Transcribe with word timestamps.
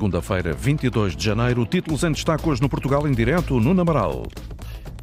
segunda-feira, 0.00 0.54
22 0.54 1.14
de 1.14 1.22
janeiro. 1.22 1.66
Títulos 1.66 2.02
em 2.04 2.12
destaque 2.12 2.48
hoje 2.48 2.62
no 2.62 2.70
Portugal 2.70 3.06
em 3.06 3.12
direto, 3.12 3.60
no 3.60 3.78
Amaral. 3.78 4.22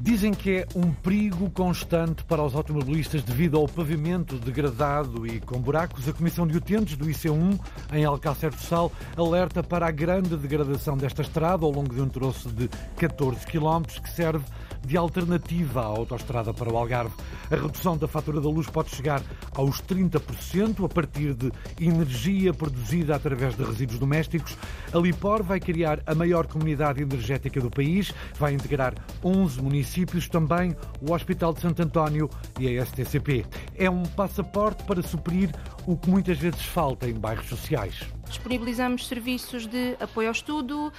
Dizem 0.07 0.33
que 0.33 0.59
é 0.59 0.67
um 0.73 0.89
perigo 0.89 1.49
constante 1.49 2.23
para 2.23 2.41
os 2.41 2.55
automobilistas 2.55 3.21
devido 3.23 3.57
ao 3.57 3.67
pavimento 3.67 4.37
degradado 4.37 5.27
e 5.27 5.41
com 5.41 5.59
buracos. 5.59 6.07
A 6.07 6.13
Comissão 6.13 6.47
de 6.47 6.55
Utentes 6.55 6.95
do 6.95 7.07
IC1, 7.07 7.59
em 7.91 8.05
Alcácer 8.05 8.51
do 8.51 8.61
Sal, 8.61 8.89
alerta 9.17 9.61
para 9.61 9.85
a 9.85 9.91
grande 9.91 10.37
degradação 10.37 10.95
desta 10.95 11.23
estrada 11.23 11.65
ao 11.65 11.71
longo 11.71 11.93
de 11.93 11.99
um 11.99 12.07
troço 12.07 12.47
de 12.47 12.69
14 12.95 13.45
km 13.47 13.83
que 14.01 14.09
serve 14.09 14.45
de 14.85 14.95
alternativa 14.95 15.81
à 15.81 15.85
autoestrada 15.85 16.53
para 16.53 16.71
o 16.71 16.77
Algarve. 16.77 17.13
A 17.51 17.55
redução 17.55 17.97
da 17.97 18.07
fatura 18.07 18.39
da 18.39 18.47
luz 18.47 18.67
pode 18.67 18.95
chegar 18.95 19.21
aos 19.53 19.81
30% 19.81 20.85
a 20.85 20.89
partir 20.89 21.33
de 21.33 21.51
energia 21.79 22.53
produzida 22.53 23.13
através 23.13 23.57
de 23.57 23.63
resíduos 23.63 23.99
domésticos. 23.99 24.57
A 24.93 24.97
Lipor 24.97 25.43
vai 25.43 25.59
criar 25.59 26.01
a 26.05 26.15
maior 26.15 26.47
comunidade 26.47 27.01
energética 27.01 27.59
do 27.59 27.69
país, 27.69 28.13
vai 28.39 28.53
integrar 28.53 28.93
11 29.21 29.61
municípios, 29.61 29.96
também 30.29 30.75
o 31.01 31.13
Hospital 31.13 31.53
de 31.53 31.61
Santo 31.61 31.81
António 31.81 32.29
e 32.59 32.77
a 32.77 32.85
STCP. 32.85 33.45
É 33.75 33.89
um 33.89 34.03
passaporte 34.03 34.83
para 34.83 35.01
suprir 35.01 35.49
o 35.85 35.95
que 35.95 36.09
muitas 36.09 36.37
vezes 36.37 36.61
falta 36.61 37.07
em 37.07 37.13
bairros 37.13 37.47
sociais. 37.47 38.01
Disponibilizamos 38.27 39.07
serviços 39.07 39.65
de 39.65 39.95
apoio 39.99 40.27
ao 40.27 40.33
estudo, 40.33 40.91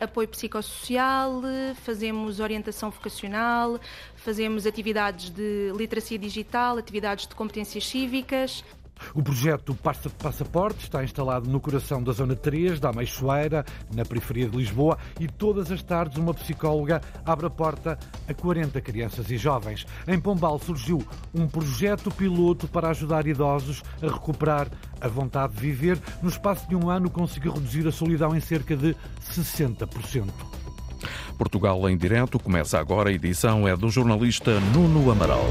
apoio 0.00 0.26
psicossocial, 0.26 1.40
fazemos 1.76 2.40
orientação 2.40 2.90
vocacional, 2.90 3.78
fazemos 4.16 4.66
atividades 4.66 5.30
de 5.30 5.72
literacia 5.76 6.18
digital, 6.18 6.76
atividades 6.76 7.28
de 7.28 7.34
competências 7.34 7.86
cívicas. 7.86 8.64
O 9.14 9.22
projeto 9.22 9.74
Passaporte 9.74 10.84
está 10.84 11.04
instalado 11.04 11.48
no 11.48 11.60
coração 11.60 12.02
da 12.02 12.12
Zona 12.12 12.34
3 12.34 12.80
da 12.80 12.90
Ameixoeira, 12.90 13.64
na 13.94 14.04
periferia 14.04 14.48
de 14.48 14.56
Lisboa, 14.56 14.98
e 15.20 15.26
todas 15.26 15.70
as 15.70 15.82
tardes 15.82 16.18
uma 16.18 16.34
psicóloga 16.34 17.00
abre 17.24 17.46
a 17.46 17.50
porta 17.50 17.98
a 18.28 18.34
40 18.34 18.80
crianças 18.80 19.30
e 19.30 19.36
jovens. 19.36 19.86
Em 20.06 20.18
Pombal 20.18 20.58
surgiu 20.58 21.06
um 21.34 21.46
projeto 21.46 22.10
piloto 22.10 22.66
para 22.68 22.90
ajudar 22.90 23.26
idosos 23.26 23.82
a 24.02 24.06
recuperar 24.06 24.68
a 25.00 25.08
vontade 25.08 25.54
de 25.54 25.60
viver. 25.60 25.98
No 26.22 26.28
espaço 26.28 26.68
de 26.68 26.74
um 26.74 26.88
ano 26.88 27.10
conseguiu 27.10 27.52
reduzir 27.52 27.86
a 27.86 27.92
solidão 27.92 28.34
em 28.34 28.40
cerca 28.40 28.76
de 28.76 28.96
60%. 29.30 30.30
Portugal 31.36 31.88
em 31.88 31.96
direto 31.96 32.38
começa 32.38 32.78
agora. 32.78 33.10
A 33.10 33.12
edição 33.12 33.66
é 33.68 33.76
do 33.76 33.90
jornalista 33.90 34.58
Nuno 34.72 35.10
Amaral. 35.10 35.44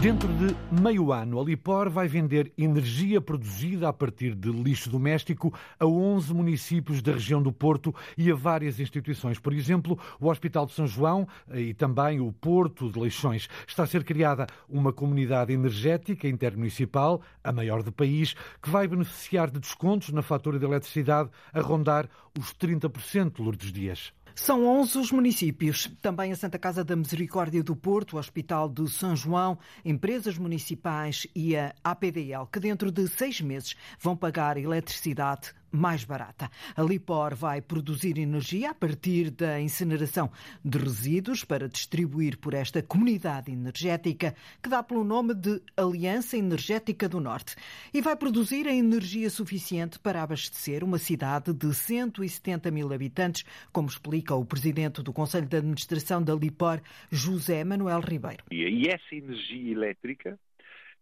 Dentro 0.00 0.28
de 0.32 0.56
meio 0.80 1.12
ano, 1.12 1.38
a 1.38 1.44
Lipor 1.44 1.90
vai 1.90 2.08
vender 2.08 2.50
energia 2.56 3.20
produzida 3.20 3.90
a 3.90 3.92
partir 3.92 4.34
de 4.34 4.50
lixo 4.50 4.88
doméstico 4.88 5.52
a 5.78 5.84
11 5.84 6.32
municípios 6.32 7.02
da 7.02 7.12
região 7.12 7.42
do 7.42 7.52
Porto 7.52 7.94
e 8.16 8.30
a 8.30 8.34
várias 8.34 8.80
instituições. 8.80 9.38
Por 9.38 9.52
exemplo, 9.52 9.98
o 10.18 10.30
Hospital 10.30 10.64
de 10.64 10.72
São 10.72 10.86
João 10.86 11.28
e 11.52 11.74
também 11.74 12.18
o 12.18 12.32
Porto 12.32 12.90
de 12.90 12.98
Leixões. 12.98 13.46
Está 13.68 13.82
a 13.82 13.86
ser 13.86 14.02
criada 14.02 14.46
uma 14.66 14.90
comunidade 14.90 15.52
energética 15.52 16.26
intermunicipal, 16.26 17.20
a 17.44 17.52
maior 17.52 17.82
do 17.82 17.92
país, 17.92 18.34
que 18.62 18.70
vai 18.70 18.88
beneficiar 18.88 19.50
de 19.50 19.60
descontos 19.60 20.08
na 20.08 20.22
fatura 20.22 20.58
de 20.58 20.64
eletricidade 20.64 21.28
a 21.52 21.60
rondar 21.60 22.08
os 22.38 22.54
30%, 22.54 23.38
Lourdes 23.38 23.70
Dias. 23.70 24.14
São 24.42 24.66
11 24.66 24.96
os 24.96 25.12
municípios, 25.12 25.86
também 26.00 26.32
a 26.32 26.34
Santa 26.34 26.58
Casa 26.58 26.82
da 26.82 26.96
Misericórdia 26.96 27.62
do 27.62 27.76
Porto, 27.76 28.16
o 28.16 28.18
Hospital 28.18 28.70
de 28.70 28.90
São 28.90 29.14
João, 29.14 29.58
empresas 29.84 30.38
municipais 30.38 31.26
e 31.36 31.54
a 31.54 31.74
APDL, 31.84 32.46
que 32.50 32.58
dentro 32.58 32.90
de 32.90 33.06
seis 33.06 33.42
meses 33.42 33.76
vão 34.00 34.16
pagar 34.16 34.56
eletricidade 34.56 35.52
mais 35.70 36.04
barata. 36.04 36.50
A 36.76 36.82
Lipor 36.82 37.34
vai 37.34 37.60
produzir 37.60 38.18
energia 38.18 38.70
a 38.70 38.74
partir 38.74 39.30
da 39.30 39.60
incineração 39.60 40.30
de 40.64 40.78
resíduos 40.78 41.44
para 41.44 41.68
distribuir 41.68 42.38
por 42.38 42.54
esta 42.54 42.82
comunidade 42.82 43.50
energética 43.50 44.34
que 44.62 44.68
dá 44.68 44.82
pelo 44.82 45.04
nome 45.04 45.34
de 45.34 45.60
Aliança 45.76 46.36
Energética 46.36 47.08
do 47.08 47.20
Norte 47.20 47.54
e 47.92 48.00
vai 48.00 48.16
produzir 48.16 48.66
a 48.66 48.74
energia 48.74 49.30
suficiente 49.30 49.98
para 49.98 50.22
abastecer 50.22 50.82
uma 50.82 50.98
cidade 50.98 51.52
de 51.52 51.74
170 51.74 52.70
mil 52.70 52.92
habitantes, 52.92 53.44
como 53.72 53.88
explica 53.88 54.34
o 54.34 54.44
presidente 54.44 55.02
do 55.02 55.12
Conselho 55.12 55.46
de 55.46 55.56
Administração 55.56 56.22
da 56.22 56.34
Lipor, 56.34 56.80
José 57.10 57.64
Manuel 57.64 58.00
Ribeiro. 58.00 58.44
E 58.50 58.88
essa 58.88 59.14
energia 59.14 59.72
elétrica 59.72 60.38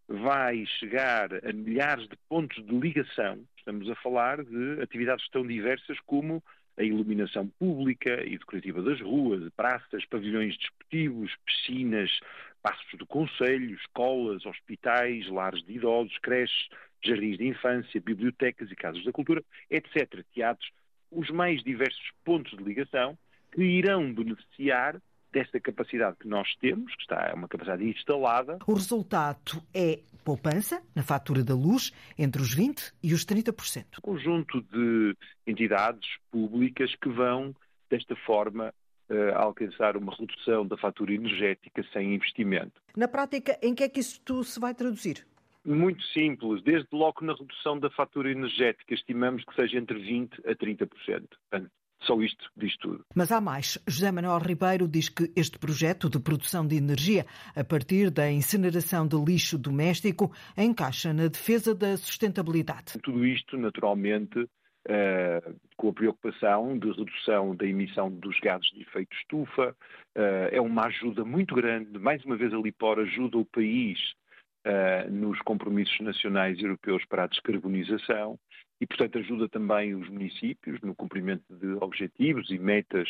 vai 0.07 0.65
chegar 0.79 1.29
a 1.45 1.53
milhares 1.53 2.07
de 2.09 2.17
pontos 2.27 2.65
de 2.65 2.75
ligação 2.77 3.39
Estamos 3.69 3.87
a 3.87 3.95
falar 4.01 4.43
de 4.43 4.81
atividades 4.81 5.29
tão 5.29 5.45
diversas 5.45 5.99
como 5.99 6.43
a 6.75 6.81
iluminação 6.81 7.47
pública 7.59 8.25
e 8.25 8.35
decorativa 8.35 8.81
das 8.81 8.99
ruas, 8.99 9.47
praças, 9.55 10.03
pavilhões 10.05 10.57
desportivos, 10.57 11.31
piscinas, 11.45 12.09
passos 12.63 12.97
do 12.97 13.05
conselho, 13.05 13.75
escolas, 13.75 14.43
hospitais, 14.47 15.27
lares 15.27 15.63
de 15.65 15.73
idosos, 15.73 16.17
creches, 16.17 16.67
jardins 17.05 17.37
de 17.37 17.45
infância, 17.45 18.01
bibliotecas 18.01 18.71
e 18.71 18.75
casas 18.75 19.03
da 19.03 19.11
cultura, 19.11 19.43
etc. 19.69 20.25
Teatros, 20.33 20.71
os 21.11 21.29
mais 21.29 21.61
diversos 21.61 22.09
pontos 22.25 22.57
de 22.57 22.63
ligação 22.63 23.15
que 23.51 23.61
irão 23.61 24.11
beneficiar 24.11 24.99
desta 25.31 25.59
capacidade 25.59 26.17
que 26.17 26.27
nós 26.27 26.47
temos, 26.59 26.95
que 26.95 27.01
está 27.01 27.29
é 27.29 27.33
uma 27.33 27.47
capacidade 27.47 27.87
instalada. 27.87 28.59
O 28.65 28.73
resultado 28.73 29.61
é 29.73 29.99
poupança 30.23 30.81
na 30.95 31.03
fatura 31.03 31.43
da 31.43 31.55
luz 31.55 31.91
entre 32.17 32.41
os 32.41 32.55
20% 32.55 32.93
e 33.01 33.13
os 33.13 33.25
30%. 33.25 33.85
Um 33.97 34.01
conjunto 34.01 34.61
de 34.61 35.15
entidades 35.47 36.07
públicas 36.31 36.93
que 36.95 37.09
vão, 37.09 37.55
desta 37.89 38.15
forma, 38.15 38.73
uh, 39.09 39.35
alcançar 39.35 39.97
uma 39.97 40.15
redução 40.15 40.65
da 40.65 40.77
fatura 40.77 41.13
energética 41.13 41.83
sem 41.91 42.13
investimento. 42.13 42.81
Na 42.95 43.07
prática, 43.07 43.57
em 43.61 43.73
que 43.73 43.83
é 43.83 43.89
que 43.89 43.99
isto 43.99 44.43
se 44.43 44.59
vai 44.59 44.73
traduzir? 44.73 45.25
Muito 45.65 46.01
simples, 46.05 46.63
desde 46.63 46.87
logo 46.91 47.23
na 47.23 47.33
redução 47.33 47.77
da 47.79 47.89
fatura 47.89 48.31
energética, 48.31 48.93
estimamos 48.93 49.43
que 49.43 49.53
seja 49.55 49.77
entre 49.77 49.99
20% 49.99 50.39
a 50.45 50.55
30%. 50.55 50.87
Portanto, 50.87 51.71
só 52.01 52.19
isto 52.21 52.49
diz 52.55 52.75
tudo. 52.77 53.05
Mas 53.15 53.31
há 53.31 53.41
mais. 53.41 53.77
José 53.87 54.11
Manuel 54.11 54.39
Ribeiro 54.39 54.87
diz 54.87 55.09
que 55.09 55.31
este 55.35 55.59
projeto 55.59 56.09
de 56.09 56.19
produção 56.19 56.65
de 56.65 56.75
energia 56.75 57.25
a 57.55 57.63
partir 57.63 58.09
da 58.09 58.31
incineração 58.31 59.07
de 59.07 59.17
lixo 59.17 59.57
doméstico 59.57 60.31
encaixa 60.57 61.13
na 61.13 61.27
defesa 61.27 61.75
da 61.75 61.97
sustentabilidade. 61.97 62.99
Tudo 63.01 63.25
isto, 63.25 63.57
naturalmente, 63.57 64.47
Uh, 64.87 65.59
com 65.75 65.89
a 65.89 65.93
preocupação 65.93 66.79
de 66.79 66.89
redução 66.89 67.53
da 67.53 67.65
emissão 67.65 68.09
dos 68.09 68.39
gases 68.39 68.71
de 68.71 68.81
efeito 68.81 69.13
estufa. 69.17 69.75
Uh, 70.17 70.49
é 70.51 70.59
uma 70.59 70.85
ajuda 70.85 71.23
muito 71.23 71.53
grande. 71.53 71.99
Mais 71.99 72.23
uma 72.23 72.37
vez, 72.37 72.51
a 72.53 72.57
Lipor 72.57 72.97
ajuda 72.97 73.37
o 73.37 73.45
país 73.45 73.99
uh, 74.65 75.11
nos 75.11 75.39
compromissos 75.41 75.99
nacionais 75.99 76.57
e 76.57 76.63
europeus 76.63 77.03
para 77.05 77.25
a 77.25 77.27
descarbonização 77.27 78.39
e, 78.81 78.87
portanto, 78.87 79.17
ajuda 79.17 79.49
também 79.49 79.93
os 79.93 80.07
municípios 80.09 80.79
no 80.81 80.95
cumprimento 80.95 81.43
de 81.55 81.73
objetivos 81.83 82.49
e 82.49 82.57
metas 82.57 83.09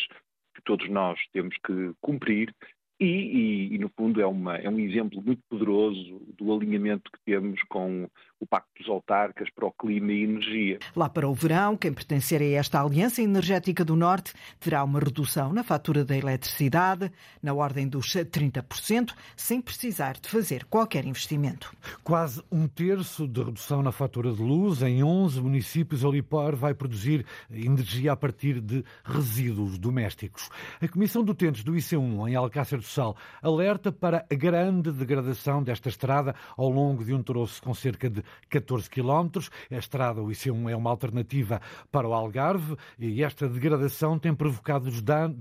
que 0.55 0.61
todos 0.63 0.89
nós 0.89 1.19
temos 1.31 1.55
que 1.65 1.93
cumprir 2.01 2.53
e, 2.99 3.05
e, 3.05 3.75
e, 3.75 3.77
no 3.77 3.89
fundo, 3.89 4.21
é, 4.21 4.25
uma, 4.25 4.57
é, 4.57 4.69
um 4.69 4.79
exemplo 4.79 5.21
muito 5.21 5.41
poderoso 5.49 6.21
do 6.37 6.53
alinhamento 6.53 7.09
que 7.11 7.19
temos 7.25 7.61
com 7.63 8.09
o 8.39 8.47
Pacto 8.47 8.69
dos 8.77 8.89
Autarcas 8.89 9.49
para 9.49 9.65
o 9.65 9.71
Clima 9.71 10.11
e 10.11 10.23
Energia. 10.23 10.79
Lá 10.95 11.09
para 11.09 11.27
o 11.27 11.33
verão, 11.33 11.75
quem 11.75 11.93
pertencer 11.93 12.41
a 12.41 12.45
esta 12.45 12.81
Aliança 12.81 13.21
Energética 13.21 13.83
do 13.83 13.95
Norte 13.95 14.33
terá 14.59 14.83
uma 14.83 14.99
redução 14.99 15.51
na 15.51 15.63
fatura 15.63 16.05
da 16.05 16.15
eletricidade, 16.15 17.11
na 17.43 17.53
ordem 17.53 17.87
dos 17.87 18.07
30%, 18.07 19.13
sem 19.35 19.61
precisar 19.61 20.13
de 20.13 20.29
fazer 20.29 20.65
qualquer 20.65 21.05
investimento. 21.05 21.75
Quase 22.03 22.41
um 22.51 22.67
terço 22.67 23.27
de 23.27 23.41
redução 23.41 23.81
na 23.81 23.91
fatura 23.91 24.31
de 24.31 24.41
luz. 24.41 24.81
Em 24.81 25.03
11 25.03 25.41
municípios, 25.41 26.05
a 26.05 26.09
Lipar 26.09 26.55
vai 26.55 26.73
produzir 26.73 27.25
energia 27.51 28.13
a 28.13 28.15
partir 28.15 28.61
de 28.61 28.83
resíduos 29.03 29.77
domésticos. 29.77 30.49
A 30.81 30.87
Comissão 30.87 31.23
de 31.23 31.31
Utentes 31.31 31.63
do 31.63 31.73
IC1, 31.73 32.29
em 32.29 32.35
Alcácer 32.35 32.81
Sal, 32.89 33.15
alerta 33.41 33.91
para 33.91 34.25
a 34.29 34.35
grande 34.35 34.91
degradação 34.91 35.61
desta 35.61 35.89
estrada 35.89 36.35
ao 36.57 36.69
longo 36.69 37.05
de 37.05 37.13
um 37.13 37.21
troço 37.21 37.61
com 37.61 37.73
cerca 37.73 38.09
de 38.09 38.23
14 38.49 38.89
quilómetros. 38.89 39.49
A 39.69 39.75
estrada, 39.75 40.21
o 40.21 40.27
IC1, 40.27 40.71
é 40.71 40.75
uma 40.75 40.89
alternativa 40.89 41.61
para 41.91 42.07
o 42.07 42.13
Algarve 42.13 42.75
e 42.97 43.23
esta 43.23 43.47
degradação 43.47 44.17
tem 44.17 44.33
provocado, 44.33 44.89
dan... 45.01 45.33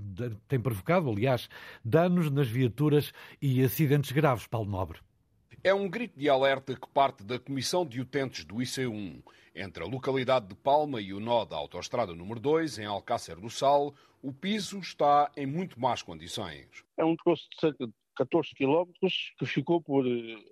tem 0.47 0.59
provocado 0.59 1.09
aliás, 1.09 1.49
danos 1.83 2.29
nas 2.29 2.47
viaturas 2.47 3.11
e 3.41 3.63
acidentes 3.63 4.11
graves, 4.11 4.47
Paulo 4.47 4.69
Nobre. 4.69 4.99
É 5.63 5.73
um 5.73 5.89
grito 5.89 6.17
de 6.17 6.29
alerta 6.29 6.73
que 6.73 6.87
parte 6.87 7.23
da 7.23 7.37
Comissão 7.37 7.85
de 7.85 7.99
Utentes 7.99 8.45
do 8.45 8.55
IC1. 8.55 9.21
Entre 9.53 9.83
a 9.83 9.87
localidade 9.87 10.47
de 10.47 10.55
Palma 10.55 11.01
e 11.01 11.13
o 11.13 11.19
nó 11.19 11.43
da 11.43 11.57
Autostrada 11.57 12.13
número 12.13 12.39
2, 12.39 12.79
em 12.79 12.85
Alcácer 12.85 13.35
do 13.35 13.49
Sal, 13.49 13.93
o 14.21 14.33
piso 14.33 14.79
está 14.79 15.31
em 15.35 15.45
muito 15.45 15.79
más 15.79 16.01
condições. 16.01 16.67
É 16.97 17.05
um 17.05 17.15
troço 17.15 17.47
de 17.49 17.59
cerca 17.59 17.87
de 17.87 17.93
14 18.15 18.53
quilómetros, 18.53 19.33
que 19.37 19.45
ficou 19.45 19.81
por 19.81 20.03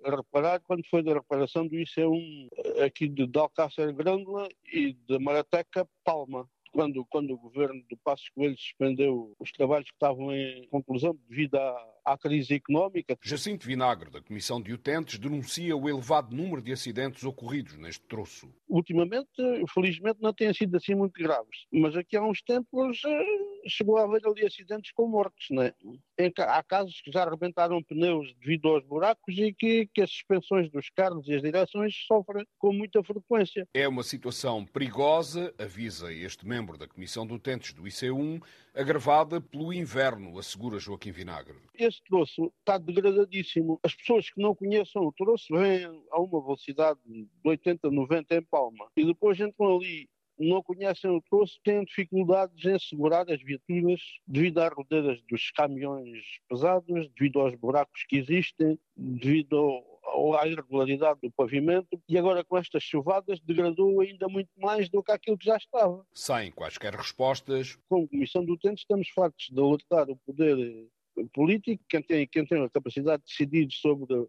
reparar 0.04 0.60
quando 0.60 0.86
foi 0.88 1.02
da 1.02 1.12
reparação 1.12 1.66
do 1.66 1.76
IC1 1.76 2.48
aqui 2.84 3.06
de, 3.06 3.28
Alcácer 3.38 3.92
Grândola 3.92 4.48
e 4.72 4.94
de 4.94 5.18
Marateca 5.18 5.86
Palma 6.02 6.48
quando, 6.72 7.04
quando 7.06 7.32
o 7.32 7.38
governo 7.38 7.82
do 7.88 7.96
Passos 7.98 8.28
Coelho 8.30 8.56
suspendeu 8.56 9.34
os 9.38 9.50
trabalhos 9.52 9.88
que 9.88 9.96
estavam 9.96 10.32
em 10.32 10.66
conclusão 10.68 11.18
devido 11.28 11.56
à, 11.56 11.97
à 12.12 12.18
crise 12.18 12.54
económica. 12.54 13.16
Jacinto 13.22 13.66
Vinagre, 13.66 14.10
da 14.10 14.20
Comissão 14.20 14.60
de 14.60 14.72
Utentes, 14.72 15.18
denuncia 15.18 15.76
o 15.76 15.88
elevado 15.88 16.34
número 16.34 16.62
de 16.62 16.72
acidentes 16.72 17.24
ocorridos 17.24 17.76
neste 17.76 18.02
troço. 18.06 18.52
Ultimamente, 18.68 19.28
felizmente, 19.72 20.18
não 20.20 20.32
têm 20.32 20.52
sido 20.52 20.76
assim 20.76 20.94
muito 20.94 21.20
graves, 21.20 21.66
mas 21.72 21.96
aqui 21.96 22.16
há 22.16 22.22
uns 22.22 22.42
tempos 22.42 23.00
eh, 23.04 23.68
chegou 23.68 23.98
a 23.98 24.04
haver 24.04 24.20
ali 24.26 24.46
acidentes 24.46 24.92
com 24.92 25.06
mortes, 25.08 25.48
né? 25.50 25.72
Há 26.38 26.62
casos 26.62 27.00
que 27.00 27.10
já 27.10 27.22
arrebentaram 27.22 27.82
pneus 27.82 28.34
devido 28.40 28.68
aos 28.68 28.84
buracos 28.84 29.34
e 29.36 29.52
que, 29.52 29.88
que 29.94 30.02
as 30.02 30.10
suspensões 30.10 30.70
dos 30.70 30.90
carros 30.90 31.26
e 31.28 31.34
as 31.34 31.42
direções 31.42 31.94
sofrem 32.06 32.46
com 32.58 32.72
muita 32.72 33.02
frequência. 33.02 33.66
É 33.72 33.86
uma 33.86 34.02
situação 34.02 34.64
perigosa, 34.64 35.54
avisa 35.58 36.12
este 36.12 36.46
membro 36.46 36.76
da 36.76 36.88
Comissão 36.88 37.26
de 37.26 37.34
Utentes 37.34 37.72
do 37.72 37.84
IC1, 37.84 38.42
agravada 38.74 39.40
pelo 39.40 39.72
inverno, 39.72 40.38
assegura 40.38 40.78
Joaquim 40.78 41.10
Vinagre. 41.10 41.56
Esse 41.74 41.97
troço 42.02 42.52
está 42.58 42.78
degradadíssimo. 42.78 43.78
As 43.82 43.94
pessoas 43.94 44.30
que 44.30 44.40
não 44.40 44.54
conheçam 44.54 45.02
o 45.02 45.12
troço 45.12 45.46
vêm 45.50 45.84
a 46.10 46.20
uma 46.20 46.40
velocidade 46.40 47.00
de 47.04 47.28
80, 47.44 47.90
90 47.90 48.34
em 48.36 48.42
palma 48.42 48.88
e 48.96 49.04
depois 49.04 49.38
entram 49.38 49.76
ali 49.76 50.08
não 50.38 50.62
conhecem 50.62 51.10
o 51.10 51.20
troço 51.20 51.58
têm 51.64 51.84
dificuldades 51.84 52.64
em 52.64 52.78
segurar 52.78 53.28
as 53.30 53.42
viaturas 53.42 54.00
devido 54.26 54.58
às 54.58 54.72
rodeiras 54.72 55.20
dos 55.28 55.50
caminhões 55.50 56.24
pesados, 56.48 57.08
devido 57.16 57.40
aos 57.40 57.54
buracos 57.56 58.04
que 58.08 58.18
existem, 58.18 58.78
devido 58.96 59.56
ao, 59.56 60.34
à 60.34 60.46
irregularidade 60.46 61.20
do 61.22 61.30
pavimento 61.32 62.00
e 62.08 62.16
agora 62.16 62.44
com 62.44 62.56
estas 62.56 62.82
chuvadas 62.82 63.40
degradou 63.40 64.00
ainda 64.00 64.28
muito 64.28 64.50
mais 64.56 64.88
do 64.88 65.02
que 65.02 65.12
aquilo 65.12 65.36
que 65.36 65.46
já 65.46 65.56
estava. 65.56 66.06
Sem 66.14 66.52
quaisquer 66.52 66.94
respostas. 66.94 67.76
Como 67.88 68.08
Comissão 68.08 68.44
do 68.44 68.52
Utente 68.52 68.82
estamos 68.82 69.08
fartos 69.10 69.48
de 69.50 69.60
alertar 69.60 70.08
o 70.08 70.16
poder 70.18 70.88
político, 71.32 71.82
quem 71.88 72.02
tem, 72.02 72.26
quem 72.26 72.46
tem 72.46 72.64
a 72.64 72.70
capacidade 72.70 73.22
de 73.22 73.28
decidir 73.28 73.68
sobre 73.72 74.28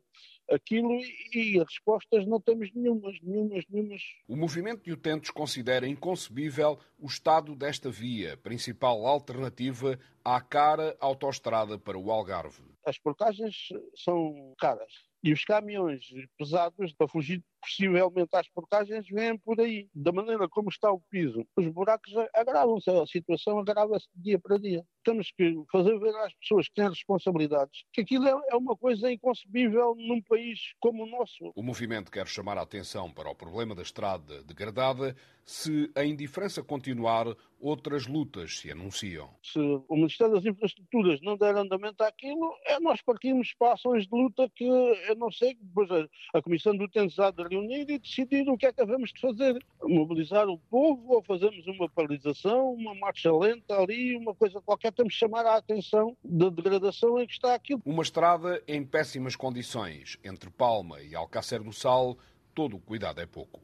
aquilo 0.52 1.00
e 1.34 1.60
as 1.60 1.68
respostas 1.68 2.26
não 2.26 2.40
temos 2.40 2.72
nenhumas, 2.74 3.18
nenhumas, 3.22 3.64
nenhumas. 3.70 4.02
O 4.28 4.36
movimento 4.36 4.84
de 4.84 4.92
utentes 4.92 5.30
considera 5.30 5.88
inconcebível 5.88 6.80
o 6.98 7.08
estado 7.08 7.56
desta 7.56 7.90
via, 7.90 8.38
principal 8.38 9.06
alternativa 9.06 10.00
à 10.24 10.42
cara 10.42 10.96
autoestrada 11.00 11.78
para 11.78 11.98
o 11.98 12.12
Algarve. 12.12 12.64
As 12.86 12.98
portagens 12.98 13.70
são 13.96 14.54
caras 14.58 14.92
e 15.24 15.34
os 15.34 15.44
caminhões 15.44 16.06
pesados, 16.38 16.94
para 16.94 17.08
fugir 17.08 17.44
possivelmente 17.62 18.30
às 18.34 18.48
portagens, 18.50 19.08
vêm 19.10 19.38
por 19.38 19.60
aí. 19.60 19.88
Da 19.94 20.12
maneira 20.12 20.48
como 20.48 20.70
está 20.70 20.92
o 20.92 21.02
piso, 21.10 21.46
os 21.56 21.68
buracos 21.68 22.14
agravam-se, 22.34 22.90
a 22.90 23.06
situação 23.06 23.60
agrava-se 23.60 24.08
dia 24.16 24.40
para 24.40 24.58
dia. 24.58 24.84
Temos 25.04 25.32
que 25.32 25.56
fazer 25.72 25.98
ver 26.00 26.16
às 26.18 26.34
pessoas 26.36 26.68
que 26.68 26.76
têm 26.76 26.90
responsabilidades 26.90 27.84
que 27.92 28.02
aquilo 28.02 28.28
é, 28.28 28.34
é 28.50 28.56
uma 28.56 28.76
coisa 28.76 29.12
inconcebível 29.12 29.96
num 29.96 30.22
país 30.22 30.74
como 30.80 31.04
o 31.04 31.08
nosso. 31.08 31.52
O 31.56 31.64
movimento 31.64 32.12
quer 32.12 32.28
chamar 32.28 32.58
a 32.58 32.62
atenção 32.62 33.12
para 33.12 33.30
o 33.30 33.36
problema 33.36 33.76
da 33.76 33.82
estrada 33.82 34.44
degradada. 34.44 35.16
Se 35.46 35.92
a 35.96 36.06
indiferença 36.06 36.62
continuar, 36.62 37.26
outras 37.60 38.06
lutas 38.06 38.60
se 38.60 38.72
anunciam. 38.72 39.30
Se 39.44 39.60
o 39.60 39.96
Ministério 39.96 40.36
das 40.36 40.46
Infraestruturas 40.46 41.20
não 41.22 41.36
der 41.38 41.56
andamento 41.56 42.04
àquilo, 42.04 42.54
é 42.66 42.80
nós 42.80 43.02
partimos 43.02 43.54
para 43.58 43.74
ações 43.74 44.08
de 44.08 44.16
luta 44.16 44.50
que 44.56 44.64
eu 44.64 45.16
não 45.16 45.32
sei, 45.32 45.56
depois 45.56 45.90
a, 45.90 46.08
a 46.38 46.42
Comissão 46.42 46.76
do 46.76 46.84
Utentes 46.84 47.18
há 47.18 47.32
de 47.32 47.42
reunir 47.50 47.90
e 47.90 48.00
decidir 48.00 48.48
o 48.50 48.58
que 48.58 48.66
é 48.66 48.74
que 48.74 48.82
havemos 48.82 49.12
de 49.12 49.20
fazer. 49.20 49.64
Mobilizar 49.84 50.48
o 50.48 50.58
povo 50.58 51.14
ou 51.14 51.24
fazermos 51.24 51.66
uma 51.68 51.90
paralisação, 51.90 52.74
uma 52.74 52.96
marcha 52.96 53.32
lenta 53.32 53.76
ali, 53.76 54.16
uma 54.16 54.36
coisa 54.36 54.62
qualquer, 54.62 54.94
temos 54.94 55.14
de 55.14 55.20
chamar 55.20 55.46
a 55.46 55.58
atenção 55.58 56.16
da 56.24 56.50
degradação 56.50 57.20
em 57.20 57.28
que 57.28 57.34
está 57.34 57.54
aquilo. 57.54 57.82
Uma 57.86 58.04
estrada 58.04 58.62
em 58.68 58.86
péssimas 58.86 59.36
condições, 59.36 60.18
entre 60.24 60.50
Palma 60.50 61.02
e 61.02 61.16
Alcácer 61.16 61.64
do 61.64 61.74
Sal, 61.74 62.18
todo 62.54 62.78
o 62.78 62.80
cuidado 62.80 63.22
é 63.22 63.26
pouco. 63.26 63.60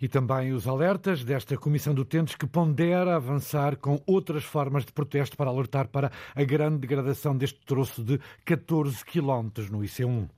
E 0.00 0.08
também 0.08 0.52
os 0.52 0.68
alertas 0.68 1.24
desta 1.24 1.56
Comissão 1.56 1.94
de 1.94 2.00
Utentes 2.00 2.34
que 2.34 2.46
pondera 2.46 3.16
avançar 3.16 3.76
com 3.76 4.00
outras 4.06 4.44
formas 4.44 4.84
de 4.84 4.92
protesto 4.92 5.36
para 5.36 5.50
alertar 5.50 5.88
para 5.88 6.10
a 6.34 6.44
grande 6.44 6.78
degradação 6.78 7.36
deste 7.36 7.60
troço 7.64 8.02
de 8.02 8.20
14 8.44 9.04
quilómetros 9.04 9.70
no 9.70 9.78
IC1. 9.78 10.28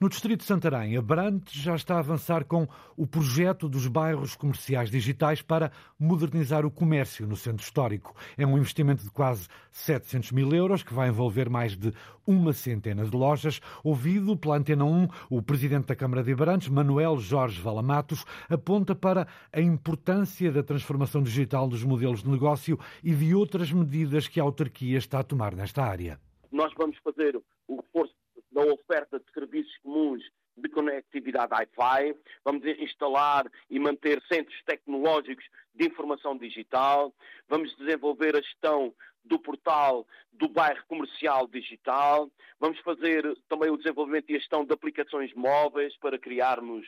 No 0.00 0.08
distrito 0.08 0.40
de 0.40 0.46
Santarém, 0.46 0.96
Abrantes 0.96 1.54
já 1.54 1.76
está 1.76 1.94
a 1.94 2.00
avançar 2.00 2.44
com 2.44 2.66
o 2.96 3.06
projeto 3.06 3.68
dos 3.68 3.86
bairros 3.86 4.34
comerciais 4.34 4.90
digitais 4.90 5.40
para 5.40 5.70
modernizar 5.98 6.66
o 6.66 6.70
comércio 6.70 7.28
no 7.28 7.36
centro 7.36 7.64
histórico. 7.64 8.14
É 8.36 8.44
um 8.44 8.58
investimento 8.58 9.04
de 9.04 9.10
quase 9.10 9.46
700 9.70 10.32
mil 10.32 10.52
euros 10.52 10.82
que 10.82 10.92
vai 10.92 11.10
envolver 11.10 11.48
mais 11.48 11.76
de 11.76 11.92
uma 12.26 12.52
centena 12.52 13.04
de 13.04 13.16
lojas. 13.16 13.60
Ouvido 13.84 14.36
pela 14.36 14.56
Antena 14.56 14.84
1, 14.84 15.08
o 15.30 15.40
presidente 15.40 15.86
da 15.86 15.94
Câmara 15.96 16.24
de 16.24 16.32
Abrantes, 16.32 16.68
Manuel 16.68 17.18
Jorge 17.18 17.60
Valamatos, 17.60 18.24
aponta 18.50 18.96
para 18.96 19.28
a 19.52 19.60
importância 19.60 20.50
da 20.50 20.64
transformação 20.64 21.22
digital 21.22 21.68
dos 21.68 21.84
modelos 21.84 22.24
de 22.24 22.28
negócio 22.28 22.78
e 23.02 23.14
de 23.14 23.32
outras 23.32 23.70
medidas 23.70 24.26
que 24.26 24.40
a 24.40 24.42
autarquia 24.42 24.98
está 24.98 25.20
a 25.20 25.24
tomar 25.24 25.54
nesta 25.54 25.84
área. 25.84 26.18
Nós 26.50 26.72
vamos 26.76 26.96
fazer 26.98 27.36
o 27.68 27.76
reforço 27.76 28.23
da 28.54 28.62
oferta 28.62 29.18
de 29.18 29.30
serviços 29.32 29.76
comuns 29.78 30.22
de 30.56 30.68
conectividade 30.68 31.52
Wi-Fi, 31.52 32.16
vamos 32.44 32.64
instalar 32.78 33.50
e 33.68 33.78
manter 33.80 34.22
centros 34.28 34.62
tecnológicos 34.64 35.44
de 35.74 35.86
informação 35.86 36.38
digital, 36.38 37.12
vamos 37.48 37.76
desenvolver 37.76 38.36
a 38.36 38.40
gestão 38.40 38.94
do 39.24 39.38
portal 39.38 40.06
do 40.32 40.48
bairro 40.48 40.84
comercial 40.86 41.48
digital, 41.48 42.30
vamos 42.60 42.78
fazer 42.80 43.36
também 43.48 43.70
o 43.70 43.76
desenvolvimento 43.76 44.30
e 44.30 44.36
a 44.36 44.38
gestão 44.38 44.64
de 44.64 44.72
aplicações 44.72 45.34
móveis 45.34 45.96
para 45.96 46.18
criarmos 46.18 46.86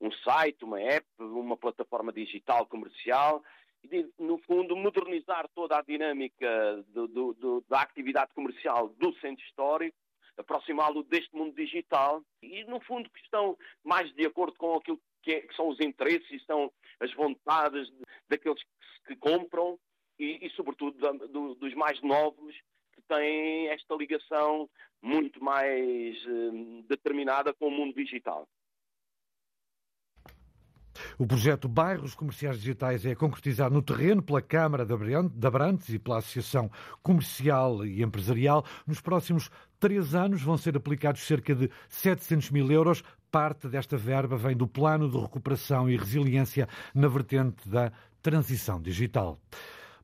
um 0.00 0.12
site, 0.12 0.64
uma 0.64 0.80
app, 0.80 1.06
uma 1.18 1.56
plataforma 1.56 2.12
digital 2.12 2.66
comercial. 2.66 3.42
E, 3.82 4.06
no 4.18 4.38
fundo, 4.38 4.76
modernizar 4.76 5.48
toda 5.54 5.78
a 5.78 5.82
dinâmica 5.82 6.84
do, 6.88 7.08
do, 7.08 7.34
do, 7.34 7.64
da 7.68 7.80
atividade 7.80 8.32
comercial 8.34 8.88
do 8.90 9.12
centro 9.14 9.44
histórico 9.44 9.96
aproximá-lo 10.38 11.02
deste 11.02 11.34
mundo 11.34 11.54
digital 11.54 12.22
e, 12.42 12.64
no 12.64 12.80
fundo, 12.80 13.10
que 13.10 13.20
estão 13.20 13.56
mais 13.84 14.12
de 14.14 14.24
acordo 14.24 14.56
com 14.56 14.74
aquilo 14.74 15.00
que, 15.22 15.32
é, 15.32 15.40
que 15.40 15.54
são 15.54 15.68
os 15.68 15.80
interesses 15.80 16.30
e 16.30 16.40
são 16.46 16.72
as 17.00 17.12
vontades 17.14 17.92
daqueles 18.28 18.62
que, 18.62 19.08
que 19.08 19.16
compram 19.16 19.78
e, 20.18 20.46
e 20.46 20.50
sobretudo, 20.50 20.98
da, 20.98 21.12
do, 21.12 21.54
dos 21.54 21.74
mais 21.74 22.00
novos 22.02 22.54
que 22.94 23.02
têm 23.02 23.68
esta 23.68 23.94
ligação 23.94 24.68
muito 25.00 25.42
mais 25.42 26.16
eh, 26.26 26.82
determinada 26.88 27.54
com 27.54 27.68
o 27.68 27.70
mundo 27.70 27.94
digital. 27.94 28.48
O 31.18 31.26
projeto 31.26 31.68
Bairros 31.68 32.14
Comerciais 32.14 32.58
Digitais 32.58 33.04
é 33.04 33.14
concretizado 33.14 33.74
no 33.74 33.82
terreno 33.82 34.22
pela 34.22 34.42
Câmara 34.42 34.84
de 34.84 35.46
Abrantes 35.46 35.88
e 35.88 35.98
pela 35.98 36.18
Associação 36.18 36.70
Comercial 37.02 37.84
e 37.84 38.02
Empresarial. 38.02 38.64
Nos 38.86 39.00
próximos 39.00 39.50
três 39.78 40.14
anos 40.14 40.42
vão 40.42 40.56
ser 40.56 40.76
aplicados 40.76 41.26
cerca 41.26 41.54
de 41.54 41.70
700 41.88 42.50
mil 42.50 42.70
euros. 42.70 43.02
Parte 43.30 43.68
desta 43.68 43.96
verba 43.96 44.36
vem 44.36 44.56
do 44.56 44.66
Plano 44.66 45.10
de 45.10 45.18
Recuperação 45.18 45.88
e 45.88 45.96
Resiliência 45.96 46.68
na 46.94 47.08
vertente 47.08 47.68
da 47.68 47.92
transição 48.22 48.80
digital. 48.80 49.38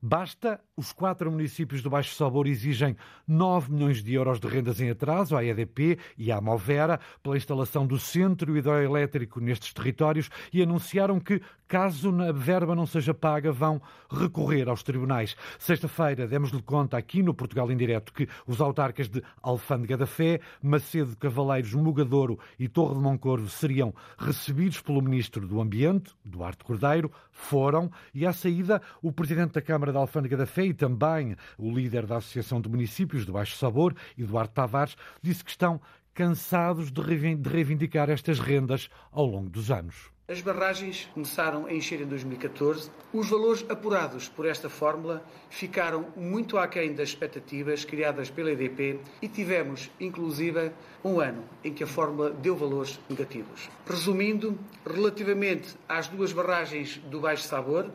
Basta, 0.07 0.61
os 0.77 0.93
quatro 0.93 1.33
municípios 1.33 1.81
do 1.81 1.89
Baixo 1.89 2.15
Sabor 2.15 2.47
exigem 2.47 2.95
9 3.27 3.73
milhões 3.73 4.05
de 4.05 4.13
euros 4.13 4.39
de 4.39 4.47
rendas 4.47 4.79
em 4.79 4.91
atraso 4.91 5.35
à 5.35 5.43
EDP 5.43 5.99
e 6.19 6.31
à 6.31 6.43
Movera 6.43 7.01
pela 7.23 7.39
instalação 7.39 7.87
do 7.87 7.99
centro 7.99 8.55
hidroelétrico 8.55 9.41
nestes 9.41 9.73
territórios 9.73 10.29
e 10.53 10.63
anunciaram 10.63 11.19
que, 11.19 11.41
caso 11.67 12.15
a 12.21 12.33
verba 12.33 12.75
não 12.75 12.85
seja 12.85 13.15
paga, 13.15 13.51
vão 13.51 13.81
recorrer 14.11 14.69
aos 14.69 14.83
tribunais. 14.83 15.35
Sexta-feira 15.59 16.29
demos-lhe 16.29 16.61
conta 16.61 16.99
aqui 16.99 17.23
no 17.23 17.33
Portugal 17.33 17.73
em 17.73 17.77
Direto 17.77 18.13
que 18.13 18.29
os 18.47 18.61
autarcas 18.61 19.09
de 19.09 19.23
Alfândega 19.41 19.97
da 19.97 20.07
Fé, 20.07 20.39
Macedo 20.63 21.17
Cavaleiros, 21.17 21.73
Mugadouro 21.73 22.39
e 22.59 22.69
Torre 22.69 22.97
de 22.97 23.01
Moncorvo 23.01 23.49
seriam 23.49 23.95
recebidos 24.19 24.83
pelo 24.83 25.01
Ministro 25.01 25.49
do 25.49 25.63
Ambiente, 25.63 26.13
Duarte 26.23 26.63
Cordeiro, 26.63 27.11
foram 27.33 27.91
e 28.13 28.27
à 28.27 28.35
saída 28.35 28.83
o 29.01 29.11
Presidente 29.11 29.55
da 29.55 29.63
Câmara 29.63 29.94
da 29.95 30.01
Alfândega 30.01 30.37
da 30.37 30.47
Fé 30.47 30.67
e 30.67 30.75
também 30.75 31.37
o 31.57 31.73
líder 31.73 32.05
da 32.05 32.17
Associação 32.17 32.61
de 32.61 32.69
Municípios 32.69 33.25
do 33.25 33.33
Baixo 33.33 33.57
Sabor, 33.57 33.95
Eduardo 34.19 34.53
Tavares, 34.53 34.97
disse 35.23 35.43
que 35.43 35.51
estão 35.51 35.81
cansados 36.13 36.93
de 36.93 37.01
reivindicar 37.01 38.11
estas 38.11 38.39
rendas 38.39 38.89
ao 39.11 39.25
longo 39.25 39.49
dos 39.49 39.71
anos. 39.71 40.15
As 40.27 40.41
barragens 40.41 41.07
começaram 41.13 41.67
a 41.67 41.73
encher 41.75 42.01
em 42.01 42.07
2014. 42.07 42.91
Os 43.13 43.29
valores 43.29 43.63
apurados 43.69 44.27
por 44.27 44.47
esta 44.47 44.71
fórmula 44.71 45.23
ficaram 45.51 46.07
muito 46.17 46.57
aquém 46.57 46.95
das 46.95 47.11
expectativas 47.11 47.85
criadas 47.85 48.31
pela 48.31 48.51
EDP 48.51 49.01
e 49.21 49.29
tivemos, 49.29 49.91
inclusive, 50.01 50.73
um 51.05 51.21
ano 51.21 51.45
em 51.63 51.75
que 51.75 51.85
a 51.85 51.87
fórmula 51.87 52.31
deu 52.31 52.57
valores 52.57 52.99
negativos. 53.07 53.69
Resumindo, 53.87 54.59
relativamente 54.87 55.77
às 55.87 56.09
duas 56.09 56.33
barragens 56.33 56.97
do 57.11 57.21
Baixo 57.21 57.43
Sabor, 57.43 57.91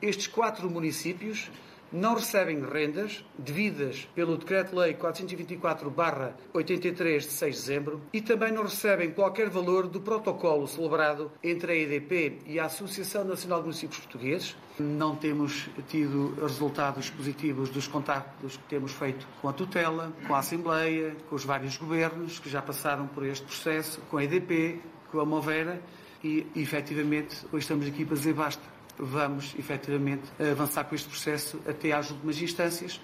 estes 0.00 0.26
quatro 0.26 0.70
municípios 0.70 1.50
não 1.90 2.14
recebem 2.14 2.60
rendas 2.60 3.24
devidas 3.38 4.06
pelo 4.14 4.36
Decreto-Lei 4.36 4.92
424-83 4.94 7.20
de 7.20 7.24
6 7.24 7.54
de 7.54 7.60
dezembro 7.60 8.02
e 8.12 8.20
também 8.20 8.52
não 8.52 8.62
recebem 8.62 9.10
qualquer 9.10 9.48
valor 9.48 9.88
do 9.88 9.98
protocolo 10.00 10.68
celebrado 10.68 11.32
entre 11.42 11.72
a 11.72 11.76
EDP 11.76 12.40
e 12.46 12.60
a 12.60 12.66
Associação 12.66 13.24
Nacional 13.24 13.60
de 13.60 13.64
Municípios 13.64 14.00
Portugueses. 14.00 14.54
Não 14.78 15.16
temos 15.16 15.70
tido 15.88 16.34
resultados 16.40 17.08
positivos 17.10 17.70
dos 17.70 17.88
contactos 17.88 18.58
que 18.58 18.64
temos 18.64 18.92
feito 18.92 19.26
com 19.40 19.48
a 19.48 19.52
tutela, 19.52 20.12
com 20.26 20.34
a 20.34 20.40
Assembleia, 20.40 21.16
com 21.28 21.36
os 21.36 21.44
vários 21.44 21.76
governos 21.76 22.38
que 22.38 22.50
já 22.50 22.60
passaram 22.60 23.06
por 23.06 23.24
este 23.24 23.46
processo, 23.46 24.00
com 24.10 24.18
a 24.18 24.24
EDP, 24.24 24.78
com 25.10 25.20
a 25.20 25.24
Movera 25.24 25.80
e, 26.22 26.46
efetivamente, 26.54 27.46
hoje 27.46 27.62
estamos 27.62 27.86
aqui 27.86 28.04
para 28.04 28.16
dizer 28.16 28.34
basta 28.34 28.77
vamos 28.98 29.54
efetivamente 29.58 30.24
avançar 30.40 30.84
com 30.84 30.94
este 30.94 31.08
processo 31.08 31.60
até 31.66 31.92
às 31.92 32.10
últimas 32.10 32.40
instâncias. 32.40 33.00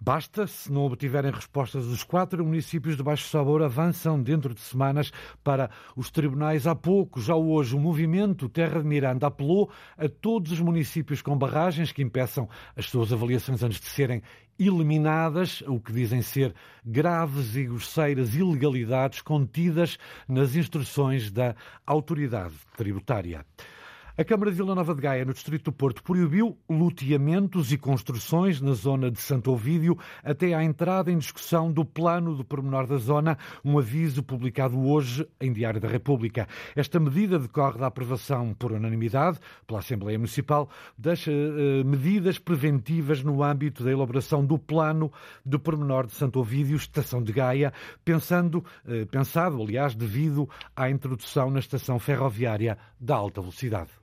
Basta, 0.00 0.46
se 0.46 0.70
não 0.70 0.82
obtiverem 0.82 1.30
respostas, 1.30 1.86
os 1.86 2.04
quatro 2.04 2.44
municípios 2.44 2.96
de 2.96 3.02
Baixo 3.02 3.28
Sabor 3.28 3.62
avançam 3.62 4.20
dentro 4.20 4.54
de 4.54 4.60
semanas 4.60 5.12
para 5.42 5.70
os 5.96 6.10
tribunais. 6.10 6.66
Há 6.66 6.74
pouco, 6.74 7.20
já 7.20 7.34
hoje, 7.34 7.74
o 7.74 7.80
movimento 7.80 8.48
Terra 8.48 8.80
de 8.80 8.86
Miranda 8.86 9.26
apelou 9.26 9.70
a 9.96 10.08
todos 10.08 10.52
os 10.52 10.60
municípios 10.60 11.22
com 11.22 11.36
barragens 11.36 11.92
que 11.92 12.02
impeçam 12.02 12.48
as 12.76 12.86
suas 12.86 13.12
avaliações 13.12 13.62
antes 13.62 13.80
de 13.80 13.86
serem 13.86 14.22
eliminadas, 14.58 15.62
o 15.66 15.80
que 15.80 15.92
dizem 15.92 16.22
ser 16.22 16.54
graves 16.84 17.56
e 17.56 17.64
grosseiras 17.64 18.34
ilegalidades 18.34 19.20
contidas 19.22 19.98
nas 20.28 20.54
instruções 20.54 21.30
da 21.30 21.54
autoridade 21.86 22.54
tributária. 22.76 23.44
A 24.14 24.22
Câmara 24.22 24.50
de 24.50 24.58
Vila 24.58 24.74
Nova 24.74 24.94
de 24.94 25.00
Gaia, 25.00 25.24
no 25.24 25.32
Distrito 25.32 25.70
do 25.70 25.72
Porto, 25.72 26.02
proibiu 26.02 26.58
loteamentos 26.68 27.72
e 27.72 27.78
construções 27.78 28.60
na 28.60 28.74
zona 28.74 29.10
de 29.10 29.18
Santo 29.18 29.50
Ovídio 29.50 29.96
até 30.22 30.52
à 30.52 30.62
entrada 30.62 31.10
em 31.10 31.16
discussão 31.16 31.72
do 31.72 31.82
plano 31.82 32.36
do 32.36 32.44
pormenor 32.44 32.86
da 32.86 32.98
zona, 32.98 33.38
um 33.64 33.78
aviso 33.78 34.22
publicado 34.22 34.78
hoje 34.78 35.26
em 35.40 35.50
Diário 35.50 35.80
da 35.80 35.88
República. 35.88 36.46
Esta 36.76 37.00
medida 37.00 37.38
decorre 37.38 37.78
da 37.78 37.86
aprovação 37.86 38.52
por 38.52 38.72
unanimidade 38.72 39.38
pela 39.66 39.80
Assembleia 39.80 40.18
Municipal 40.18 40.68
das 40.98 41.26
uh, 41.26 41.30
medidas 41.82 42.38
preventivas 42.38 43.22
no 43.22 43.42
âmbito 43.42 43.82
da 43.82 43.90
elaboração 43.90 44.44
do 44.44 44.58
plano 44.58 45.10
do 45.42 45.58
pormenor 45.58 46.06
de 46.06 46.12
Santo 46.12 46.38
Ovídio, 46.38 46.76
Estação 46.76 47.22
de 47.22 47.32
Gaia, 47.32 47.72
pensando, 48.04 48.62
uh, 48.84 49.06
pensado, 49.06 49.62
aliás, 49.62 49.94
devido 49.94 50.46
à 50.76 50.90
introdução 50.90 51.50
na 51.50 51.60
estação 51.60 51.98
ferroviária 51.98 52.76
da 53.00 53.16
alta 53.16 53.40
velocidade. 53.40 54.02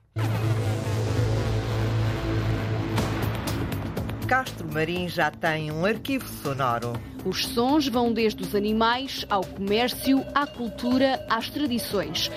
Castro 4.30 4.72
Marim 4.72 5.08
já 5.08 5.28
tem 5.28 5.72
um 5.72 5.84
arquivo 5.84 6.26
sonoro. 6.28 6.92
Os 7.24 7.44
sons 7.46 7.88
vão 7.88 8.12
desde 8.12 8.42
os 8.42 8.54
animais 8.54 9.26
ao 9.28 9.44
comércio, 9.44 10.24
à 10.32 10.46
cultura, 10.46 11.26
às 11.28 11.50
tradições. 11.50 12.30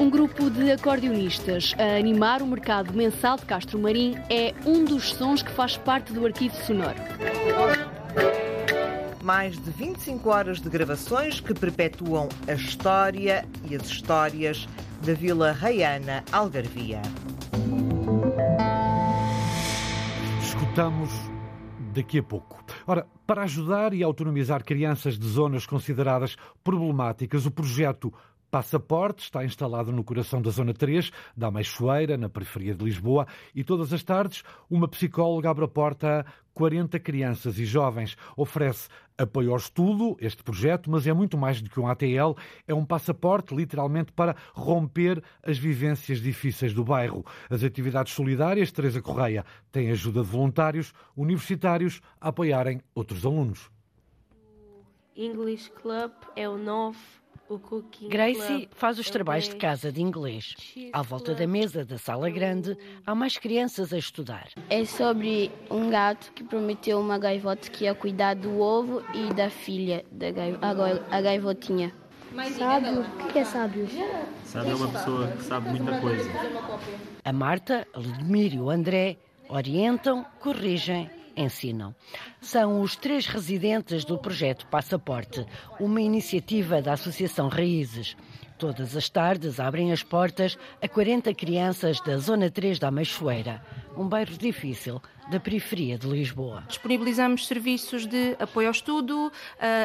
Um 0.00 0.08
grupo 0.08 0.48
de 0.48 0.72
acordeonistas 0.72 1.74
a 1.78 1.98
animar 1.98 2.40
o 2.40 2.46
mercado 2.46 2.94
mensal 2.94 3.36
de 3.36 3.44
Castro 3.44 3.78
Marim 3.78 4.16
é 4.30 4.54
um 4.64 4.84
dos 4.84 5.10
sons 5.10 5.42
que 5.42 5.50
faz 5.52 5.76
parte 5.76 6.14
do 6.14 6.24
arquivo 6.24 6.56
sonoro. 6.64 6.96
Mais 9.22 9.56
de 9.56 9.70
25 9.70 10.30
horas 10.30 10.60
de 10.60 10.68
gravações 10.68 11.40
que 11.40 11.52
perpetuam 11.52 12.28
a 12.48 12.54
história 12.54 13.44
e 13.70 13.76
as 13.76 13.86
histórias 13.86 14.66
da 15.04 15.14
Vila 15.14 15.50
Raiana 15.50 16.22
Algarvia. 16.30 17.02
Escutamos 20.40 21.10
daqui 21.92 22.20
a 22.20 22.22
pouco. 22.22 22.62
Ora, 22.86 23.06
para 23.26 23.42
ajudar 23.42 23.92
e 23.94 24.02
autonomizar 24.04 24.64
crianças 24.64 25.18
de 25.18 25.26
zonas 25.26 25.66
consideradas 25.66 26.36
problemáticas, 26.62 27.46
o 27.46 27.50
projeto 27.50 28.12
Passaporte 28.52 29.22
está 29.22 29.42
instalado 29.46 29.90
no 29.90 30.04
coração 30.04 30.42
da 30.42 30.50
Zona 30.50 30.74
3, 30.74 31.10
da 31.34 31.46
Ameixoeira, 31.46 32.18
na 32.18 32.28
periferia 32.28 32.74
de 32.74 32.84
Lisboa, 32.84 33.26
e 33.54 33.64
todas 33.64 33.94
as 33.94 34.02
tardes 34.02 34.42
uma 34.68 34.86
psicóloga 34.86 35.48
abre 35.48 35.64
a 35.64 35.68
porta 35.68 36.20
a 36.20 36.24
40 36.52 37.00
crianças 37.00 37.58
e 37.58 37.64
jovens. 37.64 38.14
Oferece 38.36 38.90
apoio 39.16 39.52
ao 39.52 39.56
estudo, 39.56 40.18
este 40.20 40.42
projeto, 40.42 40.90
mas 40.90 41.06
é 41.06 41.14
muito 41.14 41.38
mais 41.38 41.62
do 41.62 41.70
que 41.70 41.80
um 41.80 41.86
ATL, 41.86 42.36
é 42.68 42.74
um 42.74 42.84
passaporte, 42.84 43.54
literalmente, 43.54 44.12
para 44.12 44.36
romper 44.52 45.24
as 45.42 45.56
vivências 45.56 46.20
difíceis 46.20 46.74
do 46.74 46.84
bairro. 46.84 47.24
As 47.48 47.64
atividades 47.64 48.12
solidárias, 48.12 48.70
Teresa 48.70 49.00
Correia, 49.00 49.46
têm 49.70 49.90
ajuda 49.90 50.20
de 50.20 50.28
voluntários 50.28 50.92
universitários 51.16 52.02
a 52.20 52.28
apoiarem 52.28 52.82
outros 52.94 53.24
alunos. 53.24 53.70
English 55.16 55.70
Club 55.70 56.12
é 56.36 56.46
o 56.46 56.58
novo 56.58 57.21
Gracie 58.08 58.68
faz 58.72 58.98
os 58.98 59.10
trabalhos 59.10 59.48
de 59.48 59.56
casa 59.56 59.92
de 59.92 60.00
inglês. 60.00 60.54
À 60.92 61.02
volta 61.02 61.34
da 61.34 61.46
mesa 61.46 61.84
da 61.84 61.98
sala 61.98 62.30
grande, 62.30 62.76
há 63.06 63.14
mais 63.14 63.36
crianças 63.36 63.92
a 63.92 63.98
estudar. 63.98 64.48
É 64.70 64.84
sobre 64.84 65.50
um 65.70 65.90
gato 65.90 66.32
que 66.32 66.42
prometeu 66.44 66.98
uma 66.98 67.18
gaivota 67.18 67.70
que 67.70 67.84
ia 67.84 67.94
cuidar 67.94 68.34
do 68.34 68.58
ovo 68.58 69.02
e 69.14 69.32
da 69.34 69.50
filha, 69.50 70.04
da 70.10 70.28
a 71.10 71.20
gaivotinha. 71.20 71.92
Sábio? 72.56 73.00
O 73.00 73.32
que 73.32 73.38
é 73.38 73.44
sábio? 73.44 73.86
Sábio 74.44 74.72
é 74.72 74.74
uma 74.74 74.88
pessoa 74.88 75.28
que 75.28 75.42
sabe 75.42 75.68
muita 75.68 76.00
coisa. 76.00 76.30
A 77.22 77.32
Marta, 77.32 77.86
a 77.92 77.98
Ludmir 77.98 78.54
e 78.54 78.60
o 78.60 78.70
André 78.70 79.18
orientam, 79.48 80.24
corrigem 80.40 81.10
ensinam. 81.36 81.94
São 82.40 82.80
os 82.80 82.96
três 82.96 83.26
residentes 83.26 84.04
do 84.04 84.18
projeto 84.18 84.66
Passaporte, 84.66 85.46
uma 85.80 86.00
iniciativa 86.00 86.82
da 86.82 86.92
Associação 86.92 87.48
Raízes. 87.48 88.16
Todas 88.58 88.96
as 88.96 89.08
tardes 89.08 89.58
abrem 89.58 89.90
as 89.90 90.02
portas 90.02 90.56
a 90.80 90.86
40 90.86 91.34
crianças 91.34 92.00
da 92.00 92.16
Zona 92.18 92.48
3 92.48 92.78
da 92.78 92.90
Meixoeira, 92.90 93.60
um 93.96 94.08
bairro 94.08 94.36
difícil 94.36 95.00
da 95.30 95.38
periferia 95.38 95.96
de 95.96 96.06
Lisboa. 96.06 96.64
Disponibilizamos 96.68 97.46
serviços 97.46 98.06
de 98.06 98.36
apoio 98.38 98.68
ao 98.68 98.72
estudo, 98.72 99.30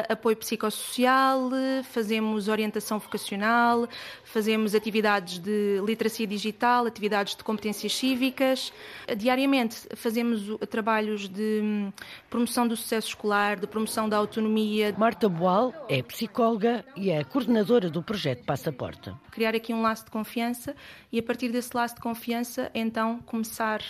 apoio 0.08 0.36
psicossocial, 0.36 1.50
fazemos 1.84 2.48
orientação 2.48 2.98
vocacional, 2.98 3.88
fazemos 4.24 4.74
atividades 4.74 5.38
de 5.38 5.80
literacia 5.84 6.26
digital, 6.26 6.86
atividades 6.86 7.36
de 7.36 7.44
competências 7.44 7.94
cívicas. 7.94 8.72
Diariamente 9.16 9.76
fazemos 9.94 10.42
trabalhos 10.68 11.28
de 11.28 11.60
hum, 11.62 11.92
promoção 12.28 12.66
do 12.66 12.76
sucesso 12.76 13.08
escolar, 13.08 13.58
de 13.58 13.66
promoção 13.66 14.08
da 14.08 14.16
autonomia. 14.16 14.94
Marta 14.98 15.28
Boal 15.28 15.72
é 15.88 16.02
psicóloga 16.02 16.84
e 16.96 17.10
é 17.10 17.22
coordenadora 17.24 17.88
do 17.88 18.02
projeto 18.02 18.44
Passaporte. 18.44 19.12
Criar 19.30 19.54
aqui 19.54 19.72
um 19.72 19.82
laço 19.82 20.04
de 20.04 20.10
confiança 20.10 20.74
e 21.12 21.18
a 21.18 21.22
partir 21.22 21.50
desse 21.50 21.74
laço 21.74 21.94
de 21.94 22.00
confiança, 22.00 22.70
então 22.74 23.20
começar 23.20 23.80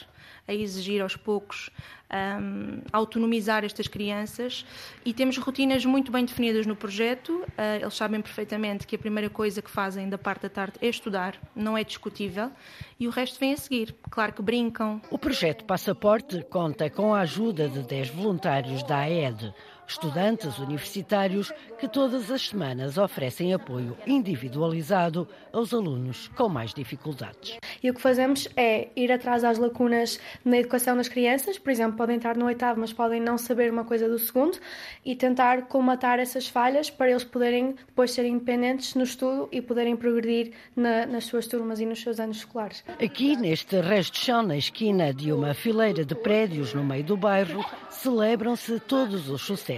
a 0.47 0.55
exigir 0.55 1.03
aos 1.03 1.17
poucos 1.17 1.71
um, 2.11 2.81
autonomizar 2.93 3.65
estas 3.65 3.87
crianças 3.87 4.65
e 5.05 5.13
temos 5.13 5.37
rotinas 5.37 5.85
muito 5.85 6.11
bem 6.11 6.25
definidas 6.25 6.67
no 6.67 6.75
projeto. 6.75 7.31
Uh, 7.41 7.83
eles 7.83 7.95
sabem 7.95 8.21
perfeitamente 8.21 8.87
que 8.87 8.97
a 8.97 8.99
primeira 8.99 9.29
coisa 9.29 9.61
que 9.61 9.71
fazem 9.71 10.09
da 10.09 10.19
parte 10.19 10.43
da 10.43 10.49
tarde 10.49 10.75
é 10.81 10.89
estudar, 10.89 11.39
não 11.55 11.77
é 11.77 11.85
discutível, 11.85 12.51
e 12.99 13.07
o 13.07 13.11
resto 13.11 13.39
vem 13.39 13.53
a 13.53 13.57
seguir. 13.57 13.95
Claro 14.11 14.33
que 14.33 14.43
brincam. 14.43 15.01
O 15.11 15.19
projeto 15.19 15.65
Passaporte 15.65 16.43
conta 16.45 16.89
com 16.89 17.15
a 17.15 17.21
ajuda 17.21 17.69
de 17.69 17.83
10 17.83 18.11
voluntários 18.11 18.83
da 18.83 18.99
AED 18.99 19.53
estudantes 19.88 20.59
universitários 20.59 21.50
que 21.78 21.88
todas 21.88 22.30
as 22.30 22.49
semanas 22.49 22.99
oferecem 22.99 23.54
apoio 23.54 23.97
individualizado 24.07 25.26
aos 25.52 25.73
alunos 25.73 26.28
com 26.37 26.49
mais 26.49 26.75
dificuldades. 26.75 27.59
E 27.83 27.90
o 27.90 27.95
que 27.95 28.00
fazemos 28.00 28.47
é 28.57 28.88
ir 28.95 29.11
atrás 29.11 29.42
às 29.45 29.59
lacunas 29.59 30.21
na 30.45 30.59
educação 30.59 30.97
das 30.97 31.09
crianças, 31.09 31.59
por 31.59 31.71
exemplo, 31.71 31.97
podem 31.97 32.16
estar 32.16 32.37
no 32.37 32.45
oitavo, 32.45 32.80
mas 32.80 32.92
podem 32.92 33.21
não 33.21 33.38
saber 33.38 33.73
uma 33.73 33.85
coisa 33.85 34.09
do 34.09 34.18
segundo, 34.18 34.59
e 35.04 35.16
tentar 35.16 35.62
colmatar 35.62 36.18
essas 36.18 36.47
falhas 36.47 36.90
para 36.90 37.11
eles 37.11 37.25
poderem 37.25 37.75
depois 37.87 38.11
ser 38.11 38.26
independentes 38.26 38.95
no 38.95 39.04
estudo 39.04 39.49
e 39.50 39.62
poderem 39.62 39.97
progredir 39.97 40.52
na, 40.76 41.07
nas 41.07 41.25
suas 41.25 41.47
turmas 41.47 41.80
e 41.80 41.87
nos 41.87 42.02
seus 42.02 42.21
anos 42.21 42.38
escolares. 42.38 42.85
Aqui, 43.02 43.37
neste 43.37 43.80
resto 43.80 44.14
de 44.14 44.18
chão, 44.18 44.42
na 44.42 44.57
esquina 44.57 45.14
de 45.14 45.33
uma 45.33 45.54
fileira 45.54 46.04
de 46.04 46.14
prédios 46.14 46.75
no 46.75 46.85
meio 46.85 47.04
do 47.04 47.16
bairro, 47.16 47.64
celebram-se 47.90 48.78
todos 48.80 49.30
os 49.30 49.42
sucessos. 49.42 49.77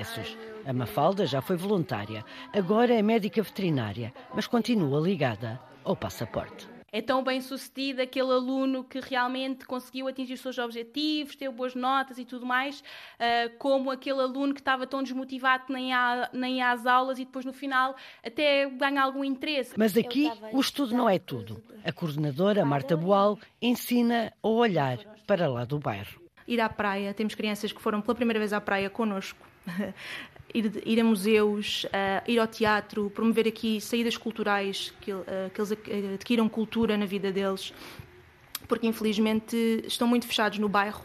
A 0.64 0.72
Mafalda 0.72 1.26
já 1.26 1.40
foi 1.40 1.56
voluntária, 1.56 2.24
agora 2.52 2.94
é 2.94 3.02
médica 3.02 3.42
veterinária, 3.42 4.12
mas 4.34 4.46
continua 4.46 5.00
ligada 5.00 5.60
ou 5.84 5.96
passaporte 5.96 6.68
é 6.92 7.00
tão 7.00 7.22
bem 7.22 7.40
sucedido 7.40 8.02
aquele 8.02 8.32
aluno 8.32 8.82
que 8.84 9.00
realmente 9.00 9.64
conseguiu 9.64 10.08
atingir 10.08 10.34
os 10.34 10.40
seus 10.40 10.58
objetivos, 10.58 11.36
teve 11.36 11.54
boas 11.54 11.74
notas 11.74 12.18
e 12.18 12.24
tudo 12.24 12.44
mais, 12.44 12.80
uh, 12.80 13.56
como 13.58 13.90
aquele 13.90 14.20
aluno 14.20 14.52
que 14.52 14.60
estava 14.60 14.86
tão 14.86 15.02
desmotivado 15.02 15.64
nem, 15.68 15.92
há, 15.92 16.28
nem 16.32 16.62
às 16.62 16.86
aulas 16.86 17.18
e 17.18 17.24
depois 17.24 17.44
no 17.44 17.52
final 17.52 17.94
até 18.24 18.68
ganha 18.70 19.02
algum 19.02 19.24
interesse. 19.24 19.74
Mas 19.76 19.96
aqui 19.96 20.30
o 20.52 20.60
estudo 20.60 20.94
não 20.94 21.08
é 21.08 21.18
tudo. 21.18 21.62
A 21.84 21.92
coordenadora 21.92 22.64
Marta 22.64 22.96
Boal 22.96 23.38
ensina 23.62 24.32
a 24.42 24.48
olhar 24.48 24.98
para 25.26 25.48
lá 25.48 25.64
do 25.64 25.78
bairro. 25.78 26.20
Ir 26.46 26.60
à 26.60 26.68
praia, 26.68 27.14
temos 27.14 27.34
crianças 27.34 27.72
que 27.72 27.80
foram 27.80 28.00
pela 28.00 28.14
primeira 28.14 28.38
vez 28.40 28.52
à 28.52 28.60
praia 28.60 28.90
connosco. 28.90 29.49
ir, 30.54 30.82
ir 30.84 31.00
a 31.00 31.04
museus, 31.04 31.84
uh, 31.84 32.30
ir 32.30 32.38
ao 32.38 32.46
teatro, 32.46 33.10
promover 33.10 33.48
aqui 33.48 33.80
saídas 33.80 34.16
culturais, 34.16 34.92
que, 35.00 35.12
uh, 35.12 35.24
que 35.52 35.90
eles 35.90 36.14
adquiram 36.14 36.48
cultura 36.48 36.96
na 36.96 37.06
vida 37.06 37.32
deles, 37.32 37.72
porque 38.68 38.86
infelizmente 38.86 39.84
estão 39.86 40.06
muito 40.06 40.26
fechados 40.26 40.58
no 40.58 40.68
bairro. 40.68 41.04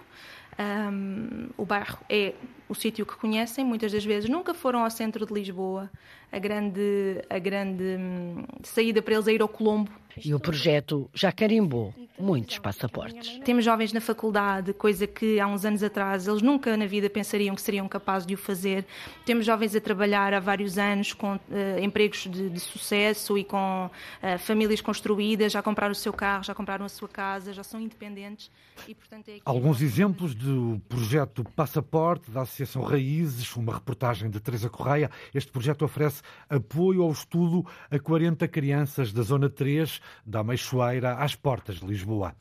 Um, 0.58 1.50
o 1.58 1.66
bairro 1.66 2.00
é 2.10 2.34
o 2.68 2.76
sítio 2.76 3.06
que 3.06 3.16
conhecem, 3.16 3.64
muitas 3.64 3.92
das 3.92 4.04
vezes 4.04 4.30
nunca 4.30 4.54
foram 4.54 4.84
ao 4.84 4.90
centro 4.90 5.26
de 5.26 5.34
Lisboa. 5.34 5.90
A 6.32 6.40
grande, 6.40 7.22
a 7.30 7.40
grande 7.40 7.84
hum, 7.84 8.44
saída 8.64 9.02
para 9.02 9.14
eles 9.14 9.28
é 9.28 9.34
ir 9.34 9.42
ao 9.42 9.48
Colombo, 9.48 9.92
e 10.24 10.34
o 10.34 10.40
projeto 10.40 11.10
já 11.14 11.32
carimbou 11.32 11.94
muitos 12.18 12.58
passaportes. 12.60 13.40
Temos 13.44 13.66
jovens 13.66 13.92
na 13.92 14.00
faculdade, 14.00 14.72
coisa 14.74 15.06
que 15.06 15.40
há 15.40 15.48
uns 15.48 15.66
anos 15.66 15.84
atrás 15.84 16.28
eles 16.28 16.42
nunca 16.42 16.78
na 16.78 16.86
vida 16.86 17.10
pensariam 17.10 17.54
que 17.54 17.62
seriam 17.62 17.88
capazes 17.90 18.26
de 18.26 18.34
o 18.34 18.38
fazer. 18.38 18.86
Temos 19.26 19.46
jovens 19.46 19.76
a 19.76 19.82
trabalhar 19.82 20.34
há 20.34 20.40
vários 20.40 20.78
anos 20.78 21.12
com 21.12 21.36
uh, 21.36 21.40
empregos 21.82 22.28
de, 22.32 22.50
de, 22.50 22.60
sucesso 22.60 23.38
e 23.38 23.44
com 23.44 23.90
uh, 23.90 24.40
famílias 24.40 24.80
construídas, 24.80 25.52
já 25.52 25.62
compraram 25.62 25.92
o 25.92 25.96
seu 25.96 26.14
carro, 26.14 26.44
já 26.44 26.56
compraram 26.56 26.86
a 26.86 26.90
sua 26.90 27.10
casa, 27.10 27.52
já 27.52 27.64
são 27.64 27.82
independentes. 27.82 28.50
E, 28.88 28.96
portanto, 28.96 29.28
é 29.30 29.40
Alguns 29.44 29.82
exemplos 29.82 30.34
do 30.34 30.82
projeto 30.88 31.44
Passaporte 31.56 32.32
da 32.32 32.46
Associação 32.56 32.84
Raízes, 32.84 33.54
uma 33.58 33.74
reportagem 33.74 34.30
de 34.30 34.40
Teresa 34.40 34.70
Correia. 34.70 35.12
Este 35.34 35.52
projeto 35.52 35.84
oferece 35.84 36.22
apoio 36.50 37.04
ao 37.04 37.12
estudo 37.12 37.66
a 37.92 38.00
40 38.00 38.48
crianças 38.48 39.12
da 39.12 39.24
Zona 39.24 39.50
3 39.50 40.00
da 40.26 40.42
Meixoeira 40.42 41.16
às 41.16 41.36
portas 41.36 41.82
de 41.82 41.86
Lisboa. 41.86 42.34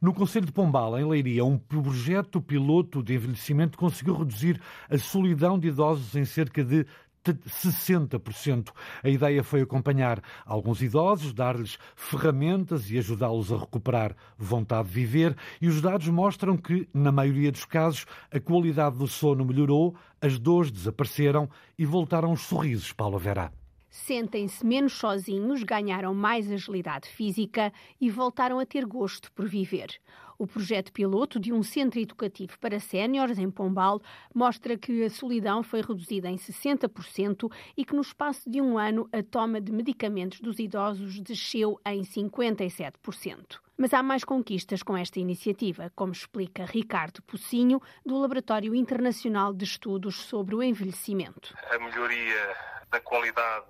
No 0.00 0.14
Conselho 0.14 0.46
de 0.46 0.52
Pombal, 0.52 0.98
em 0.98 1.04
Leiria, 1.04 1.44
um 1.44 1.58
projeto 1.58 2.40
piloto 2.40 3.02
de 3.02 3.14
envelhecimento 3.14 3.76
conseguiu 3.76 4.16
reduzir 4.16 4.58
a 4.88 4.96
solidão 4.96 5.58
de 5.58 5.68
idosos 5.68 6.14
em 6.14 6.24
cerca 6.24 6.64
de 6.64 6.86
60%. 7.34 8.70
A 9.02 9.08
ideia 9.08 9.42
foi 9.42 9.62
acompanhar 9.62 10.22
alguns 10.44 10.82
idosos, 10.82 11.32
dar-lhes 11.32 11.78
ferramentas 11.96 12.90
e 12.90 12.98
ajudá-los 12.98 13.52
a 13.52 13.58
recuperar 13.58 14.14
vontade 14.36 14.88
de 14.88 14.94
viver, 14.94 15.36
e 15.60 15.68
os 15.68 15.80
dados 15.80 16.08
mostram 16.08 16.56
que, 16.56 16.88
na 16.92 17.12
maioria 17.12 17.52
dos 17.52 17.64
casos, 17.64 18.06
a 18.32 18.40
qualidade 18.40 18.98
do 18.98 19.06
sono 19.06 19.44
melhorou, 19.44 19.94
as 20.20 20.38
dores 20.38 20.70
desapareceram 20.70 21.48
e 21.78 21.84
voltaram 21.84 22.32
os 22.32 22.42
sorrisos, 22.42 22.92
Paula 22.92 23.18
Vera 23.18 23.52
sentem-se 23.98 24.64
menos 24.64 24.94
sozinhos, 24.94 25.62
ganharam 25.62 26.14
mais 26.14 26.50
agilidade 26.50 27.08
física 27.08 27.72
e 28.00 28.08
voltaram 28.08 28.58
a 28.58 28.66
ter 28.66 28.84
gosto 28.86 29.30
por 29.32 29.46
viver. 29.46 30.00
O 30.38 30.46
projeto 30.46 30.92
piloto 30.92 31.40
de 31.40 31.52
um 31.52 31.64
centro 31.64 31.98
educativo 31.98 32.56
para 32.60 32.78
séniores 32.78 33.38
em 33.38 33.50
Pombal 33.50 34.00
mostra 34.32 34.78
que 34.78 35.02
a 35.02 35.10
solidão 35.10 35.64
foi 35.64 35.80
reduzida 35.80 36.30
em 36.30 36.36
60% 36.36 37.50
e 37.76 37.84
que 37.84 37.94
no 37.94 38.02
espaço 38.02 38.48
de 38.48 38.60
um 38.60 38.78
ano 38.78 39.08
a 39.12 39.20
toma 39.20 39.60
de 39.60 39.72
medicamentos 39.72 40.40
dos 40.40 40.60
idosos 40.60 41.18
desceu 41.18 41.80
em 41.84 42.02
57%. 42.02 43.58
Mas 43.76 43.92
há 43.92 44.00
mais 44.00 44.22
conquistas 44.24 44.80
com 44.80 44.96
esta 44.96 45.18
iniciativa, 45.18 45.90
como 45.96 46.12
explica 46.12 46.64
Ricardo 46.64 47.20
Pocinho, 47.22 47.80
do 48.06 48.16
Laboratório 48.16 48.74
Internacional 48.76 49.52
de 49.52 49.64
Estudos 49.64 50.16
sobre 50.22 50.54
o 50.54 50.62
Envelhecimento. 50.62 51.52
A 51.68 51.78
melhoria 51.78 52.77
da 52.90 53.00
qualidade 53.00 53.66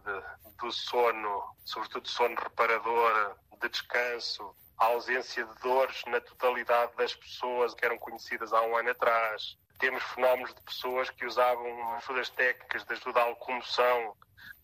do 0.61 0.71
sono, 0.73 1.57
sobretudo 1.65 2.09
sono 2.09 2.35
reparador, 2.37 3.37
de 3.61 3.69
descanso, 3.69 4.55
a 4.79 4.87
ausência 4.87 5.45
de 5.45 5.55
dores 5.61 6.03
na 6.07 6.21
totalidade 6.21 6.95
das 6.97 7.15
pessoas 7.15 7.75
que 7.75 7.85
eram 7.85 7.99
conhecidas 7.99 8.53
há 8.53 8.63
um 8.63 8.77
ano 8.77 8.91
atrás. 8.91 9.57
Temos 9.79 10.03
fenómenos 10.15 10.55
de 10.55 10.61
pessoas 10.63 11.11
que 11.11 11.25
usavam 11.25 11.95
ajudas 11.97 12.31
técnicas 12.31 12.85
de 12.85 12.93
ajuda 12.93 13.23
à 13.23 13.27
locomoção 13.27 14.17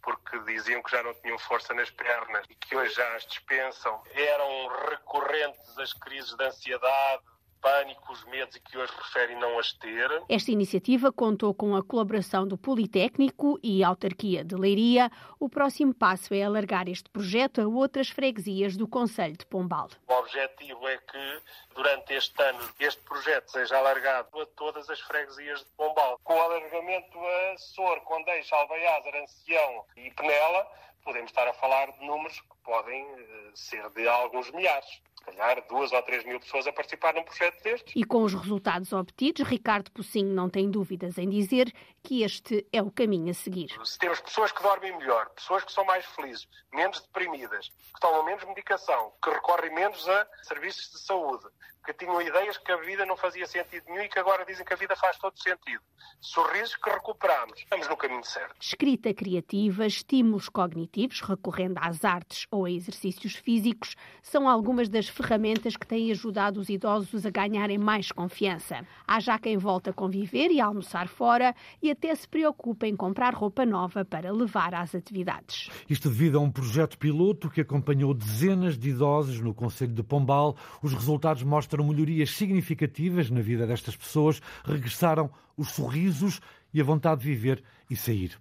porque 0.03 0.39
diziam 0.41 0.83
que 0.83 0.91
já 0.91 1.03
não 1.03 1.15
tinham 1.15 1.39
força 1.39 1.73
nas 1.73 1.91
pernas 1.91 2.45
e 2.51 2.55
que 2.55 2.77
hoje 2.77 2.95
já 2.95 3.17
as 3.17 3.27
dispensam. 3.27 4.03
Eram 4.13 4.69
recorrentes 4.91 5.79
as 5.79 5.93
crises 5.95 6.35
de 6.37 6.45
ansiedade, 6.45 7.25
pânico, 7.65 8.13
os 8.13 8.23
medos 8.27 8.55
e 8.57 8.61
que 8.61 8.77
hoje 8.77 8.93
referem 8.95 9.39
não 9.39 9.59
as 9.59 9.73
ter. 9.73 10.11
Esta 10.29 10.53
iniciativa 10.53 11.11
contou 11.11 11.55
com 11.55 11.75
a 11.75 11.83
colaboração 11.83 12.47
do 12.47 12.59
Politécnico 12.59 13.59
e 13.63 13.83
Autarquia 13.83 14.45
de 14.45 14.55
Leiria. 14.55 15.11
O 15.41 15.49
próximo 15.49 15.95
passo 15.95 16.35
é 16.35 16.43
alargar 16.43 16.91
este 16.91 17.09
projeto 17.09 17.63
a 17.63 17.67
outras 17.67 18.11
freguesias 18.11 18.77
do 18.77 18.87
Conselho 18.87 19.39
de 19.39 19.47
Pombal. 19.47 19.89
O 20.07 20.13
objetivo 20.13 20.87
é 20.87 20.99
que, 20.99 21.41
durante 21.75 22.13
este 22.13 22.43
ano, 22.43 22.61
este 22.79 23.01
projeto 23.01 23.51
seja 23.51 23.79
alargado 23.79 24.43
a 24.43 24.47
todas 24.47 24.91
as 24.91 25.01
freguesias 25.01 25.61
de 25.61 25.71
Pombal. 25.71 26.21
Com 26.23 26.35
o 26.35 26.43
alargamento 26.43 27.19
a 27.19 27.57
Sor, 27.57 27.99
Condeixa, 28.03 28.55
Albaiás, 28.57 29.07
Arancião 29.07 29.87
e 29.97 30.11
Penela, 30.11 30.67
podemos 31.05 31.31
estar 31.31 31.47
a 31.47 31.53
falar 31.53 31.93
de 31.93 32.07
números 32.07 32.41
que 32.41 32.57
podem 32.65 33.05
eh, 33.05 33.51
ser 33.55 33.89
de 33.91 34.09
alguns 34.09 34.51
milhares 34.51 35.03
calhar 35.25 35.65
duas 35.69 35.93
ou 35.93 36.03
três 36.03 36.25
mil 36.25 36.39
pessoas 36.39 36.67
a 36.67 36.73
participar 36.73 37.15
num 37.15 37.23
projeto 37.23 37.63
destes. 37.63 37.93
E 37.97 38.05
com 38.05 38.23
os 38.23 38.35
resultados 38.35 38.93
obtidos, 38.93 39.47
Ricardo 39.47 39.91
Pocinho 39.91 40.35
não 40.35 40.49
tem 40.51 40.71
dúvidas 40.71 41.19
em 41.19 41.29
dizer 41.29 41.73
que 42.03 42.23
este 42.23 42.67
é 42.73 42.83
o 42.83 42.91
caminho 42.91 43.31
a 43.31 43.35
seguir. 43.35 43.71
Se 43.85 43.99
temos 43.99 44.21
pessoas 44.21 44.53
que 44.53 44.63
dormem 44.63 44.97
melhor, 44.99 45.31
pessoas 45.31 45.65
que 45.65 45.73
são 45.73 45.85
mais 45.85 46.05
felizes, 46.05 46.47
menos 46.73 47.01
deprimidas, 47.01 47.69
que 47.69 48.01
tomam 48.01 48.25
menos 48.25 48.45
medicação, 48.45 49.13
que 49.23 49.31
recorrem 49.31 49.75
menos 49.75 50.09
a 50.09 50.27
serviços 50.43 50.91
de 50.91 50.99
saúde, 51.01 51.47
que 51.85 51.93
tinham 51.93 52.21
ideias 52.21 52.57
que 52.59 52.73
a 52.73 52.77
vida 52.79 53.05
não 53.05 53.17
fazia 53.17 53.47
sentido 53.47 53.85
nenhum 53.89 54.03
e 54.03 54.09
que 54.09 54.19
agora 54.19 54.45
dizem 54.45 54.65
que 54.65 54.73
a 54.73 54.77
vida 54.77 54.97
faz 54.97 55.19
todo 55.19 55.39
sentido. 55.39 55.83
Sorrisos 56.21 56.77
que 56.77 56.91
recuperamos. 56.91 57.59
Estamos 57.59 57.89
no 57.89 57.97
caminho 57.97 58.25
certo. 58.25 58.55
Escrita 58.61 59.13
criativa, 59.13 59.87
estímulos 59.87 60.49
cognitivos, 60.49 61.21
recorrendo 61.21 61.79
às 61.81 62.05
artes 62.05 62.47
ou 62.51 62.65
a 62.65 62.71
exercícios 62.71 63.35
físicos, 63.35 63.95
são 64.23 64.49
algumas 64.49 64.89
das 64.89 65.09
ferramentas 65.09 65.77
que 65.77 65.87
têm 65.87 66.11
ajudado 66.11 66.59
os 66.61 66.69
idosos 66.69 67.27
a 67.27 67.31
ganharem 67.31 67.77
mais 67.77 68.11
confiança. 68.11 68.87
Há 69.07 69.21
já 69.21 69.39
quem 69.39 69.59
volta 69.59 69.91
a 69.91 69.93
conviver 69.93 70.51
e 70.51 70.61
a 70.61 70.67
almoçar 70.67 71.09
fora 71.09 71.55
e 71.83 71.91
até 71.91 72.15
se 72.15 72.27
preocupa 72.27 72.87
em 72.87 72.97
comprar 72.97 73.35
roupa 73.35 73.67
nova 73.67 74.05
para 74.05 74.33
levar 74.33 74.75
às 74.75 74.95
atividades. 74.95 75.69
Isto 75.89 76.09
devido 76.09 76.39
a 76.39 76.41
um 76.41 76.51
projeto 76.51 76.97
piloto 76.97 77.51
que 77.51 77.61
acompanhou 77.61 78.15
dezenas 78.15 78.79
de 78.79 78.91
idosos 78.91 79.41
no 79.41 79.53
Conselho 79.53 79.93
de 79.93 80.03
Pombal. 80.03 80.57
Os 80.83 80.95
resultados 80.95 81.43
mostram 81.43 81.74
mostram 81.75 81.87
melhorias 81.89 82.31
significativas 82.31 83.31
na 83.31 83.41
vida 83.41 83.67
destas 83.67 83.97
pessoas, 83.97 84.41
regressaram 84.65 85.31
os 85.57 85.71
sorrisos 85.71 86.41
e 86.73 86.81
a 86.81 86.85
vontade 86.85 87.23
de 87.23 87.27
viver 87.27 87.63
e 87.91 87.97
sair. 87.97 88.39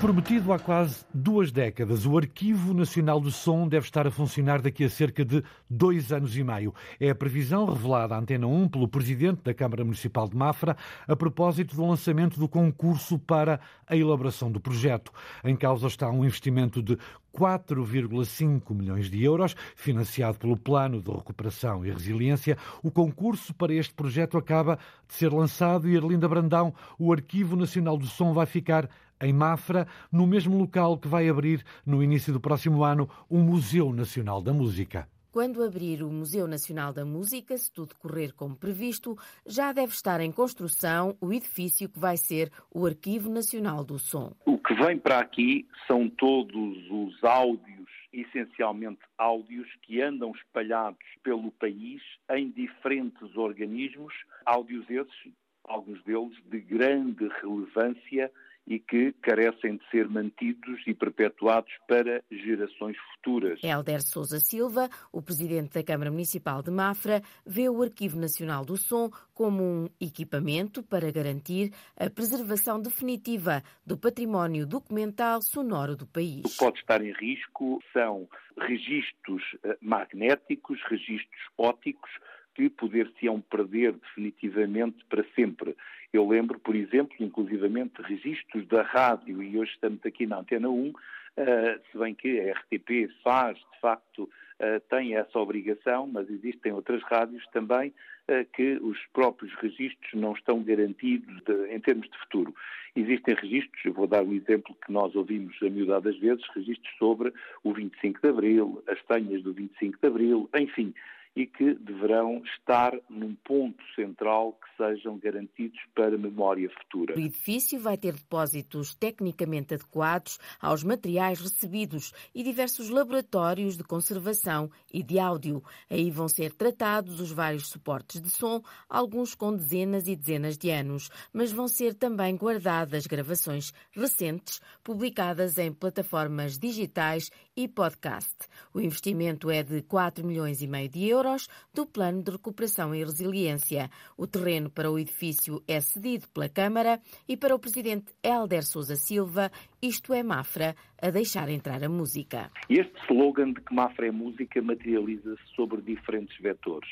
Prometido 0.00 0.52
há 0.52 0.60
quase 0.60 1.04
duas 1.12 1.50
décadas, 1.50 2.06
o 2.06 2.16
Arquivo 2.16 2.72
Nacional 2.72 3.20
do 3.20 3.32
Som 3.32 3.66
deve 3.66 3.84
estar 3.84 4.06
a 4.06 4.12
funcionar 4.12 4.62
daqui 4.62 4.84
a 4.84 4.88
cerca 4.88 5.24
de 5.24 5.42
dois 5.68 6.12
anos 6.12 6.36
e 6.36 6.44
meio. 6.44 6.72
É 7.00 7.10
a 7.10 7.14
previsão 7.16 7.64
revelada 7.64 8.14
à 8.14 8.18
Antena 8.18 8.46
1 8.46 8.68
pelo 8.68 8.86
Presidente 8.86 9.42
da 9.42 9.52
Câmara 9.52 9.84
Municipal 9.84 10.28
de 10.28 10.36
Mafra 10.36 10.76
a 11.06 11.16
propósito 11.16 11.74
do 11.74 11.84
lançamento 11.84 12.38
do 12.38 12.48
concurso 12.48 13.18
para 13.18 13.58
a 13.88 13.96
elaboração 13.96 14.52
do 14.52 14.60
projeto. 14.60 15.10
Em 15.42 15.56
causa 15.56 15.88
está 15.88 16.08
um 16.08 16.24
investimento 16.24 16.80
de 16.80 16.96
4,5 17.36 18.74
milhões 18.74 19.10
de 19.10 19.22
euros, 19.22 19.54
financiado 19.76 20.38
pelo 20.38 20.56
Plano 20.56 21.00
de 21.00 21.10
Recuperação 21.10 21.84
e 21.84 21.90
Resiliência. 21.90 22.56
O 22.82 22.90
concurso 22.90 23.54
para 23.54 23.72
este 23.72 23.94
projeto 23.94 24.36
acaba 24.36 24.78
de 25.06 25.14
ser 25.14 25.32
lançado 25.32 25.88
e 25.88 25.96
Arlinda 25.96 26.28
Brandão, 26.28 26.74
o 26.98 27.12
Arquivo 27.12 27.56
Nacional 27.56 27.96
do 27.96 28.06
Som, 28.06 28.32
vai 28.32 28.46
ficar 28.46 28.88
em 29.20 29.32
Mafra, 29.32 29.86
no 30.12 30.26
mesmo 30.26 30.56
local 30.56 30.96
que 30.96 31.08
vai 31.08 31.28
abrir, 31.28 31.64
no 31.84 32.02
início 32.02 32.32
do 32.32 32.40
próximo 32.40 32.84
ano, 32.84 33.08
o 33.28 33.38
Museu 33.38 33.92
Nacional 33.92 34.40
da 34.40 34.52
Música. 34.52 35.08
Quando 35.38 35.62
abrir 35.62 36.02
o 36.02 36.10
Museu 36.10 36.48
Nacional 36.48 36.92
da 36.92 37.04
Música, 37.04 37.56
se 37.56 37.72
tudo 37.72 37.94
correr 37.94 38.32
como 38.32 38.56
previsto, 38.56 39.16
já 39.46 39.72
deve 39.72 39.92
estar 39.92 40.20
em 40.20 40.32
construção 40.32 41.16
o 41.20 41.32
edifício 41.32 41.88
que 41.88 41.96
vai 41.96 42.16
ser 42.16 42.50
o 42.74 42.84
Arquivo 42.84 43.30
Nacional 43.30 43.84
do 43.84 44.00
Som. 44.00 44.34
O 44.44 44.58
que 44.58 44.74
vem 44.74 44.98
para 44.98 45.20
aqui 45.20 45.64
são 45.86 46.08
todos 46.08 46.90
os 46.90 47.22
áudios, 47.22 47.88
essencialmente 48.12 48.98
áudios, 49.16 49.68
que 49.82 50.02
andam 50.02 50.32
espalhados 50.32 51.06
pelo 51.22 51.52
país 51.52 52.02
em 52.32 52.50
diferentes 52.50 53.36
organismos, 53.36 54.12
áudios 54.44 54.90
esses, 54.90 55.32
alguns 55.62 56.02
deles 56.02 56.36
de 56.50 56.58
grande 56.58 57.28
relevância 57.40 58.28
e 58.68 58.78
que 58.78 59.12
carecem 59.22 59.78
de 59.78 59.90
ser 59.90 60.08
mantidos 60.08 60.80
e 60.86 60.92
perpetuados 60.92 61.72
para 61.88 62.22
gerações 62.30 62.96
futuras. 63.14 63.58
Helder 63.64 64.02
Sousa 64.02 64.38
Silva, 64.38 64.90
o 65.10 65.22
presidente 65.22 65.72
da 65.72 65.82
Câmara 65.82 66.10
Municipal 66.10 66.62
de 66.62 66.70
Mafra, 66.70 67.22
vê 67.46 67.68
o 67.68 67.82
Arquivo 67.82 68.20
Nacional 68.20 68.64
do 68.66 68.76
Som 68.76 69.10
como 69.32 69.62
um 69.62 69.88
equipamento 69.98 70.82
para 70.82 71.10
garantir 71.10 71.72
a 71.96 72.10
preservação 72.10 72.80
definitiva 72.80 73.62
do 73.86 73.96
património 73.96 74.66
documental 74.66 75.40
sonoro 75.40 75.96
do 75.96 76.06
país. 76.06 76.56
Pode 76.58 76.78
estar 76.78 77.02
em 77.02 77.12
risco 77.12 77.80
são 77.92 78.28
registros 78.60 79.42
eh, 79.64 79.76
magnéticos, 79.80 80.78
registros 80.88 81.42
óticos, 81.56 82.10
que 82.58 82.68
poder-se-ão 82.70 83.40
perder 83.40 83.92
definitivamente 83.92 85.04
para 85.08 85.24
sempre. 85.36 85.76
Eu 86.12 86.26
lembro, 86.26 86.58
por 86.58 86.74
exemplo, 86.74 87.14
inclusivamente, 87.20 88.02
registros 88.02 88.66
da 88.66 88.82
rádio, 88.82 89.40
e 89.40 89.56
hoje 89.56 89.70
estamos 89.70 90.04
aqui 90.04 90.26
na 90.26 90.40
Antena 90.40 90.68
1, 90.68 90.88
uh, 90.88 90.94
eh, 91.36 91.80
se 91.92 91.96
bem 91.96 92.16
que 92.16 92.40
a 92.40 92.52
RTP 92.54 93.12
faz, 93.22 93.56
de 93.56 93.80
facto, 93.80 94.24
uh, 94.24 94.80
tem 94.90 95.14
essa 95.14 95.38
obrigação, 95.38 96.08
mas 96.08 96.28
existem 96.28 96.72
outras 96.72 97.00
rádios 97.04 97.46
também 97.52 97.94
uh, 98.28 98.44
que 98.52 98.72
os 98.82 98.98
próprios 99.12 99.54
registros 99.60 100.12
não 100.14 100.32
estão 100.32 100.60
garantidos 100.60 101.40
de, 101.44 101.72
em 101.72 101.78
termos 101.78 102.10
de 102.10 102.18
futuro. 102.18 102.52
Existem 102.96 103.36
registros, 103.36 103.84
eu 103.84 103.92
vou 103.92 104.08
dar 104.08 104.24
um 104.24 104.32
exemplo 104.32 104.76
que 104.84 104.90
nós 104.90 105.14
ouvimos 105.14 105.56
a 105.62 105.70
miúdadas 105.70 106.18
vezes, 106.18 106.44
registros 106.56 106.92
sobre 106.98 107.32
o 107.62 107.72
25 107.72 108.20
de 108.20 108.28
Abril, 108.28 108.82
as 108.88 108.98
senhas 109.06 109.44
do 109.44 109.52
25 109.52 109.96
de 110.00 110.08
Abril, 110.08 110.50
enfim, 110.56 110.92
e 111.38 111.46
que 111.46 111.74
deverão 111.74 112.42
estar 112.44 112.98
num 113.08 113.32
ponto 113.32 113.80
central 113.94 114.54
que 114.54 114.76
sejam 114.76 115.16
garantidos 115.16 115.78
para 115.94 116.18
memória 116.18 116.68
futura. 116.68 117.14
O 117.14 117.20
edifício 117.20 117.78
vai 117.78 117.96
ter 117.96 118.14
depósitos 118.14 118.92
tecnicamente 118.96 119.72
adequados 119.72 120.40
aos 120.60 120.82
materiais 120.82 121.40
recebidos 121.40 122.12
e 122.34 122.42
diversos 122.42 122.90
laboratórios 122.90 123.76
de 123.76 123.84
conservação 123.84 124.68
e 124.92 125.00
de 125.00 125.20
áudio. 125.20 125.62
Aí 125.88 126.10
vão 126.10 126.28
ser 126.28 126.52
tratados 126.52 127.20
os 127.20 127.30
vários 127.30 127.68
suportes 127.68 128.20
de 128.20 128.30
som, 128.30 128.60
alguns 128.88 129.32
com 129.36 129.54
dezenas 129.54 130.08
e 130.08 130.16
dezenas 130.16 130.58
de 130.58 130.70
anos, 130.70 131.08
mas 131.32 131.52
vão 131.52 131.68
ser 131.68 131.94
também 131.94 132.34
guardadas 132.34 133.06
gravações 133.06 133.72
recentes 133.92 134.60
publicadas 134.82 135.56
em 135.56 135.72
plataformas 135.72 136.58
digitais 136.58 137.30
e 137.56 137.68
podcast. 137.68 138.34
O 138.74 138.80
investimento 138.80 139.50
é 139.50 139.62
de 139.62 139.82
4 139.82 140.26
milhões 140.26 140.62
e 140.62 140.66
meio 140.66 140.88
de 140.88 141.06
euros 141.28 141.48
do 141.74 141.86
Plano 141.86 142.22
de 142.22 142.30
Recuperação 142.30 142.94
e 142.94 143.04
Resiliência. 143.04 143.90
O 144.16 144.26
terreno 144.26 144.70
para 144.70 144.90
o 144.90 144.98
edifício 144.98 145.62
é 145.68 145.80
cedido 145.80 146.26
pela 146.28 146.48
Câmara 146.48 147.00
e 147.28 147.36
para 147.36 147.54
o 147.54 147.58
presidente 147.58 148.12
Helder 148.22 148.64
Sousa 148.64 148.96
Silva, 148.96 149.50
isto 149.80 150.14
é 150.14 150.22
Mafra, 150.22 150.74
a 151.00 151.10
deixar 151.10 151.48
entrar 151.48 151.84
a 151.84 151.88
música. 151.88 152.50
Este 152.68 152.94
slogan 153.04 153.52
de 153.52 153.60
que 153.60 153.74
Mafra 153.74 154.06
é 154.06 154.10
música 154.10 154.60
materializa-se 154.62 155.54
sobre 155.54 155.82
diferentes 155.82 156.36
vetores 156.40 156.88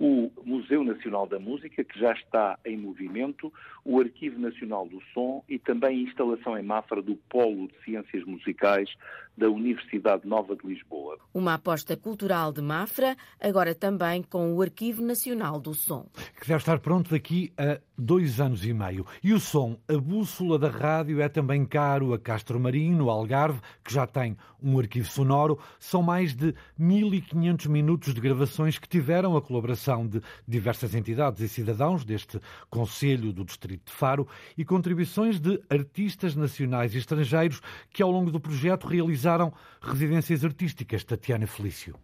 o 0.00 0.30
Museu 0.46 0.82
Nacional 0.82 1.26
da 1.26 1.38
Música, 1.38 1.84
que 1.84 1.98
já 1.98 2.12
está 2.12 2.58
em 2.64 2.74
movimento, 2.74 3.52
o 3.84 4.00
Arquivo 4.00 4.38
Nacional 4.38 4.86
do 4.88 5.00
Som 5.12 5.42
e 5.48 5.58
também 5.58 5.98
a 5.98 6.08
instalação 6.08 6.56
em 6.56 6.62
Mafra 6.62 7.02
do 7.02 7.16
Polo 7.28 7.68
de 7.68 7.74
Ciências 7.84 8.24
Musicais 8.24 8.90
da 9.36 9.48
Universidade 9.48 10.26
Nova 10.26 10.54
de 10.54 10.66
Lisboa. 10.66 11.18
Uma 11.32 11.54
aposta 11.54 11.96
cultural 11.96 12.52
de 12.52 12.60
Mafra, 12.60 13.16
agora 13.40 13.74
também 13.74 14.22
com 14.22 14.52
o 14.52 14.60
Arquivo 14.60 15.02
Nacional 15.02 15.58
do 15.58 15.72
Som. 15.72 16.06
Que 16.38 16.46
deve 16.46 16.58
estar 16.58 16.78
pronto 16.80 17.10
daqui 17.10 17.52
a 17.56 17.80
dois 17.96 18.40
anos 18.40 18.64
e 18.66 18.72
meio. 18.72 19.06
E 19.22 19.32
o 19.32 19.40
som, 19.40 19.78
a 19.88 19.96
bússola 19.96 20.58
da 20.58 20.68
rádio, 20.68 21.20
é 21.20 21.28
também 21.28 21.64
caro 21.64 22.12
a 22.12 22.18
Castro 22.18 22.60
Marinho, 22.60 22.98
no 22.98 23.10
Algarve, 23.10 23.60
que 23.82 23.92
já 23.92 24.06
tem 24.06 24.36
um 24.62 24.78
arquivo 24.78 25.08
sonoro. 25.08 25.58
São 25.78 26.02
mais 26.02 26.34
de 26.34 26.54
1.500 26.78 27.68
minutos 27.68 28.12
de 28.12 28.20
gravações 28.20 28.78
que 28.78 28.88
tiveram 28.88 29.36
a 29.36 29.42
colaboração 29.42 30.06
de 30.06 30.20
diversas 30.46 30.94
entidades 30.94 31.40
e 31.40 31.48
cidadãos 31.48 32.04
deste 32.04 32.38
Conselho 32.68 33.32
do 33.32 33.44
Distrito 33.44 33.69
de 33.76 33.92
Faro 33.92 34.26
e 34.56 34.64
contribuições 34.64 35.38
de 35.38 35.60
artistas 35.68 36.34
nacionais 36.34 36.94
e 36.94 36.98
estrangeiros 36.98 37.60
que, 37.92 38.02
ao 38.02 38.10
longo 38.10 38.30
do 38.30 38.40
projeto, 38.40 38.86
realizaram 38.86 39.52
residências 39.80 40.44
artísticas. 40.44 41.04
Tatiana 41.04 41.46
Felício. 41.46 41.94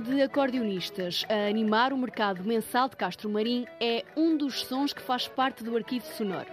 De 0.00 0.22
acordeonistas 0.22 1.24
a 1.28 1.48
animar 1.48 1.92
o 1.92 1.98
mercado 1.98 2.42
mensal 2.42 2.88
de 2.88 2.96
Castro 2.96 3.28
Marim 3.28 3.66
é 3.80 4.04
um 4.16 4.36
dos 4.36 4.62
sons 4.62 4.92
que 4.92 5.00
faz 5.00 5.28
parte 5.28 5.62
do 5.62 5.76
arquivo 5.76 6.04
sonoro. 6.06 6.48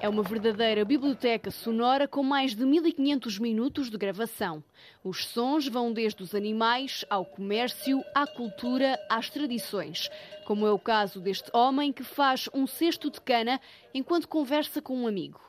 É 0.00 0.08
uma 0.08 0.22
verdadeira 0.22 0.84
biblioteca 0.84 1.50
sonora 1.50 2.06
com 2.06 2.22
mais 2.22 2.54
de 2.54 2.64
1500 2.64 3.38
minutos 3.38 3.90
de 3.90 3.98
gravação. 3.98 4.62
Os 5.02 5.26
sons 5.26 5.66
vão 5.66 5.92
desde 5.92 6.22
os 6.22 6.34
animais 6.34 7.04
ao 7.10 7.24
comércio, 7.24 8.04
à 8.14 8.26
cultura, 8.26 8.98
às 9.10 9.28
tradições. 9.30 10.08
Como 10.44 10.66
é 10.66 10.70
o 10.70 10.78
caso 10.78 11.20
deste 11.20 11.50
homem 11.52 11.92
que 11.92 12.04
faz 12.04 12.48
um 12.54 12.66
cesto 12.66 13.10
de 13.10 13.20
cana 13.20 13.60
enquanto 13.92 14.28
conversa 14.28 14.80
com 14.80 14.96
um 14.96 15.06
amigo. 15.06 15.40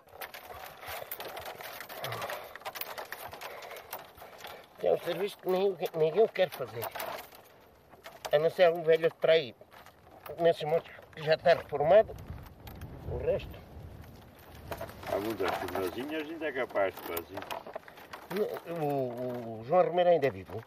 É 4.83 4.91
um 4.91 4.99
serviço 4.99 5.37
que 5.39 5.49
ninguém, 5.49 5.89
ninguém 5.95 6.27
quer 6.27 6.49
fazer. 6.49 6.85
A 8.31 8.37
não 8.37 8.49
ser 8.49 8.69
um 8.69 8.83
velho 8.83 9.11
traído. 9.19 9.57
Nesses 10.39 10.63
montes 10.63 10.91
que 11.15 11.23
já 11.23 11.33
está 11.35 11.55
reformado, 11.55 12.15
o 13.11 13.17
resto. 13.17 13.59
Há 15.11 15.17
muitas 15.19 15.49
tornazinhas 15.59 16.29
ainda 16.29 16.47
é 16.47 16.51
capaz 16.51 16.93
de 16.93 17.01
fazer. 17.01 17.39
O, 18.79 19.59
o, 19.59 19.63
João 19.63 19.83
Romero 19.83 20.09
ainda 20.09 20.27
é 20.27 20.29
vivo. 20.29 20.63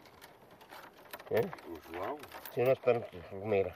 O 1.29 1.93
João? 1.93 2.17
Sim, 2.53 2.63
nós 2.63 2.77
estamos 2.77 3.09
de 3.11 3.19
Romero. 3.31 3.71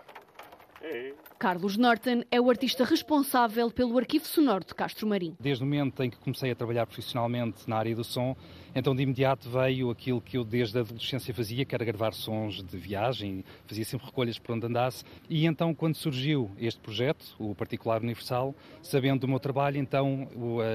É. 0.82 1.14
Carlos 1.38 1.76
Norton 1.76 2.24
é 2.32 2.40
o 2.40 2.50
artista 2.50 2.86
responsável 2.86 3.70
pelo 3.70 3.98
arquivo 3.98 4.26
sonoro 4.26 4.64
de 4.66 4.74
Castro 4.74 5.06
Marim. 5.06 5.36
Desde 5.40 5.64
o 5.64 5.68
momento 5.68 6.02
em 6.02 6.10
que 6.10 6.18
comecei 6.18 6.50
a 6.50 6.56
trabalhar 6.56 6.86
profissionalmente 6.86 7.70
na 7.70 7.76
área 7.76 7.96
do 7.96 8.04
som, 8.04 8.36
então, 8.78 8.94
de 8.94 9.04
imediato 9.04 9.50
veio 9.50 9.90
aquilo 9.90 10.20
que 10.20 10.38
eu 10.38 10.44
desde 10.44 10.78
a 10.78 10.82
adolescência 10.82 11.34
fazia, 11.34 11.64
que 11.64 11.74
era 11.74 11.86
gravar 11.86 12.14
sons 12.14 12.62
de 12.62 12.78
viagem, 12.78 13.46
fazia 13.66 13.86
sempre 13.86 14.06
recolhas 14.06 14.38
por 14.38 14.54
onde 14.54 14.66
andasse. 14.66 15.02
E 15.30 15.46
então, 15.46 15.74
quando 15.74 15.96
surgiu 15.96 16.52
este 16.58 16.82
projeto, 16.82 17.26
o 17.40 17.56
Particular 17.56 18.02
Universal, 18.02 18.54
sabendo 18.84 19.22
do 19.22 19.30
meu 19.30 19.40
trabalho, 19.40 19.78
então 19.78 20.28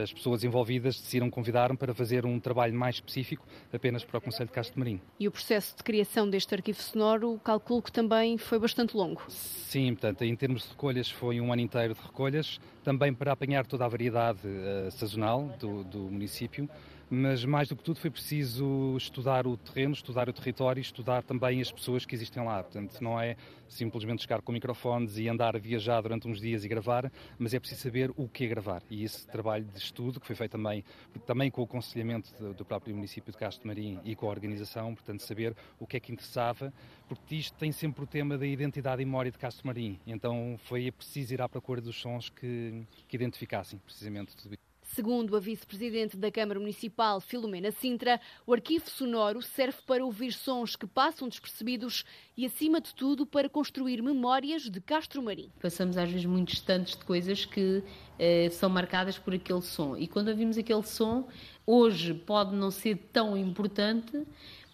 as 0.02 0.10
pessoas 0.10 0.44
envolvidas 0.44 0.98
decidiram 0.98 1.28
convidar-me 1.28 1.76
para 1.76 1.92
fazer 1.92 2.24
um 2.24 2.40
trabalho 2.40 2.74
mais 2.74 2.94
específico 2.94 3.46
apenas 3.70 4.02
para 4.02 4.16
o 4.16 4.20
Conselho 4.22 4.46
de 4.46 4.54
Castro 4.54 4.78
Marim. 4.78 4.98
E 5.18 5.28
o 5.28 5.30
processo 5.30 5.76
de 5.76 5.82
criação 5.82 6.28
deste 6.28 6.54
arquivo 6.54 6.80
sonoro, 6.80 7.38
calculo 7.44 7.82
que 7.82 7.92
também 7.92 8.38
foi 8.38 8.58
bastante 8.58 8.96
longo. 8.96 9.20
Sim, 9.28 9.92
portanto, 9.92 10.22
em 10.22 10.34
termos 10.34 10.49
de 10.58 10.68
recolhas, 10.68 11.10
foi 11.10 11.40
um 11.40 11.52
ano 11.52 11.62
inteiro 11.62 11.94
de 11.94 12.00
recolhas, 12.00 12.60
também 12.82 13.12
para 13.12 13.32
apanhar 13.32 13.66
toda 13.66 13.84
a 13.84 13.88
variedade 13.88 14.40
uh, 14.46 14.90
sazonal 14.90 15.54
do, 15.58 15.84
do 15.84 15.98
município 15.98 16.68
mas 17.10 17.44
mais 17.44 17.68
do 17.68 17.74
que 17.74 17.82
tudo 17.82 17.98
foi 17.98 18.08
preciso 18.08 18.96
estudar 18.96 19.44
o 19.44 19.56
terreno, 19.56 19.92
estudar 19.92 20.28
o 20.28 20.32
território 20.32 20.80
e 20.80 20.82
estudar 20.82 21.24
também 21.24 21.60
as 21.60 21.72
pessoas 21.72 22.06
que 22.06 22.14
existem 22.14 22.44
lá. 22.44 22.62
Portanto, 22.62 23.00
não 23.00 23.20
é 23.20 23.36
simplesmente 23.68 24.22
chegar 24.22 24.40
com 24.40 24.52
microfones 24.52 25.18
e 25.18 25.28
andar 25.28 25.56
a 25.56 25.58
viajar 25.58 26.00
durante 26.02 26.28
uns 26.28 26.40
dias 26.40 26.64
e 26.64 26.68
gravar, 26.68 27.10
mas 27.36 27.52
é 27.52 27.58
preciso 27.58 27.82
saber 27.82 28.12
o 28.16 28.28
que 28.28 28.44
é 28.44 28.46
gravar. 28.46 28.80
E 28.88 29.02
esse 29.02 29.26
trabalho 29.26 29.64
de 29.64 29.78
estudo, 29.78 30.20
que 30.20 30.26
foi 30.26 30.36
feito 30.36 30.52
também, 30.52 30.84
também 31.26 31.50
com 31.50 31.62
o 31.62 31.64
aconselhamento 31.64 32.32
do 32.54 32.64
próprio 32.64 32.94
município 32.94 33.32
de 33.32 33.38
Castro 33.38 33.66
Marim 33.66 33.98
e 34.04 34.14
com 34.14 34.26
a 34.26 34.30
organização, 34.30 34.94
portanto, 34.94 35.20
saber 35.20 35.56
o 35.80 35.86
que 35.88 35.96
é 35.96 36.00
que 36.00 36.12
interessava, 36.12 36.72
porque 37.08 37.34
isto 37.34 37.58
tem 37.58 37.72
sempre 37.72 38.04
o 38.04 38.06
tema 38.06 38.38
da 38.38 38.46
identidade 38.46 39.02
e 39.02 39.04
memória 39.04 39.32
de 39.32 39.38
Castro 39.38 39.66
Marim. 39.66 39.98
Então 40.06 40.56
foi 40.64 40.92
preciso 40.92 41.34
ir 41.34 41.42
à 41.42 41.48
procura 41.48 41.80
dos 41.80 42.00
sons 42.00 42.28
que, 42.28 42.86
que 43.08 43.16
identificassem 43.16 43.80
precisamente 43.80 44.36
tudo 44.36 44.54
isso. 44.54 44.69
Segundo 44.94 45.36
a 45.36 45.40
vice-presidente 45.40 46.16
da 46.16 46.32
Câmara 46.32 46.58
Municipal, 46.58 47.20
Filomena 47.20 47.70
Sintra, 47.70 48.20
o 48.44 48.52
arquivo 48.52 48.90
sonoro 48.90 49.40
serve 49.40 49.78
para 49.86 50.04
ouvir 50.04 50.32
sons 50.32 50.74
que 50.74 50.84
passam 50.84 51.28
despercebidos 51.28 52.04
e, 52.36 52.44
acima 52.44 52.80
de 52.80 52.92
tudo, 52.92 53.24
para 53.24 53.48
construir 53.48 54.02
memórias 54.02 54.68
de 54.68 54.80
Castro 54.80 55.22
Marim. 55.22 55.48
Passamos 55.62 55.96
às 55.96 56.10
vezes 56.10 56.26
muitos 56.26 56.54
instantes 56.54 56.96
de 56.96 57.04
coisas 57.04 57.44
que 57.44 57.84
eh, 58.18 58.48
são 58.50 58.68
marcadas 58.68 59.16
por 59.16 59.32
aquele 59.32 59.62
som. 59.62 59.96
E 59.96 60.08
quando 60.08 60.26
ouvimos 60.26 60.58
aquele 60.58 60.82
som, 60.82 61.28
hoje 61.64 62.12
pode 62.12 62.56
não 62.56 62.72
ser 62.72 62.96
tão 63.12 63.36
importante, 63.36 64.26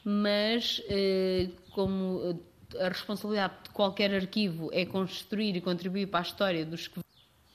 mas 0.02 0.82
eh, 0.88 1.50
como 1.72 2.40
a 2.80 2.88
responsabilidade 2.88 3.54
de 3.64 3.70
qualquer 3.70 4.14
arquivo 4.14 4.70
é 4.72 4.86
construir 4.86 5.56
e 5.56 5.60
contribuir 5.60 6.06
para 6.06 6.20
a 6.20 6.22
história 6.22 6.64
dos 6.64 6.88
que 6.88 7.05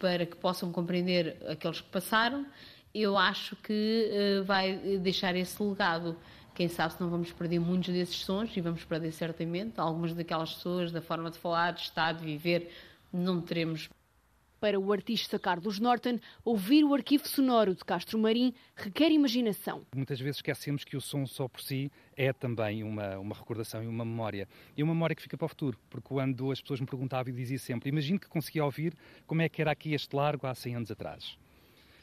para 0.01 0.25
que 0.25 0.35
possam 0.35 0.71
compreender 0.71 1.37
aqueles 1.47 1.79
que 1.79 1.89
passaram, 1.89 2.43
eu 2.93 3.15
acho 3.15 3.55
que 3.57 4.09
uh, 4.11 4.43
vai 4.43 4.75
deixar 4.97 5.35
esse 5.35 5.61
legado. 5.61 6.17
Quem 6.55 6.67
sabe 6.67 6.93
se 6.93 7.01
não 7.01 7.07
vamos 7.07 7.31
perder 7.31 7.59
muitos 7.59 7.93
desses 7.93 8.17
sons, 8.17 8.51
e 8.57 8.61
vamos 8.61 8.83
perder 8.83 9.11
certamente. 9.11 9.79
Algumas 9.79 10.15
daquelas 10.15 10.55
pessoas, 10.55 10.91
da 10.91 11.01
forma 11.01 11.29
de 11.29 11.37
falar, 11.37 11.73
de 11.73 11.81
estar, 11.81 12.13
de 12.13 12.25
viver, 12.25 12.73
não 13.13 13.39
teremos 13.39 13.87
para 14.61 14.79
o 14.79 14.93
artista 14.93 15.39
Carlos 15.39 15.79
Norton, 15.79 16.19
ouvir 16.45 16.83
o 16.83 16.93
arquivo 16.93 17.27
sonoro 17.27 17.73
de 17.73 17.83
Castro 17.83 18.19
Marim 18.19 18.53
requer 18.75 19.11
imaginação. 19.11 19.81
Muitas 19.95 20.19
vezes 20.19 20.37
esquecemos 20.37 20.83
que 20.83 20.95
o 20.95 21.01
som 21.01 21.25
só 21.25 21.47
por 21.47 21.61
si 21.61 21.91
é 22.15 22.31
também 22.31 22.83
uma, 22.83 23.17
uma 23.17 23.35
recordação 23.35 23.83
e 23.83 23.87
uma 23.87 24.05
memória. 24.05 24.47
E 24.77 24.83
uma 24.83 24.93
memória 24.93 25.15
que 25.15 25.21
fica 25.23 25.35
para 25.35 25.45
o 25.45 25.49
futuro, 25.49 25.79
porque 25.89 26.07
quando 26.07 26.51
as 26.51 26.61
pessoas 26.61 26.79
me 26.79 26.85
perguntavam 26.85 27.33
e 27.33 27.35
dizia 27.35 27.57
sempre, 27.57 27.89
imagino 27.89 28.19
que 28.19 28.29
conseguia 28.29 28.63
ouvir 28.63 28.95
como 29.25 29.41
é 29.41 29.49
que 29.49 29.63
era 29.63 29.71
aqui 29.71 29.95
este 29.95 30.15
largo 30.15 30.45
há 30.45 30.53
100 30.53 30.75
anos 30.75 30.91
atrás. 30.91 31.35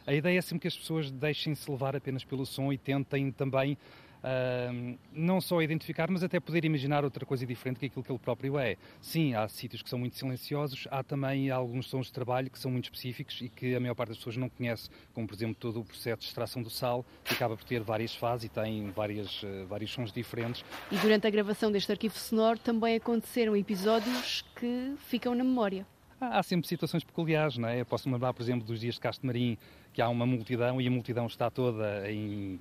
A 0.04 0.12
ideia 0.12 0.38
é 0.38 0.42
sempre 0.42 0.62
que 0.62 0.68
as 0.68 0.76
pessoas 0.76 1.12
deixem-se 1.12 1.70
levar 1.70 1.94
apenas 1.94 2.24
pelo 2.24 2.44
som 2.44 2.72
e 2.72 2.78
tentem 2.78 3.30
também 3.30 3.78
Uh, 4.18 4.98
não 5.12 5.40
só 5.40 5.62
identificar, 5.62 6.10
mas 6.10 6.22
até 6.22 6.40
poder 6.40 6.64
imaginar 6.64 7.04
outra 7.04 7.24
coisa 7.24 7.46
diferente 7.46 7.78
que 7.78 7.86
aquilo 7.86 8.02
que 8.02 8.10
ele 8.10 8.18
próprio 8.18 8.58
é. 8.58 8.76
Sim, 9.00 9.34
há 9.34 9.46
sítios 9.48 9.80
que 9.80 9.88
são 9.88 9.98
muito 9.98 10.16
silenciosos, 10.16 10.88
há 10.90 11.02
também 11.02 11.50
alguns 11.50 11.88
sons 11.88 12.06
de 12.06 12.12
trabalho 12.12 12.50
que 12.50 12.58
são 12.58 12.70
muito 12.70 12.84
específicos 12.84 13.40
e 13.40 13.48
que 13.48 13.74
a 13.74 13.80
maior 13.80 13.94
parte 13.94 14.08
das 14.08 14.18
pessoas 14.18 14.36
não 14.36 14.48
conhece, 14.48 14.90
como 15.14 15.26
por 15.26 15.34
exemplo 15.34 15.54
todo 15.54 15.80
o 15.80 15.84
processo 15.84 16.20
de 16.20 16.26
extração 16.26 16.62
do 16.62 16.70
sal, 16.70 17.04
que 17.24 17.34
acaba 17.34 17.56
por 17.56 17.64
ter 17.64 17.80
várias 17.80 18.14
fases 18.14 18.46
e 18.46 18.48
tem 18.48 18.90
várias, 18.90 19.42
uh, 19.42 19.66
vários 19.68 19.92
sons 19.92 20.12
diferentes. 20.12 20.64
E 20.90 20.96
durante 20.96 21.26
a 21.26 21.30
gravação 21.30 21.70
deste 21.70 21.92
arquivo 21.92 22.18
sonoro 22.18 22.58
também 22.58 22.96
aconteceram 22.96 23.56
episódios 23.56 24.44
que 24.56 24.94
ficam 24.98 25.34
na 25.34 25.44
memória. 25.44 25.86
Há 26.20 26.42
sempre 26.42 26.66
situações 26.66 27.04
peculiares, 27.04 27.56
não 27.56 27.68
é? 27.68 27.80
Eu 27.80 27.86
posso 27.86 28.08
me 28.08 28.14
lembrar, 28.14 28.34
por 28.34 28.42
exemplo, 28.42 28.66
dos 28.66 28.80
dias 28.80 28.96
de 28.96 29.00
Castro 29.00 29.24
Marim, 29.24 29.56
que 29.92 30.02
há 30.02 30.08
uma 30.08 30.26
multidão 30.26 30.80
e 30.80 30.86
a 30.86 30.90
multidão 30.90 31.26
está 31.26 31.48
toda 31.48 32.10
em 32.10 32.58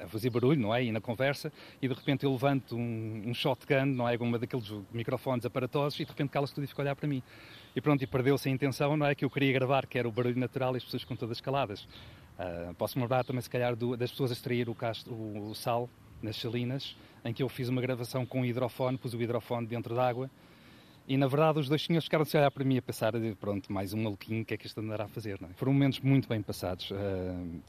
a 0.00 0.06
fazer 0.08 0.30
barulho, 0.30 0.60
não 0.60 0.74
é? 0.74 0.84
E 0.84 0.92
na 0.92 1.00
conversa, 1.00 1.52
e 1.80 1.88
de 1.88 1.94
repente 1.94 2.24
eu 2.24 2.32
levanto 2.32 2.76
um, 2.76 3.24
um 3.26 3.34
shotgun, 3.34 3.86
não 3.86 4.08
é? 4.08 4.16
Uma 4.16 4.38
daqueles 4.38 4.72
microfones 4.92 5.44
aparatosos, 5.44 5.98
e 6.00 6.04
de 6.04 6.10
repente 6.10 6.30
cala-se 6.30 6.54
tudo 6.54 6.64
e 6.64 6.66
fica 6.66 6.82
a 6.82 6.84
olhar 6.84 6.96
para 6.96 7.08
mim. 7.08 7.22
E 7.74 7.80
pronto, 7.80 8.02
e 8.02 8.06
perdeu-se 8.06 8.48
a 8.48 8.52
intenção, 8.52 8.96
não 8.96 9.06
é? 9.06 9.14
Que 9.14 9.24
eu 9.24 9.30
queria 9.30 9.52
gravar, 9.52 9.86
que 9.86 9.98
era 9.98 10.08
o 10.08 10.12
barulho 10.12 10.38
natural 10.38 10.74
e 10.74 10.78
as 10.78 10.84
pessoas 10.84 11.04
com 11.04 11.14
todas 11.14 11.40
caladas. 11.40 11.82
Uh, 12.38 12.74
Posso-me 12.74 13.02
lembrar 13.02 13.24
também, 13.24 13.42
se 13.42 13.50
calhar, 13.50 13.74
do, 13.74 13.96
das 13.96 14.10
pessoas 14.10 14.30
a 14.30 14.34
extrair 14.34 14.68
o, 14.68 14.74
casto, 14.74 15.12
o, 15.12 15.50
o, 15.50 15.54
sal 15.54 15.88
nas 16.22 16.36
salinas, 16.36 16.96
em 17.24 17.32
que 17.32 17.42
eu 17.42 17.48
fiz 17.48 17.68
uma 17.68 17.80
gravação 17.80 18.24
com 18.26 18.42
o 18.42 18.44
hidrofone, 18.46 18.98
pus 18.98 19.14
o 19.14 19.22
hidrofone 19.22 19.66
dentro 19.66 19.94
d'água 19.94 20.30
e 21.08 21.16
na 21.16 21.26
verdade 21.26 21.58
os 21.58 21.68
dois 21.68 21.82
senhores 21.82 22.04
ficaram-se 22.04 22.36
a 22.36 22.40
olhar 22.40 22.50
para 22.50 22.64
mim 22.64 22.76
a 22.76 22.82
pensar, 22.82 23.14
pronto, 23.40 23.72
mais 23.72 23.94
um 23.94 24.02
maluquinho, 24.02 24.42
o 24.42 24.44
que 24.44 24.52
é 24.52 24.56
que 24.58 24.66
isto 24.66 24.78
andará 24.78 25.04
a 25.04 25.08
fazer? 25.08 25.40
Não 25.40 25.48
é? 25.48 25.52
Foram 25.54 25.72
momentos 25.72 26.00
muito 26.00 26.28
bem 26.28 26.42
passados. 26.42 26.90
Uh, 26.90 26.94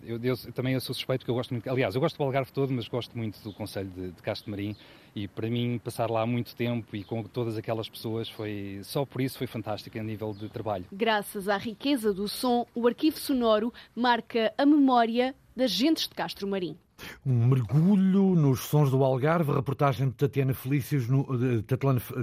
eu, 0.03 0.19
eu, 0.21 0.37
também 0.53 0.73
eu 0.73 0.81
sou 0.81 0.93
suspeito 0.93 1.21
porque 1.21 1.31
eu 1.31 1.35
gosto 1.35 1.51
muito, 1.51 1.67
aliás, 1.69 1.95
eu 1.95 2.01
gosto 2.01 2.17
do 2.17 2.23
Algarve 2.23 2.51
todo, 2.51 2.73
mas 2.73 2.87
gosto 2.89 3.17
muito 3.17 3.41
do 3.41 3.53
Conselho 3.53 3.89
de, 3.89 4.11
de 4.11 4.21
Castro 4.21 4.51
Marim 4.51 4.75
e 5.15 5.27
para 5.27 5.49
mim 5.49 5.79
passar 5.81 6.09
lá 6.11 6.25
muito 6.25 6.53
tempo 6.53 6.95
e 6.95 7.03
com 7.03 7.23
todas 7.23 7.57
aquelas 7.57 7.87
pessoas 7.87 8.29
foi, 8.29 8.81
só 8.83 9.05
por 9.05 9.21
isso 9.21 9.37
foi 9.37 9.47
fantástico 9.47 9.97
a 9.97 10.03
nível 10.03 10.33
de 10.33 10.49
trabalho. 10.49 10.85
Graças 10.91 11.47
à 11.47 11.57
riqueza 11.57 12.13
do 12.13 12.27
som, 12.27 12.67
o 12.75 12.87
arquivo 12.87 13.17
sonoro 13.17 13.73
marca 13.95 14.53
a 14.57 14.65
memória 14.65 15.33
das 15.55 15.71
gentes 15.71 16.07
de 16.07 16.13
Castro 16.13 16.47
Marim. 16.47 16.77
Um 17.25 17.47
mergulho 17.47 18.35
nos 18.35 18.61
sons 18.61 18.89
do 18.91 19.03
Algarve, 19.03 19.51
reportagem 19.51 20.07
de 20.09 20.15
Tatiana 20.15 20.53
Felício, 20.53 20.99
no, 21.09 21.25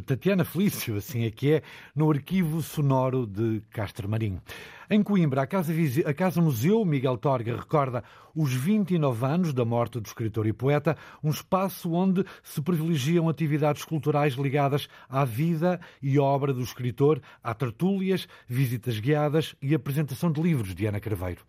Tatiana, 0.02 0.44
Felício, 0.44 0.96
assim 0.96 1.24
é 1.24 1.30
que 1.30 1.52
é, 1.54 1.62
no 1.94 2.10
arquivo 2.10 2.62
sonoro 2.62 3.26
de 3.26 3.62
Castro 3.70 4.08
Marim. 4.08 4.40
Em 4.88 5.02
Coimbra, 5.02 5.42
a 5.42 5.46
Casa, 5.46 5.72
a 6.04 6.14
Casa 6.14 6.40
Museu 6.40 6.84
Miguel 6.84 7.16
Torga 7.16 7.56
recorda 7.56 8.04
os 8.34 8.52
29 8.52 9.26
anos 9.26 9.52
da 9.52 9.64
morte 9.64 9.98
do 9.98 10.06
escritor 10.06 10.46
e 10.46 10.52
poeta, 10.52 10.96
um 11.24 11.30
espaço 11.30 11.90
onde 11.92 12.24
se 12.42 12.62
privilegiam 12.62 13.28
atividades 13.28 13.84
culturais 13.84 14.34
ligadas 14.34 14.88
à 15.08 15.24
vida 15.24 15.80
e 16.00 16.18
obra 16.18 16.52
do 16.52 16.62
escritor, 16.62 17.20
há 17.42 17.52
tertúlias, 17.54 18.28
visitas 18.46 19.00
guiadas 19.00 19.56
e 19.60 19.74
apresentação 19.74 20.30
de 20.30 20.40
livros 20.40 20.74
de 20.74 20.86
Ana 20.86 21.00
Carveiro. 21.00 21.40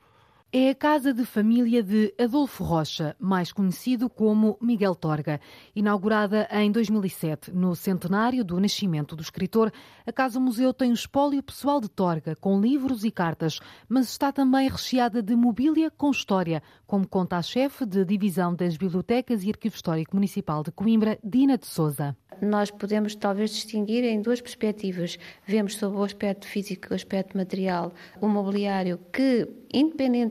É 0.49 0.69
a 0.69 0.75
casa 0.75 1.13
de 1.13 1.25
família 1.25 1.83
de 1.83 2.13
Adolfo 2.17 2.63
Rocha, 2.63 3.13
mais 3.19 3.51
conhecido 3.51 4.10
como 4.10 4.57
Miguel 4.62 4.95
Torga. 4.95 5.41
Inaugurada 5.75 6.47
em 6.49 6.71
2007, 6.71 7.51
no 7.51 7.75
centenário 7.75 8.45
do 8.45 8.57
nascimento 8.57 9.13
do 9.13 9.21
escritor, 9.21 9.73
a 10.05 10.12
Casa 10.13 10.39
Museu 10.39 10.73
tem 10.73 10.91
o 10.91 10.93
espólio 10.93 11.43
pessoal 11.43 11.81
de 11.81 11.89
Torga, 11.89 12.33
com 12.38 12.62
livros 12.62 13.03
e 13.03 13.12
cartas, 13.12 13.60
mas 13.89 14.07
está 14.07 14.31
também 14.31 14.69
recheada 14.69 15.21
de 15.21 15.36
mobília 15.36 15.91
com 15.91 16.12
história, 16.12 16.63
como 16.86 17.05
conta 17.05 17.36
a 17.36 17.41
chefe 17.41 17.86
de 17.86 18.05
divisão 18.05 18.55
das 18.55 18.77
Bibliotecas 18.77 19.43
e 19.43 19.49
Arquivo 19.49 19.75
Histórico 19.75 20.15
Municipal 20.15 20.63
de 20.63 20.71
Coimbra, 20.71 21.19
Dina 21.21 21.57
de 21.57 21.67
Souza. 21.67 22.15
Nós 22.41 22.69
podemos 22.69 23.15
talvez 23.15 23.49
distinguir 23.49 24.03
em 24.03 24.21
duas 24.21 24.39
perspectivas. 24.39 25.17
Vemos 25.45 25.75
sobre 25.75 25.97
o 25.97 26.03
aspecto 26.03 26.47
físico 26.47 26.88
e 26.89 26.93
o 26.93 26.95
aspecto 26.95 27.36
material 27.36 27.91
o 28.21 28.27
mobiliário 28.27 28.99
que, 29.12 29.47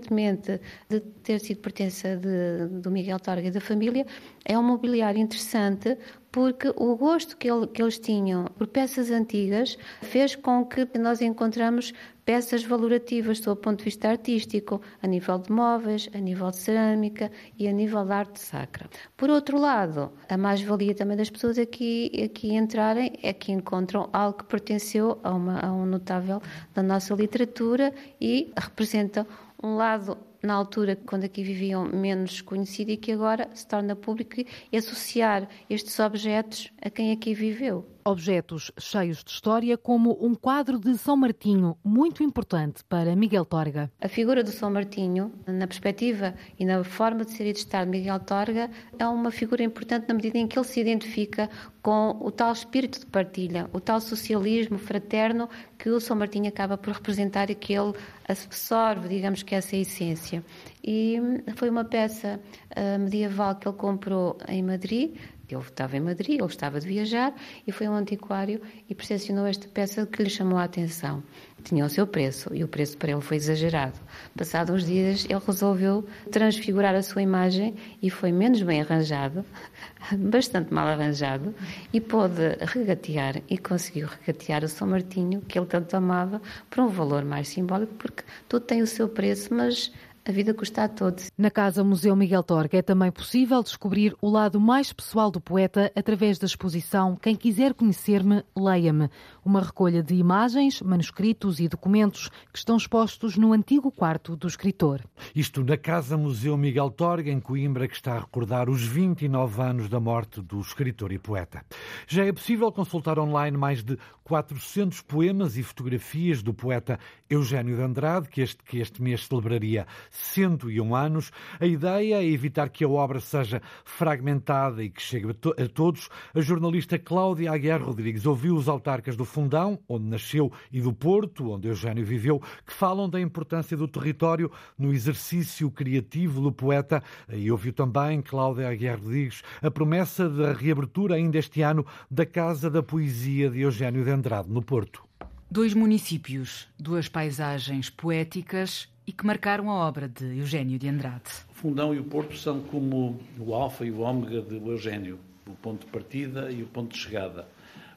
independentemente 0.06 0.60
de 0.88 1.00
ter 1.22 1.40
sido 1.40 1.60
pertença 1.60 2.16
de, 2.16 2.80
do 2.80 2.90
Miguel 2.90 3.18
Torga 3.20 3.48
e 3.48 3.50
da 3.50 3.60
família, 3.60 4.06
é 4.44 4.58
um 4.58 4.62
mobiliário 4.62 5.20
interessante 5.20 5.96
porque 6.30 6.70
o 6.76 6.94
gosto 6.96 7.36
que, 7.36 7.50
ele, 7.50 7.66
que, 7.66 7.80
eles 7.80 7.98
tinham 7.98 8.44
por 8.58 8.66
peças 8.66 9.10
antigas 9.10 9.78
fez 10.02 10.36
com 10.36 10.66
que 10.66 10.86
nós 10.98 11.22
encontramos 11.22 11.94
peças 12.26 12.62
valorativas 12.62 13.40
do 13.40 13.56
ponto 13.56 13.78
de 13.78 13.84
vista 13.84 14.08
artístico, 14.08 14.82
a 15.00 15.06
nível 15.06 15.38
de 15.38 15.50
móveis, 15.50 16.10
a 16.12 16.18
nível 16.18 16.50
de 16.50 16.56
cerâmica 16.56 17.30
e 17.56 17.66
a 17.68 17.72
nível 17.72 18.04
de 18.04 18.12
arte 18.12 18.40
sacra. 18.40 18.90
Por 19.16 19.30
outro 19.30 19.58
lado, 19.58 20.12
a 20.28 20.36
mais-valia 20.36 20.94
também 20.94 21.16
das 21.16 21.30
pessoas 21.30 21.56
aqui, 21.56 22.10
aqui 22.22 22.54
entrarem 22.54 23.12
é 23.22 23.32
que 23.32 23.52
encontram 23.52 24.10
algo 24.12 24.38
que 24.38 24.44
pertenceu 24.44 25.18
a, 25.22 25.32
uma, 25.32 25.60
a 25.60 25.72
um 25.72 25.86
notável 25.86 26.42
da 26.74 26.82
nossa 26.82 27.14
literatura 27.14 27.94
e 28.20 28.52
representa 28.58 29.26
um 29.62 29.76
lado 29.76 30.18
na 30.46 30.54
altura, 30.54 30.96
quando 30.96 31.24
aqui 31.24 31.42
viviam, 31.42 31.84
menos 31.84 32.40
conhecido 32.40 32.92
e 32.92 32.96
que 32.96 33.12
agora 33.12 33.50
se 33.52 33.66
torna 33.66 33.96
público 33.96 34.40
e 34.72 34.76
associar 34.76 35.48
estes 35.68 35.98
objetos 35.98 36.72
a 36.80 36.88
quem 36.88 37.12
aqui 37.12 37.34
viveu. 37.34 37.84
Objetos 38.04 38.70
cheios 38.78 39.24
de 39.24 39.32
história, 39.32 39.76
como 39.76 40.16
um 40.24 40.32
quadro 40.32 40.78
de 40.78 40.96
São 40.96 41.16
Martinho, 41.16 41.76
muito 41.82 42.22
importante 42.22 42.84
para 42.84 43.16
Miguel 43.16 43.44
Torga. 43.44 43.90
A 44.00 44.08
figura 44.08 44.44
do 44.44 44.52
São 44.52 44.70
Martinho, 44.70 45.32
na 45.44 45.66
perspectiva 45.66 46.32
e 46.56 46.64
na 46.64 46.84
forma 46.84 47.24
de 47.24 47.32
ser 47.32 47.48
e 47.48 47.52
de 47.52 47.58
estar 47.58 47.84
de 47.84 47.90
Miguel 47.90 48.20
Torga, 48.20 48.70
é 48.96 49.06
uma 49.08 49.32
figura 49.32 49.64
importante 49.64 50.06
na 50.06 50.14
medida 50.14 50.38
em 50.38 50.46
que 50.46 50.56
ele 50.56 50.64
se 50.64 50.78
identifica 50.80 51.50
com 51.82 52.16
o 52.20 52.30
tal 52.30 52.52
espírito 52.52 53.00
de 53.00 53.06
partilha, 53.06 53.68
o 53.72 53.80
tal 53.80 54.00
socialismo 54.00 54.78
fraterno 54.78 55.48
que 55.76 55.90
o 55.90 56.00
São 56.00 56.16
Martinho 56.16 56.48
acaba 56.48 56.78
por 56.78 56.94
representar 56.94 57.50
e 57.50 57.56
que 57.56 57.72
ele 57.72 57.92
absorve, 58.28 59.08
digamos 59.08 59.42
que 59.42 59.54
essa 59.54 59.76
essência. 59.76 60.35
E 60.82 61.18
foi 61.56 61.70
uma 61.70 61.84
peça 61.84 62.40
uh, 62.76 62.98
medieval 62.98 63.56
que 63.56 63.68
ele 63.68 63.76
comprou 63.76 64.38
em 64.48 64.62
Madrid, 64.62 65.16
ele 65.54 65.62
estava 65.62 65.96
em 65.96 66.00
Madrid, 66.00 66.40
ele 66.40 66.44
estava 66.44 66.80
de 66.80 66.86
viajar 66.86 67.34
e 67.66 67.70
foi 67.70 67.88
um 67.88 67.94
antiquário 67.94 68.60
e 68.88 68.94
percepcionou 68.94 69.46
esta 69.46 69.68
peça 69.68 70.04
que 70.04 70.22
lhe 70.22 70.30
chamou 70.30 70.58
a 70.58 70.64
atenção. 70.64 71.22
Tinha 71.62 71.84
o 71.84 71.88
seu 71.88 72.06
preço 72.06 72.54
e 72.54 72.64
o 72.64 72.68
preço 72.68 72.96
para 72.96 73.12
ele 73.12 73.20
foi 73.20 73.36
exagerado. 73.36 73.98
Passados 74.36 74.74
uns 74.74 74.86
dias, 74.86 75.24
ele 75.24 75.40
resolveu 75.44 76.06
transfigurar 76.30 76.94
a 76.94 77.02
sua 77.02 77.22
imagem 77.22 77.74
e 78.02 78.10
foi 78.10 78.32
menos 78.32 78.62
bem 78.62 78.80
arranjado, 78.80 79.44
bastante 80.18 80.72
mal 80.72 80.86
arranjado, 80.86 81.54
e 81.92 82.00
pôde 82.00 82.56
regatear 82.60 83.42
e 83.48 83.58
conseguiu 83.58 84.08
regatear 84.08 84.64
o 84.64 84.68
São 84.68 84.88
Martinho, 84.88 85.40
que 85.42 85.58
ele 85.58 85.66
tanto 85.66 85.96
amava, 85.96 86.40
por 86.70 86.84
um 86.84 86.88
valor 86.88 87.24
mais 87.24 87.48
simbólico, 87.48 87.94
porque 87.94 88.22
tudo 88.48 88.64
tem 88.64 88.82
o 88.82 88.86
seu 88.86 89.08
preço, 89.08 89.52
mas 89.54 89.92
a 90.26 90.32
vida 90.32 90.52
custa 90.52 90.84
a 90.84 90.88
todos. 90.88 91.30
Na 91.38 91.50
Casa 91.50 91.84
Museu 91.84 92.16
Miguel 92.16 92.42
Torga 92.42 92.78
é 92.78 92.82
também 92.82 93.12
possível 93.12 93.62
descobrir 93.62 94.14
o 94.20 94.28
lado 94.28 94.60
mais 94.60 94.92
pessoal 94.92 95.30
do 95.30 95.40
poeta 95.40 95.92
através 95.94 96.38
da 96.38 96.46
exposição 96.46 97.16
Quem 97.16 97.36
quiser 97.36 97.72
conhecer-me, 97.74 98.42
leia-me. 98.56 99.08
Uma 99.46 99.60
recolha 99.60 100.02
de 100.02 100.12
imagens, 100.16 100.82
manuscritos 100.82 101.60
e 101.60 101.68
documentos 101.68 102.28
que 102.52 102.58
estão 102.58 102.76
expostos 102.76 103.36
no 103.36 103.52
antigo 103.52 103.92
quarto 103.92 104.34
do 104.34 104.48
escritor. 104.48 105.04
Isto 105.36 105.62
na 105.62 105.76
Casa 105.76 106.16
Museu 106.16 106.56
Miguel 106.56 106.90
Torga, 106.90 107.30
em 107.30 107.38
Coimbra, 107.38 107.86
que 107.86 107.94
está 107.94 108.16
a 108.16 108.18
recordar 108.18 108.68
os 108.68 108.82
29 108.82 109.62
anos 109.62 109.88
da 109.88 110.00
morte 110.00 110.42
do 110.42 110.58
escritor 110.58 111.12
e 111.12 111.18
poeta. 111.20 111.64
Já 112.08 112.24
é 112.24 112.32
possível 112.32 112.72
consultar 112.72 113.20
online 113.20 113.56
mais 113.56 113.84
de 113.84 113.96
400 114.24 115.02
poemas 115.02 115.56
e 115.56 115.62
fotografias 115.62 116.42
do 116.42 116.52
poeta 116.52 116.98
Eugênio 117.30 117.76
de 117.76 117.82
Andrade, 117.82 118.28
que 118.28 118.40
este, 118.40 118.64
que 118.64 118.78
este 118.78 119.00
mês 119.00 119.24
celebraria 119.24 119.86
101 120.10 120.96
anos. 120.96 121.30
A 121.60 121.66
ideia 121.66 122.16
é 122.16 122.26
evitar 122.26 122.68
que 122.68 122.82
a 122.82 122.88
obra 122.88 123.20
seja 123.20 123.62
fragmentada 123.84 124.82
e 124.82 124.90
que 124.90 125.00
chegue 125.00 125.30
a, 125.30 125.34
to 125.34 125.54
a 125.56 125.68
todos. 125.68 126.08
A 126.34 126.40
jornalista 126.40 126.98
Cláudia 126.98 127.52
Aguiar 127.52 127.80
Rodrigues 127.80 128.26
ouviu 128.26 128.56
os 128.56 128.68
autarcas 128.68 129.14
do 129.14 129.24
Fundão, 129.36 129.78
onde 129.86 130.06
nasceu, 130.06 130.50
e 130.72 130.80
do 130.80 130.94
Porto, 130.94 131.50
onde 131.50 131.68
Eugênio 131.68 132.06
viveu, 132.06 132.40
que 132.66 132.72
falam 132.72 133.06
da 133.06 133.20
importância 133.20 133.76
do 133.76 133.86
território 133.86 134.50
no 134.78 134.94
exercício 134.94 135.70
criativo 135.70 136.40
do 136.40 136.50
poeta. 136.50 137.02
E 137.30 137.50
ouviu 137.50 137.70
também 137.70 138.22
Cláudia 138.22 138.66
Aguiar 138.66 138.98
Rodrigues 138.98 139.42
a 139.60 139.70
promessa 139.70 140.26
da 140.26 140.54
reabertura 140.54 141.16
ainda 141.16 141.36
este 141.36 141.60
ano 141.60 141.84
da 142.10 142.24
Casa 142.24 142.70
da 142.70 142.82
Poesia 142.82 143.50
de 143.50 143.60
Eugênio 143.60 144.04
de 144.04 144.10
Andrade, 144.10 144.48
no 144.48 144.62
Porto. 144.62 145.04
Dois 145.50 145.74
municípios, 145.74 146.66
duas 146.78 147.06
paisagens 147.06 147.90
poéticas 147.90 148.88
e 149.06 149.12
que 149.12 149.26
marcaram 149.26 149.70
a 149.70 149.86
obra 149.86 150.08
de 150.08 150.38
Eugênio 150.38 150.78
de 150.78 150.88
Andrade. 150.88 151.30
O 151.50 151.54
Fundão 151.54 151.94
e 151.94 151.98
o 151.98 152.04
Porto 152.04 152.38
são 152.38 152.62
como 152.62 153.20
o 153.38 153.54
alfa 153.54 153.84
e 153.84 153.90
o 153.90 154.00
ômega 154.00 154.40
de 154.40 154.56
Eugênio, 154.56 155.18
o 155.46 155.52
ponto 155.52 155.84
de 155.84 155.92
partida 155.92 156.50
e 156.50 156.62
o 156.62 156.66
ponto 156.66 156.94
de 156.94 156.98
chegada, 156.98 157.46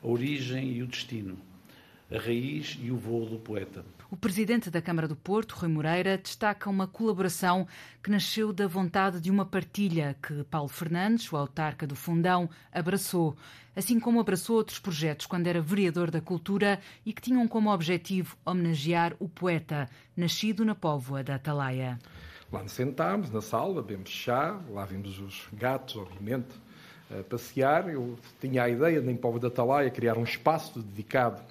a 0.04 0.08
origem 0.08 0.74
e 0.74 0.84
o 0.84 0.88
destino, 0.88 1.38
a 2.12 2.18
raiz 2.18 2.78
e 2.82 2.92
o 2.92 2.98
voo 2.98 3.26
do 3.26 3.38
poeta. 3.38 3.86
O 4.12 4.18
presidente 4.18 4.72
da 4.72 4.82
Câmara 4.82 5.08
do 5.08 5.16
Porto, 5.16 5.52
Rui 5.52 5.70
Moreira, 5.70 6.18
destaca 6.18 6.68
uma 6.68 6.88
colaboração 6.88 7.68
que 8.02 8.10
nasceu 8.10 8.52
da 8.52 8.66
vontade 8.66 9.22
de 9.22 9.30
uma 9.30 9.46
partilha 9.46 10.18
que 10.20 10.44
Paulo 10.46 10.68
Fernandes, 10.68 11.32
o 11.32 11.38
autarca 11.38 11.86
do 11.86 11.96
Fundão, 11.96 12.50
abraçou, 12.72 13.38
assim 13.76 14.00
como 14.00 14.20
abraçou 14.20 14.56
outros 14.56 14.80
projetos 14.80 15.28
quando 15.28 15.46
era 15.46 15.62
vereador 15.62 16.10
da 16.10 16.20
Cultura 16.20 16.80
e 17.06 17.14
que 17.14 17.22
tinham 17.22 17.48
como 17.48 17.72
objetivo 17.72 18.36
homenagear 18.44 19.16
o 19.20 19.30
poeta, 19.30 19.88
nascido 20.18 20.66
na 20.66 20.74
póvoa 20.74 21.24
da 21.24 21.36
Atalaia. 21.36 22.00
Lá 22.52 22.64
nos 22.64 22.72
sentámos, 22.72 23.30
na 23.30 23.42
sala, 23.42 23.80
bebemos 23.80 24.10
chá, 24.10 24.60
lá 24.72 24.86
vimos 24.86 25.20
os 25.20 25.48
gatos, 25.54 25.98
obviamente, 25.98 26.56
passear. 27.30 27.90
Eu 27.90 28.18
tinha 28.40 28.64
a 28.64 28.70
ideia, 28.70 29.02
na 29.02 29.14
Póvoa 29.16 29.40
da 29.40 29.48
Atalaia, 29.48 29.90
criar 29.90 30.18
um 30.18 30.24
espaço 30.24 30.80
dedicado 30.80 31.42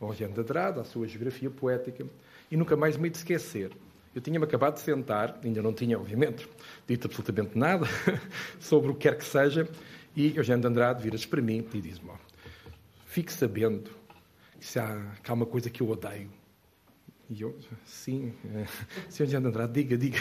ao 0.00 0.08
Eugênio 0.08 0.34
de 0.34 0.40
Andrade, 0.40 0.80
à 0.80 0.84
sua 0.84 1.06
geografia 1.06 1.50
poética, 1.50 2.06
e 2.50 2.56
nunca 2.56 2.76
mais 2.76 2.96
me 2.96 3.08
de 3.08 3.18
esquecer. 3.18 3.70
Eu 4.14 4.20
tinha-me 4.20 4.44
acabado 4.44 4.74
de 4.74 4.80
sentar, 4.80 5.40
ainda 5.42 5.60
não 5.60 5.72
tinha, 5.72 5.98
obviamente, 5.98 6.48
dito 6.86 7.06
absolutamente 7.06 7.58
nada 7.58 7.86
sobre 8.60 8.90
o 8.90 8.94
que 8.94 9.08
quer 9.08 9.18
que 9.18 9.24
seja, 9.24 9.68
e 10.16 10.36
Eugênio 10.36 10.60
de 10.60 10.68
Andrade 10.68 11.02
vira-se 11.02 11.26
para 11.26 11.42
mim 11.42 11.66
e 11.74 11.80
diz-me: 11.80 12.10
Fique 13.06 13.32
sabendo 13.32 13.90
que, 14.60 14.64
se 14.64 14.78
há, 14.78 15.16
que 15.22 15.30
há 15.30 15.34
uma 15.34 15.46
coisa 15.46 15.68
que 15.68 15.82
eu 15.82 15.90
odeio. 15.90 16.30
E 17.28 17.42
eu, 17.42 17.58
sim, 17.84 18.32
eh, 18.54 18.66
Sr. 19.10 19.22
Eugênio 19.22 19.40
de 19.42 19.48
Andrade, 19.48 19.72
diga, 19.72 19.96
diga. 19.96 20.18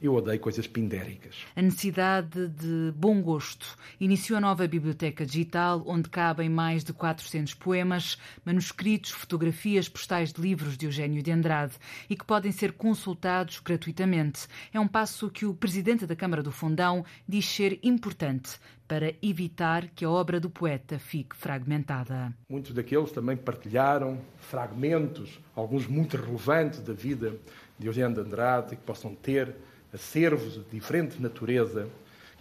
Eu 0.00 0.14
odeio 0.14 0.38
coisas 0.38 0.66
pindéricas. 0.66 1.44
A 1.56 1.62
necessidade 1.62 2.48
de 2.48 2.92
bom 2.96 3.20
gosto 3.20 3.76
iniciou 3.98 4.38
a 4.38 4.40
nova 4.40 4.66
biblioteca 4.68 5.26
digital, 5.26 5.82
onde 5.86 6.08
cabem 6.08 6.48
mais 6.48 6.84
de 6.84 6.92
400 6.92 7.54
poemas, 7.54 8.16
manuscritos, 8.44 9.10
fotografias, 9.10 9.88
postais 9.88 10.32
de 10.32 10.40
livros 10.40 10.76
de 10.76 10.86
Eugênio 10.86 11.22
de 11.22 11.32
Andrade 11.32 11.74
e 12.08 12.14
que 12.14 12.24
podem 12.24 12.52
ser 12.52 12.72
consultados 12.72 13.58
gratuitamente. 13.58 14.46
É 14.72 14.78
um 14.78 14.86
passo 14.86 15.28
que 15.30 15.44
o 15.44 15.54
presidente 15.54 16.06
da 16.06 16.14
Câmara 16.14 16.42
do 16.42 16.52
Fundão 16.52 17.04
diz 17.26 17.46
ser 17.46 17.80
importante 17.82 18.58
para 18.86 19.12
evitar 19.20 19.88
que 19.88 20.04
a 20.04 20.10
obra 20.10 20.40
do 20.40 20.48
poeta 20.48 20.98
fique 20.98 21.36
fragmentada. 21.36 22.32
Muitos 22.48 22.72
daqueles 22.72 23.12
também 23.12 23.36
partilharam 23.36 24.18
fragmentos, 24.38 25.38
alguns 25.54 25.86
muito 25.86 26.16
relevantes 26.16 26.80
da 26.80 26.94
vida 26.94 27.36
de 27.78 27.86
Eugênio 27.86 28.14
de 28.14 28.20
Andrade, 28.20 28.76
que 28.76 28.82
possam 28.82 29.14
ter 29.14 29.54
acervos 29.92 30.54
de 30.54 30.64
diferente 30.70 31.20
natureza, 31.20 31.88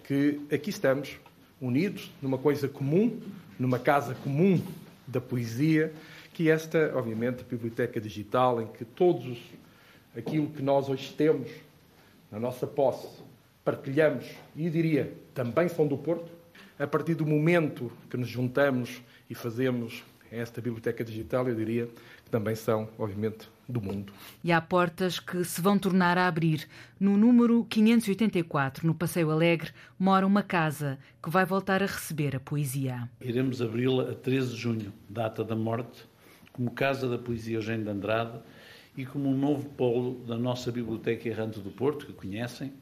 que 0.04 0.40
aqui 0.52 0.70
estamos, 0.70 1.18
unidos 1.60 2.12
numa 2.22 2.38
coisa 2.38 2.68
comum, 2.68 3.20
numa 3.60 3.80
casa 3.80 4.16
comum 4.16 4.62
da 5.08 5.20
poesia, 5.20 5.92
que 6.34 6.50
é 6.50 6.54
esta, 6.54 6.92
obviamente, 6.96 7.44
biblioteca 7.44 8.00
digital, 8.00 8.62
em 8.62 8.68
que 8.68 8.86
todos 8.86 9.38
aquilo 10.16 10.48
que 10.48 10.62
nós 10.62 10.90
hoje 10.90 11.14
temos 11.14 11.50
na 12.32 12.40
nossa 12.40 12.68
posse, 12.68 13.08
partilhamos, 13.64 14.26
e 14.56 14.70
diria, 14.70 15.14
também 15.34 15.68
são 15.68 15.88
do 15.88 15.98
Porto, 15.98 16.32
a 16.78 16.86
partir 16.86 17.16
do 17.16 17.26
momento 17.26 17.92
que 18.10 18.18
nos 18.18 18.30
juntamos 18.30 19.02
e 19.30 19.36
fazemos 19.36 20.04
esta 20.32 20.62
biblioteca 20.62 21.04
digital, 21.04 21.48
eu 21.48 21.56
diria 21.56 21.88
que 22.24 22.30
também 22.30 22.56
são, 22.56 22.88
obviamente, 23.00 23.50
do 23.68 23.82
mundo. 23.82 24.14
E 24.44 24.52
há 24.52 24.62
portas 24.62 25.20
que 25.20 25.44
se 25.44 25.62
vão 25.62 25.78
tornar 25.78 26.18
a 26.18 26.28
abrir. 26.28 26.68
No 27.00 27.18
número 27.18 27.66
584, 27.66 28.88
no 28.88 28.96
Passeio 28.96 29.30
Alegre, 29.30 29.72
mora 30.00 30.26
uma 30.26 30.42
casa 30.42 30.98
que 31.22 31.30
vai 31.30 31.46
voltar 31.46 31.84
a 31.84 31.86
receber 31.86 32.36
a 32.36 32.40
poesia. 32.40 33.10
Iremos 33.20 33.62
abri-la 33.62 34.12
a 34.12 34.16
13 34.16 34.54
de 34.54 34.56
junho, 34.56 34.94
data 35.10 35.44
da 35.44 35.56
morte, 35.56 36.06
como 36.54 36.72
Casa 36.72 37.08
da 37.08 37.18
Poesia 37.18 37.58
Eugênio 37.58 37.84
de 37.84 37.92
Andrade 37.92 38.40
e 38.96 39.06
como 39.06 39.30
um 39.30 39.38
novo 39.38 39.70
polo 39.70 40.26
da 40.26 40.38
nossa 40.38 40.72
Biblioteca 40.72 41.30
Errante 41.30 41.60
do 41.60 41.70
Porto, 41.70 42.08
que 42.08 42.14
conhecem, 42.14 42.74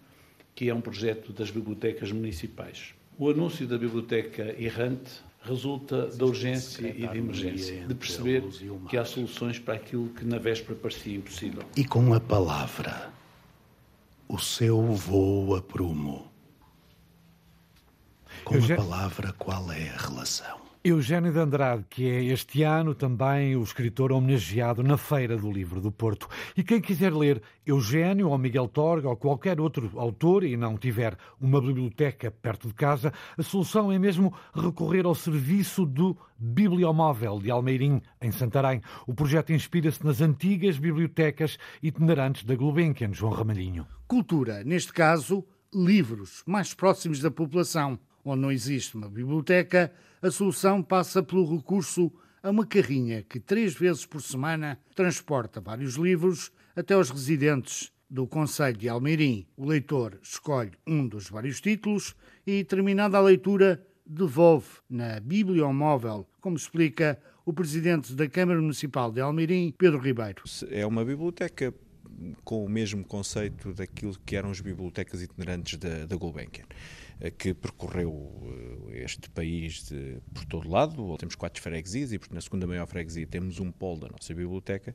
que 0.53 0.69
é 0.69 0.73
um 0.73 0.79
projeto 0.79 1.33
das 1.33 1.51
bibliotecas 1.51 2.11
municipais. 2.11 2.93
O 3.17 3.29
anúncio 3.29 3.67
da 3.67 3.77
Biblioteca 3.77 4.55
Errante 4.57 5.21
resulta 5.47 6.07
da 6.07 6.25
urgência 6.25 6.87
e 6.87 7.05
da 7.05 7.15
emergência, 7.15 7.85
de 7.85 7.93
perceber 7.93 8.43
que 8.89 8.97
há 8.97 9.05
soluções 9.05 9.59
para 9.59 9.75
aquilo 9.75 10.09
que 10.09 10.25
na 10.25 10.37
véspera 10.37 10.75
parecia 10.75 11.15
impossível. 11.15 11.63
E 11.75 11.85
com 11.85 12.13
a 12.13 12.19
palavra, 12.19 13.13
o 14.27 14.39
seu 14.39 14.81
voo 14.91 15.55
a 15.55 15.61
prumo. 15.61 16.31
Com 18.43 18.55
a 18.55 18.75
palavra, 18.75 19.33
qual 19.33 19.71
é 19.71 19.89
a 19.89 19.97
relação? 19.97 20.64
Eugênio 20.87 21.33
de 21.33 21.39
Andrade, 21.39 21.83
que 21.89 22.07
é 22.07 22.25
este 22.25 22.61
ano 22.61 22.93
também 22.93 23.55
o 23.55 23.63
escritor 23.63 24.11
homenageado 24.11 24.83
na 24.83 24.97
Feira 24.97 25.35
do 25.35 25.51
Livro 25.51 25.81
do 25.81 25.91
Porto. 25.91 26.27
E 26.55 26.63
quem 26.63 26.79
quiser 26.79 27.11
ler 27.11 27.41
Eugênio 27.65 28.29
ou 28.29 28.37
Miguel 28.37 28.67
Torga 28.67 29.09
ou 29.09 29.17
qualquer 29.17 29.59
outro 29.59 29.89
autor 29.95 30.43
e 30.43 30.55
não 30.55 30.77
tiver 30.77 31.17
uma 31.41 31.59
biblioteca 31.59 32.29
perto 32.29 32.67
de 32.67 32.75
casa, 32.75 33.11
a 33.35 33.41
solução 33.41 33.91
é 33.91 33.97
mesmo 33.97 34.31
recorrer 34.53 35.07
ao 35.07 35.15
serviço 35.15 35.87
do 35.87 36.15
Bibliomóvel 36.37 37.39
de 37.39 37.49
Almeirim, 37.49 37.99
em 38.21 38.31
Santarém. 38.31 38.79
O 39.07 39.13
projeto 39.15 39.51
inspira-se 39.51 40.05
nas 40.05 40.21
antigas 40.21 40.77
bibliotecas 40.77 41.57
itinerantes 41.81 42.43
da 42.43 42.55
Gulbenkian, 42.55 43.11
João 43.11 43.33
Ramalhinho. 43.33 43.87
Cultura, 44.07 44.63
neste 44.63 44.93
caso, 44.93 45.43
livros 45.73 46.43
mais 46.45 46.75
próximos 46.75 47.19
da 47.21 47.31
população. 47.31 47.97
Onde 48.27 48.41
não 48.41 48.51
existe 48.51 48.97
uma 48.97 49.07
biblioteca, 49.07 49.93
a 50.19 50.31
solução 50.31 50.81
passa 50.81 51.21
pelo 51.21 51.55
recurso 51.55 52.11
a 52.41 52.49
uma 52.49 52.65
carrinha 52.65 53.21
que, 53.21 53.39
três 53.39 53.75
vezes 53.75 54.03
por 54.03 54.19
semana, 54.19 54.79
transporta 54.95 55.61
vários 55.61 55.93
livros 55.93 56.51
até 56.75 56.95
aos 56.95 57.11
residentes 57.11 57.91
do 58.09 58.25
Conselho 58.25 58.77
de 58.77 58.89
Almeirim. 58.89 59.45
O 59.55 59.67
leitor 59.67 60.17
escolhe 60.23 60.71
um 60.87 61.07
dos 61.07 61.29
vários 61.29 61.61
títulos 61.61 62.15
e, 62.47 62.63
terminada 62.63 63.15
a 63.17 63.21
leitura, 63.21 63.85
devolve 64.03 64.69
na 64.89 65.19
bibliomóvel, 65.19 66.27
como 66.41 66.57
explica 66.57 67.19
o 67.45 67.53
presidente 67.53 68.13
da 68.13 68.27
Câmara 68.27 68.59
Municipal 68.59 69.11
de 69.11 69.21
Almeirim, 69.21 69.71
Pedro 69.77 69.99
Ribeiro. 69.99 70.41
É 70.71 70.83
uma 70.83 71.05
biblioteca 71.05 71.71
com 72.43 72.65
o 72.65 72.69
mesmo 72.69 73.03
conceito 73.03 73.73
daquilo 73.73 74.17
que 74.25 74.35
eram 74.35 74.49
as 74.49 74.61
bibliotecas 74.61 75.21
itinerantes 75.21 75.77
da, 75.77 76.05
da 76.05 76.15
Gulbenkian. 76.15 76.65
Eh, 77.19 77.31
que 77.31 77.53
percorreu 77.53 78.89
eh, 78.91 79.03
este 79.03 79.29
país 79.29 79.83
de, 79.89 80.19
por 80.33 80.45
todo 80.45 80.69
lado. 80.69 81.17
Temos 81.17 81.35
quatro 81.35 81.61
freguesias 81.61 82.11
e, 82.11 82.19
na 82.31 82.41
segunda 82.41 82.67
maior 82.67 82.87
freguesia, 82.87 83.25
temos 83.25 83.59
um 83.59 83.71
polo 83.71 84.01
da 84.01 84.07
nossa 84.09 84.33
biblioteca. 84.33 84.93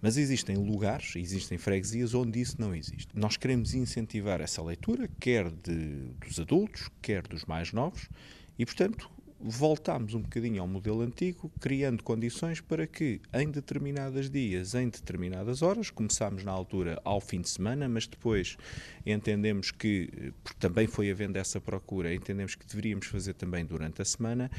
Mas 0.00 0.18
existem 0.18 0.56
lugares, 0.56 1.16
existem 1.16 1.56
freguesias 1.56 2.12
onde 2.12 2.38
isso 2.38 2.60
não 2.60 2.74
existe. 2.74 3.08
Nós 3.14 3.38
queremos 3.38 3.72
incentivar 3.72 4.40
essa 4.42 4.62
leitura, 4.62 5.08
quer 5.18 5.50
de, 5.50 6.10
dos 6.20 6.38
adultos, 6.38 6.90
quer 7.00 7.26
dos 7.26 7.46
mais 7.46 7.72
novos, 7.72 8.10
e, 8.58 8.66
portanto, 8.66 9.10
voltámos 9.46 10.14
um 10.14 10.22
bocadinho 10.22 10.62
ao 10.62 10.66
modelo 10.66 11.02
antigo, 11.02 11.52
criando 11.60 12.02
condições 12.02 12.62
para 12.62 12.86
que, 12.86 13.20
em 13.34 13.50
determinados 13.50 14.30
dias, 14.30 14.74
em 14.74 14.88
determinadas 14.88 15.60
horas, 15.60 15.90
começámos 15.90 16.42
na 16.42 16.50
altura 16.50 16.98
ao 17.04 17.20
fim 17.20 17.42
de 17.42 17.50
semana, 17.50 17.86
mas 17.86 18.06
depois 18.06 18.56
entendemos 19.04 19.70
que, 19.70 20.32
porque 20.42 20.58
também 20.58 20.86
foi 20.86 21.10
havendo 21.10 21.36
essa 21.36 21.60
procura, 21.60 22.14
entendemos 22.14 22.54
que 22.54 22.66
deveríamos 22.66 23.06
fazer 23.06 23.34
também 23.34 23.66
durante 23.66 24.00
a 24.00 24.04
semana, 24.04 24.50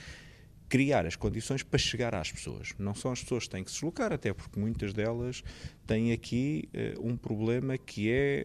criar 0.67 1.05
as 1.05 1.15
condições 1.15 1.63
para 1.63 1.77
chegar 1.77 2.15
às 2.15 2.31
pessoas. 2.31 2.73
Não 2.77 2.93
são 2.95 3.11
as 3.11 3.21
pessoas 3.21 3.43
que 3.43 3.49
têm 3.51 3.63
que 3.63 3.69
se 3.69 3.75
deslocar, 3.75 4.11
até 4.11 4.33
porque 4.33 4.59
muitas 4.59 4.93
delas 4.93 5.43
têm 5.85 6.11
aqui 6.11 6.67
uh, 6.97 7.07
um 7.07 7.15
problema 7.15 7.77
que 7.77 8.09
é 8.11 8.43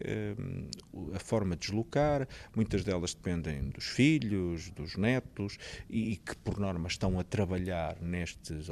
uh, 0.93 1.15
a 1.15 1.19
forma 1.19 1.55
de 1.55 1.61
deslocar, 1.61 2.27
muitas 2.55 2.83
delas 2.83 3.13
dependem 3.13 3.69
dos 3.69 3.85
filhos, 3.85 4.69
dos 4.71 4.95
netos 4.95 5.57
e, 5.89 6.13
e 6.13 6.15
que 6.17 6.35
por 6.37 6.59
norma 6.59 6.87
estão 6.87 7.19
a 7.19 7.23
trabalhar 7.23 7.97
nestes, 8.01 8.67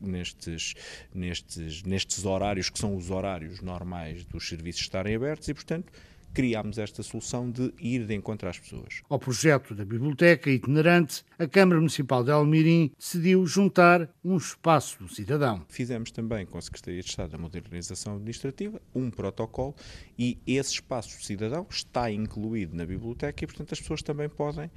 nestes, 0.00 0.74
nestes, 1.14 1.82
nestes 1.82 2.24
horários 2.24 2.70
que 2.70 2.78
são 2.78 2.96
os 2.96 3.10
horários 3.10 3.60
normais 3.60 4.24
dos 4.24 4.48
serviços 4.48 4.82
estarem 4.82 5.14
abertos 5.14 5.48
e, 5.48 5.54
portanto, 5.54 5.92
criámos 6.32 6.78
esta 6.78 7.02
solução 7.02 7.50
de 7.50 7.72
ir 7.80 8.06
de 8.06 8.14
encontro 8.14 8.48
às 8.48 8.58
pessoas. 8.58 9.02
Ao 9.08 9.18
projeto 9.18 9.74
da 9.74 9.84
Biblioteca 9.84 10.50
Itinerante, 10.50 11.24
a 11.38 11.46
Câmara 11.46 11.78
Municipal 11.78 12.22
de 12.24 12.30
Almirim 12.30 12.92
decidiu 12.98 13.46
juntar 13.46 14.08
um 14.24 14.36
espaço 14.36 14.98
do 14.98 15.08
cidadão. 15.08 15.64
Fizemos 15.68 16.10
também 16.10 16.46
com 16.46 16.58
a 16.58 16.60
Secretaria 16.60 17.00
de 17.00 17.08
Estado 17.08 17.30
da 17.30 17.38
Modernização 17.38 18.16
Administrativa 18.16 18.80
um 18.94 19.10
protocolo 19.10 19.74
e 20.18 20.38
esse 20.46 20.74
espaço 20.74 21.16
do 21.16 21.24
cidadão 21.24 21.66
está 21.70 22.10
incluído 22.10 22.76
na 22.76 22.84
biblioteca 22.84 23.44
e, 23.44 23.46
portanto, 23.46 23.72
as 23.72 23.80
pessoas 23.80 24.02
também 24.02 24.28
podem 24.28 24.66
uh, 24.66 24.70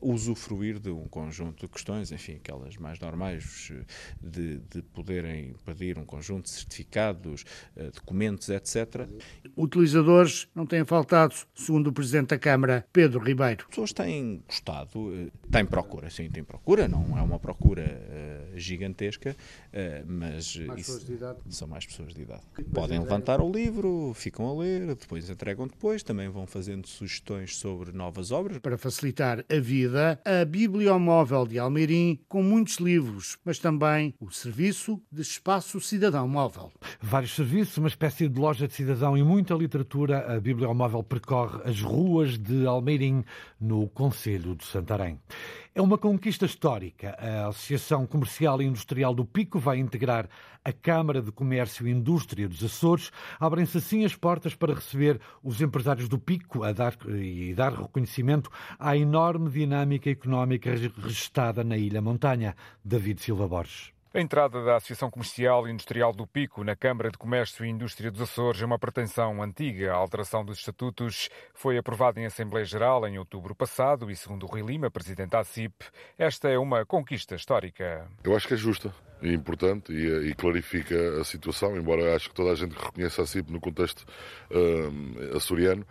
usufruir 0.00 0.78
de 0.78 0.90
um 0.90 1.06
conjunto 1.08 1.66
de 1.66 1.72
questões, 1.72 2.12
enfim, 2.12 2.34
aquelas 2.34 2.76
mais 2.76 2.98
normais, 3.00 3.70
uh, 3.70 3.84
de, 4.20 4.58
de, 4.70 4.82
poderem 4.82 5.54
pedir 5.64 5.98
um 5.98 6.04
conjunto 6.04 6.44
de 6.44 6.50
certificados, 6.50 7.44
uh, 7.76 7.90
documentos, 7.92 8.48
etc. 8.48 9.08
Utilizadores 9.56 10.48
não 10.54 10.66
têm 10.66 10.84
faltado, 10.94 11.34
segundo 11.56 11.88
o 11.88 11.92
Presidente 11.92 12.28
da 12.28 12.38
Câmara, 12.38 12.86
Pedro 12.92 13.18
Ribeiro. 13.18 13.62
As 13.62 13.66
pessoas 13.66 13.92
têm 13.92 14.40
gostado, 14.46 15.12
eh, 15.12 15.28
têm 15.50 15.66
procura, 15.66 16.08
sim, 16.08 16.30
têm 16.30 16.44
procura, 16.44 16.86
não 16.86 17.18
é 17.18 17.20
uma 17.20 17.36
procura 17.36 17.82
uh, 17.82 18.56
gigantesca, 18.56 19.34
uh, 19.34 20.06
mas 20.06 20.54
mais 20.54 20.88
isso, 20.88 21.04
são 21.48 21.66
mais 21.66 21.84
pessoas 21.84 22.14
de 22.14 22.22
idade. 22.22 22.42
Podem 22.72 23.00
levantar 23.00 23.40
o 23.40 23.50
livro, 23.50 24.12
ficam 24.14 24.46
a 24.46 24.54
ler, 24.62 24.94
depois 24.94 25.28
entregam 25.28 25.66
depois, 25.66 26.04
também 26.04 26.28
vão 26.28 26.46
fazendo 26.46 26.86
sugestões 26.86 27.56
sobre 27.56 27.90
novas 27.90 28.30
obras. 28.30 28.58
Para 28.58 28.78
facilitar 28.78 29.44
a 29.50 29.58
vida, 29.58 30.20
a 30.24 30.44
Bibliomóvel 30.44 31.44
de 31.44 31.58
Almeirim, 31.58 32.20
com 32.28 32.40
muitos 32.40 32.76
livros, 32.76 33.36
mas 33.44 33.58
também 33.58 34.14
o 34.20 34.30
serviço 34.30 35.02
de 35.10 35.22
espaço 35.22 35.80
cidadão 35.80 36.28
móvel. 36.28 36.70
Vários 37.02 37.34
serviços, 37.34 37.78
uma 37.78 37.88
espécie 37.88 38.28
de 38.28 38.38
loja 38.38 38.68
de 38.68 38.74
cidadão 38.74 39.18
e 39.18 39.24
muita 39.24 39.54
literatura, 39.54 40.36
a 40.36 40.38
Bibliomóvel 40.38 40.83
automóvel 40.84 41.02
percorre 41.02 41.60
as 41.64 41.80
ruas 41.80 42.38
de 42.38 42.66
Almeirim, 42.66 43.24
no 43.60 43.88
Conselho 43.88 44.54
de 44.54 44.64
Santarém. 44.64 45.18
É 45.74 45.82
uma 45.82 45.98
conquista 45.98 46.44
histórica. 46.46 47.16
A 47.18 47.48
Associação 47.48 48.06
Comercial 48.06 48.60
e 48.60 48.66
Industrial 48.66 49.14
do 49.14 49.24
Pico 49.24 49.58
vai 49.58 49.78
integrar 49.78 50.28
a 50.64 50.72
Câmara 50.72 51.20
de 51.20 51.32
Comércio 51.32 51.86
e 51.86 51.90
Indústria 51.90 52.48
dos 52.48 52.62
Açores. 52.62 53.10
Abrem-se 53.40 53.78
assim 53.78 54.04
as 54.04 54.14
portas 54.14 54.54
para 54.54 54.74
receber 54.74 55.20
os 55.42 55.60
empresários 55.60 56.08
do 56.08 56.18
Pico 56.18 56.62
a 56.62 56.72
dar, 56.72 56.96
e 57.08 57.54
dar 57.54 57.72
reconhecimento 57.72 58.50
à 58.78 58.96
enorme 58.96 59.50
dinâmica 59.50 60.10
económica 60.10 60.70
registada 60.70 61.64
na 61.64 61.76
Ilha 61.76 62.00
Montanha. 62.00 62.54
David 62.84 63.20
Silva 63.20 63.48
Borges. 63.48 63.93
A 64.16 64.20
entrada 64.20 64.62
da 64.62 64.76
Associação 64.76 65.10
Comercial 65.10 65.66
e 65.66 65.72
Industrial 65.72 66.12
do 66.12 66.24
Pico 66.24 66.62
na 66.62 66.76
Câmara 66.76 67.10
de 67.10 67.18
Comércio 67.18 67.64
e 67.64 67.68
Indústria 67.68 68.12
dos 68.12 68.20
Açores 68.20 68.62
é 68.62 68.64
uma 68.64 68.78
pretensão 68.78 69.42
antiga. 69.42 69.92
A 69.92 69.96
alteração 69.96 70.44
dos 70.44 70.58
estatutos 70.58 71.28
foi 71.52 71.76
aprovada 71.76 72.20
em 72.20 72.24
Assembleia 72.24 72.64
Geral 72.64 73.04
em 73.08 73.18
outubro 73.18 73.56
passado 73.56 74.08
e, 74.08 74.14
segundo 74.14 74.46
Rui 74.46 74.62
Lima, 74.62 74.88
presidente 74.88 75.30
da 75.30 75.40
ACIP, 75.40 75.86
esta 76.16 76.48
é 76.48 76.56
uma 76.56 76.86
conquista 76.86 77.34
histórica. 77.34 78.08
Eu 78.22 78.36
acho 78.36 78.46
que 78.46 78.54
é 78.54 78.56
justa 78.56 78.94
e 79.20 79.34
importante 79.34 79.92
e, 79.92 80.30
e, 80.30 80.34
clarifica 80.36 81.20
a 81.20 81.24
situação, 81.24 81.76
embora 81.76 82.14
acho 82.14 82.28
que 82.28 82.36
toda 82.36 82.52
a 82.52 82.54
gente 82.54 82.72
reconheça 82.72 83.20
a 83.20 83.26
CIP 83.26 83.50
no 83.50 83.58
contexto 83.58 84.06
uh, 84.48 85.36
açoriano, 85.36 85.84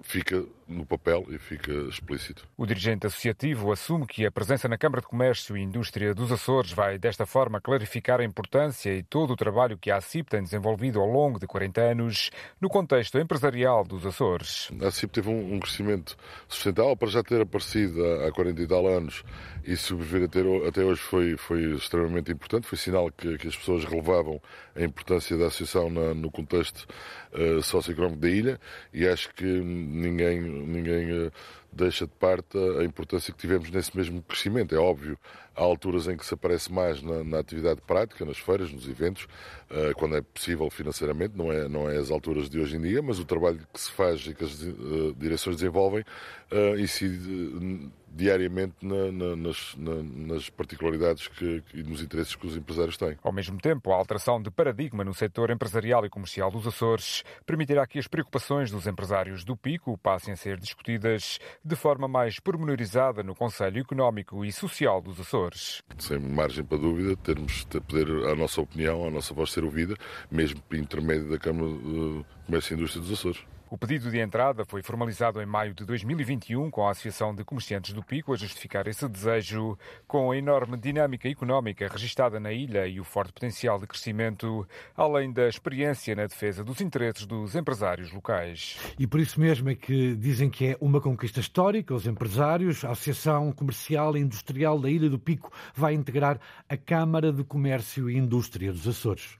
fica 0.00 0.44
no 0.66 0.84
papel 0.86 1.24
e 1.28 1.38
fica 1.38 1.72
explícito. 1.88 2.46
O 2.56 2.66
dirigente 2.66 3.06
associativo 3.06 3.72
assume 3.72 4.06
que 4.06 4.26
a 4.26 4.30
presença 4.30 4.68
na 4.68 4.78
Câmara 4.78 5.00
de 5.00 5.06
Comércio 5.06 5.56
e 5.56 5.62
Indústria 5.62 6.14
dos 6.14 6.32
Açores 6.32 6.72
vai, 6.72 6.98
desta 6.98 7.26
forma, 7.26 7.60
clarificar 7.60 8.20
a 8.20 8.24
importância 8.24 8.94
e 8.94 9.02
todo 9.02 9.32
o 9.32 9.36
trabalho 9.36 9.78
que 9.78 9.90
a 9.90 9.96
ACIP 9.96 10.30
tem 10.30 10.42
desenvolvido 10.42 11.00
ao 11.00 11.06
longo 11.06 11.38
de 11.38 11.46
40 11.46 11.80
anos 11.80 12.30
no 12.60 12.68
contexto 12.68 13.18
empresarial 13.18 13.84
dos 13.84 14.04
Açores. 14.06 14.70
A 14.80 14.88
ACIP 14.88 15.12
teve 15.12 15.28
um, 15.28 15.58
crescimento 15.60 16.16
sustentável 16.48 16.96
para 16.96 17.08
já 17.08 17.22
ter 17.22 17.40
aparecido 17.40 18.04
há, 18.04 18.28
há 18.28 18.32
40 18.32 18.62
e 18.62 18.66
tal 18.66 18.86
anos 18.86 19.22
e 19.64 19.76
sobreviver 19.76 20.24
até, 20.24 20.40
até 20.68 20.84
hoje 20.84 21.00
foi, 21.00 21.36
foi 21.36 21.74
extremamente 21.74 22.30
importante. 22.32 22.66
Foi 22.66 22.78
sinal 22.78 23.10
que, 23.10 23.38
que 23.38 23.48
as 23.48 23.56
pessoas 23.56 23.84
relevavam 23.84 24.40
a 24.76 24.82
importância 24.82 25.36
da 25.36 25.46
associação 25.46 25.90
na, 25.90 26.14
no 26.14 26.30
contexto 26.30 26.86
uh, 27.32 27.62
socioeconómico 27.62 28.20
da 28.20 28.28
ilha 28.28 28.60
e 28.92 29.06
acho 29.06 29.32
que 29.34 29.44
ninguém 29.44 30.53
ninguém 30.54 31.10
eh, 31.10 31.30
deixa 31.72 32.06
de 32.06 32.12
parte 32.12 32.56
a 32.80 32.84
importância 32.84 33.32
que 33.32 33.38
tivemos 33.38 33.70
nesse 33.70 33.96
mesmo 33.96 34.22
crescimento. 34.22 34.74
É 34.74 34.78
óbvio, 34.78 35.18
há 35.56 35.62
alturas 35.62 36.06
em 36.06 36.16
que 36.16 36.24
se 36.24 36.34
aparece 36.34 36.72
mais 36.72 37.02
na, 37.02 37.24
na 37.24 37.38
atividade 37.38 37.80
prática, 37.80 38.24
nas 38.24 38.38
feiras, 38.38 38.72
nos 38.72 38.88
eventos, 38.88 39.24
uh, 39.70 39.94
quando 39.96 40.16
é 40.16 40.22
possível 40.22 40.70
financeiramente, 40.70 41.36
não 41.36 41.52
é, 41.52 41.68
não 41.68 41.90
é 41.90 41.96
as 41.96 42.10
alturas 42.10 42.48
de 42.48 42.58
hoje 42.58 42.76
em 42.76 42.80
dia, 42.80 43.02
mas 43.02 43.18
o 43.18 43.24
trabalho 43.24 43.60
que 43.72 43.80
se 43.80 43.90
faz 43.90 44.20
e 44.26 44.34
que 44.34 44.44
as 44.44 44.62
uh, 44.62 45.14
direções 45.16 45.56
desenvolvem 45.56 46.04
uh, 46.52 46.78
incide 46.78 47.90
diariamente 48.14 48.74
na, 48.82 49.10
na, 49.10 49.36
nas, 49.36 49.74
na, 49.76 50.02
nas, 50.02 50.48
particularidades 50.48 51.26
que, 51.26 51.62
e 51.74 51.82
nos 51.82 52.00
interesses 52.00 52.36
que 52.36 52.46
os 52.46 52.56
empresários 52.56 52.96
têm. 52.96 53.18
Ao 53.22 53.32
mesmo 53.32 53.58
tempo, 53.58 53.92
a 53.92 53.96
alteração 53.96 54.40
de 54.40 54.50
paradigma 54.50 55.02
no 55.04 55.12
setor 55.12 55.50
empresarial 55.50 56.06
e 56.06 56.10
comercial 56.10 56.50
dos 56.50 56.66
Açores 56.66 57.24
permitirá 57.44 57.86
que 57.86 57.98
as 57.98 58.06
preocupações 58.06 58.70
dos 58.70 58.86
empresários 58.86 59.44
do 59.44 59.56
Pico 59.56 59.98
passem 59.98 60.32
a 60.32 60.36
ser 60.36 60.58
discutidas 60.58 61.38
de 61.64 61.74
forma 61.74 62.06
mais 62.06 62.38
pormenorizada 62.38 63.22
no 63.22 63.34
Conselho 63.34 63.80
Económico 63.80 64.44
e 64.44 64.52
Social 64.52 65.02
dos 65.02 65.18
Açores. 65.18 65.82
Sem 65.98 66.18
margem 66.18 66.64
para 66.64 66.78
dúvida, 66.78 67.16
termos 67.16 67.64
de 67.64 67.80
poder 67.80 68.08
a 68.28 68.36
nossa 68.36 68.60
opinião, 68.60 69.06
a 69.06 69.10
nossa 69.10 69.34
voz 69.34 69.50
ser 69.50 69.64
ouvida, 69.64 69.96
mesmo 70.30 70.60
por 70.62 70.76
intermédio 70.76 71.28
da 71.28 71.38
Câmara 71.38 71.68
de 71.68 72.24
Comércio 72.46 72.74
e 72.74 72.76
Indústria 72.76 73.02
dos 73.02 73.12
Açores. 73.12 73.53
O 73.74 73.76
pedido 73.76 74.08
de 74.08 74.20
entrada 74.20 74.64
foi 74.64 74.84
formalizado 74.84 75.42
em 75.42 75.46
maio 75.46 75.74
de 75.74 75.84
2021 75.84 76.70
com 76.70 76.86
a 76.86 76.92
Associação 76.92 77.34
de 77.34 77.42
Comerciantes 77.42 77.92
do 77.92 78.04
Pico 78.04 78.32
a 78.32 78.36
justificar 78.36 78.86
esse 78.86 79.08
desejo 79.08 79.76
com 80.06 80.30
a 80.30 80.38
enorme 80.38 80.76
dinâmica 80.76 81.28
económica 81.28 81.88
registada 81.88 82.38
na 82.38 82.52
ilha 82.52 82.86
e 82.86 83.00
o 83.00 83.04
forte 83.04 83.32
potencial 83.32 83.80
de 83.80 83.88
crescimento, 83.88 84.64
além 84.96 85.32
da 85.32 85.48
experiência 85.48 86.14
na 86.14 86.28
defesa 86.28 86.62
dos 86.62 86.80
interesses 86.80 87.26
dos 87.26 87.56
empresários 87.56 88.12
locais. 88.12 88.78
E 88.96 89.08
por 89.08 89.18
isso 89.18 89.40
mesmo 89.40 89.68
é 89.68 89.74
que 89.74 90.14
dizem 90.14 90.48
que 90.48 90.66
é 90.66 90.76
uma 90.80 91.00
conquista 91.00 91.40
histórica. 91.40 91.96
Os 91.96 92.06
empresários, 92.06 92.84
a 92.84 92.92
Associação 92.92 93.50
Comercial 93.50 94.16
e 94.16 94.20
Industrial 94.20 94.78
da 94.78 94.88
Ilha 94.88 95.10
do 95.10 95.18
Pico 95.18 95.50
vai 95.74 95.94
integrar 95.94 96.38
a 96.68 96.76
Câmara 96.76 97.32
de 97.32 97.42
Comércio 97.42 98.08
e 98.08 98.16
Indústria 98.16 98.70
dos 98.70 98.86
Açores. 98.86 99.36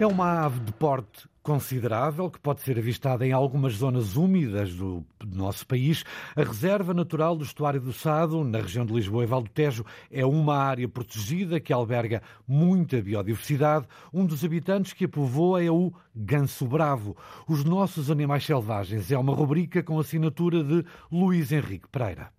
É 0.00 0.06
uma 0.06 0.44
ave 0.44 0.60
de 0.60 0.72
porte 0.72 1.28
considerável 1.42 2.30
que 2.30 2.38
pode 2.38 2.60
ser 2.60 2.78
avistada 2.78 3.26
em 3.26 3.32
algumas 3.32 3.72
zonas 3.72 4.14
úmidas 4.14 4.72
do, 4.72 5.04
nosso 5.26 5.66
país. 5.66 6.04
A 6.36 6.44
Reserva 6.44 6.94
Natural 6.94 7.34
do 7.34 7.42
Estuário 7.42 7.80
do 7.80 7.92
Sado, 7.92 8.44
na 8.44 8.60
região 8.60 8.86
de 8.86 8.92
Lisboa 8.92 9.24
e 9.24 9.26
Val 9.26 9.42
do 9.42 9.50
Tejo, 9.50 9.84
é 10.08 10.24
uma 10.24 10.56
área 10.56 10.88
protegida 10.88 11.58
que 11.58 11.72
alberga 11.72 12.22
muita 12.46 13.02
biodiversidade. 13.02 13.88
Um 14.14 14.24
dos 14.24 14.44
habitantes 14.44 14.92
que 14.92 15.06
a 15.06 15.08
povoa 15.08 15.64
é 15.64 15.70
o 15.70 15.92
ganso 16.14 16.64
bravo. 16.64 17.16
Os 17.48 17.64
nossos 17.64 18.08
animais 18.08 18.46
selvagens 18.46 19.10
é 19.10 19.18
uma 19.18 19.34
rubrica 19.34 19.82
com 19.82 19.98
assinatura 19.98 20.62
de 20.62 20.84
Luís 21.10 21.50
Henrique 21.50 21.88
Pereira. 21.88 22.30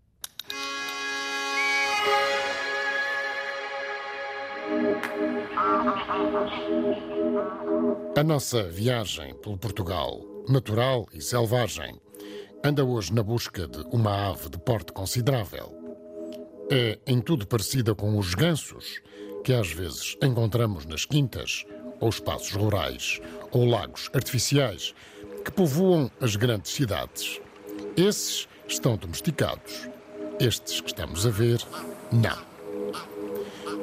A 8.17 8.23
nossa 8.23 8.63
viagem 8.63 9.33
pelo 9.35 9.57
Portugal, 9.57 10.19
natural 10.49 11.07
e 11.13 11.21
selvagem, 11.21 12.01
anda 12.61 12.83
hoje 12.83 13.13
na 13.13 13.23
busca 13.23 13.65
de 13.65 13.79
uma 13.89 14.29
ave 14.29 14.49
de 14.49 14.57
porte 14.57 14.91
considerável. 14.91 15.73
É 16.69 16.99
em 17.07 17.21
tudo 17.21 17.47
parecida 17.47 17.95
com 17.95 18.17
os 18.17 18.33
gansos 18.33 19.01
que 19.41 19.53
às 19.53 19.71
vezes 19.71 20.17
encontramos 20.21 20.85
nas 20.85 21.05
quintas 21.05 21.63
ou 22.01 22.09
espaços 22.09 22.51
rurais 22.51 23.21
ou 23.49 23.63
lagos 23.63 24.09
artificiais 24.13 24.93
que 25.45 25.51
povoam 25.51 26.11
as 26.19 26.35
grandes 26.35 26.73
cidades. 26.73 27.39
Esses 27.95 28.49
estão 28.67 28.97
domesticados. 28.97 29.87
Estes 30.41 30.81
que 30.81 30.87
estamos 30.87 31.25
a 31.25 31.29
ver, 31.29 31.61
não. 32.11 32.48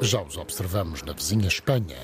Já 0.01 0.20
os 0.22 0.36
observamos 0.36 1.03
na 1.03 1.12
vizinha 1.12 1.49
Espanha, 1.49 1.99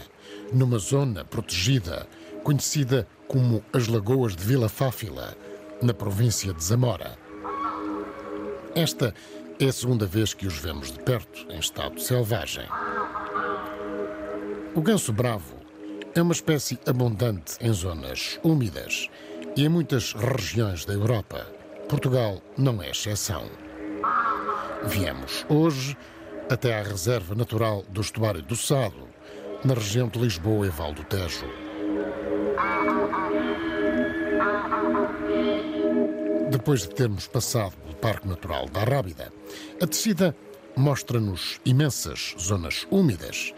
numa 0.52 0.78
zona 0.78 1.24
protegida 1.24 2.06
conhecida 2.42 3.06
como 3.28 3.62
as 3.72 3.86
Lagoas 3.86 4.34
de 4.34 4.44
Vila 4.44 4.68
Fáfila, 4.68 5.36
na 5.80 5.94
província 5.94 6.52
de 6.52 6.62
Zamora. 6.62 7.16
Esta 8.74 9.14
é 9.60 9.66
a 9.66 9.72
segunda 9.72 10.06
vez 10.06 10.34
que 10.34 10.46
os 10.46 10.58
vemos 10.58 10.90
de 10.90 10.98
perto, 11.00 11.46
em 11.50 11.58
estado 11.58 12.00
selvagem. 12.00 12.66
O 14.74 14.80
ganso 14.80 15.12
bravo 15.12 15.54
é 16.14 16.22
uma 16.22 16.32
espécie 16.32 16.78
abundante 16.86 17.56
em 17.60 17.72
zonas 17.72 18.40
úmidas 18.42 19.08
e 19.56 19.64
em 19.64 19.68
muitas 19.68 20.14
regiões 20.14 20.84
da 20.84 20.94
Europa. 20.94 21.46
Portugal 21.88 22.42
não 22.56 22.82
é 22.82 22.90
exceção. 22.90 23.44
Viemos 24.84 25.44
hoje 25.48 25.96
até 26.52 26.78
à 26.78 26.82
Reserva 26.82 27.34
Natural 27.34 27.82
do 27.88 28.00
Estuário 28.00 28.42
do 28.42 28.54
Sado, 28.54 29.08
na 29.64 29.74
região 29.74 30.08
de 30.08 30.18
Lisboa 30.18 30.66
e 30.66 30.70
Val 30.70 30.92
do 30.92 31.02
Tejo. 31.04 31.46
Depois 36.50 36.82
de 36.82 36.90
termos 36.90 37.26
passado 37.26 37.72
pelo 37.78 37.94
Parque 37.94 38.28
Natural 38.28 38.68
da 38.68 38.84
Rábida, 38.84 39.32
a 39.80 39.86
descida 39.86 40.36
mostra-nos 40.76 41.58
imensas 41.64 42.34
zonas 42.38 42.86
úmidas 42.90 43.54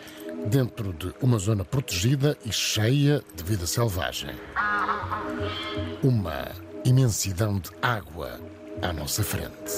dentro 0.46 0.92
de 0.92 1.12
uma 1.20 1.38
zona 1.38 1.64
protegida 1.64 2.38
e 2.44 2.52
cheia 2.52 3.22
de 3.34 3.42
vida 3.42 3.66
selvagem. 3.66 4.30
Uma 6.02 6.52
imensidão 6.84 7.58
de 7.58 7.70
água 7.82 8.38
à 8.82 8.92
nossa 8.92 9.22
frente. 9.22 9.76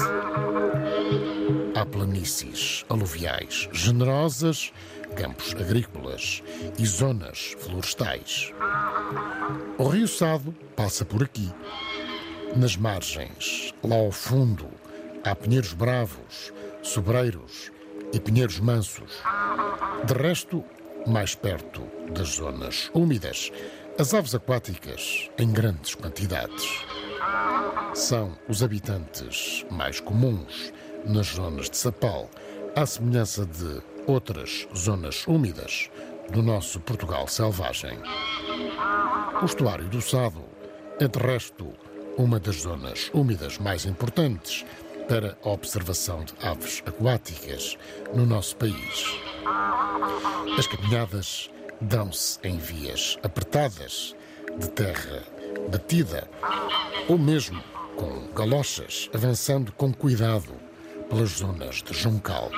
Há 1.74 1.84
planícies 1.84 2.84
aluviais 2.88 3.68
generosas, 3.72 4.72
campos 5.14 5.54
agrícolas 5.54 6.42
e 6.78 6.86
zonas 6.86 7.54
florestais. 7.58 8.52
O 9.78 9.88
Rio 9.88 10.08
Sado 10.08 10.54
passa 10.74 11.04
por 11.04 11.22
aqui. 11.22 11.50
Nas 12.56 12.76
margens, 12.76 13.74
lá 13.82 13.96
ao 13.96 14.10
fundo, 14.10 14.68
há 15.24 15.34
pinheiros 15.34 15.72
bravos, 15.72 16.52
sobreiros 16.82 17.70
e 18.12 18.20
pinheiros 18.20 18.58
mansos. 18.58 19.20
De 20.04 20.14
resto, 20.14 20.64
mais 21.06 21.34
perto 21.34 21.82
das 22.10 22.28
zonas 22.36 22.90
úmidas, 22.94 23.52
as 23.98 24.12
aves 24.14 24.34
aquáticas 24.34 25.30
em 25.38 25.50
grandes 25.50 25.94
quantidades. 25.94 26.84
São 27.94 28.36
os 28.48 28.62
habitantes 28.62 29.64
mais 29.70 30.00
comuns 30.00 30.72
nas 31.04 31.28
zonas 31.28 31.70
de 31.70 31.76
sapal, 31.76 32.30
à 32.74 32.84
semelhança 32.84 33.46
de 33.46 33.82
outras 34.06 34.68
zonas 34.76 35.26
úmidas 35.26 35.90
do 36.30 36.42
nosso 36.42 36.80
Portugal 36.80 37.26
selvagem. 37.28 37.98
O 39.40 39.44
estuário 39.44 39.88
do 39.88 40.00
Sado 40.00 40.44
é, 41.00 41.06
de 41.06 41.18
resto, 41.18 41.72
uma 42.16 42.40
das 42.40 42.62
zonas 42.62 43.10
úmidas 43.12 43.58
mais 43.58 43.84
importantes 43.84 44.64
para 45.08 45.36
a 45.44 45.48
observação 45.50 46.24
de 46.24 46.34
aves 46.44 46.82
aquáticas 46.86 47.76
no 48.14 48.26
nosso 48.26 48.56
país. 48.56 49.04
As 50.58 50.66
caminhadas 50.66 51.50
dão-se 51.80 52.38
em 52.42 52.58
vias 52.58 53.18
apertadas, 53.22 54.16
de 54.58 54.70
terra 54.70 55.22
batida, 55.70 56.28
ou 57.08 57.18
mesmo 57.18 57.62
com 57.96 58.28
galochas, 58.34 59.10
avançando 59.14 59.72
com 59.72 59.92
cuidado 59.92 60.52
pelas 61.08 61.30
zonas 61.30 61.82
de 61.82 61.94
juncal. 61.94 62.50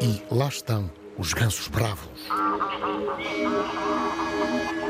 E 0.00 0.22
lá 0.32 0.48
estão 0.48 0.90
os 1.16 1.32
gansos 1.32 1.68
bravos. 1.68 2.28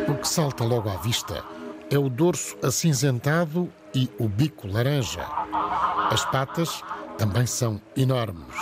O 0.08 0.14
que 0.14 0.28
salta 0.28 0.64
logo 0.64 0.88
à 0.88 0.96
vista 0.96 1.44
é 1.90 1.98
o 1.98 2.08
dorso 2.08 2.56
acinzentado 2.62 3.70
e 3.94 4.10
o 4.18 4.28
bico 4.28 4.66
laranja. 4.66 5.26
As 6.10 6.24
patas 6.26 6.82
também 7.16 7.46
são 7.46 7.80
enormes, 7.96 8.54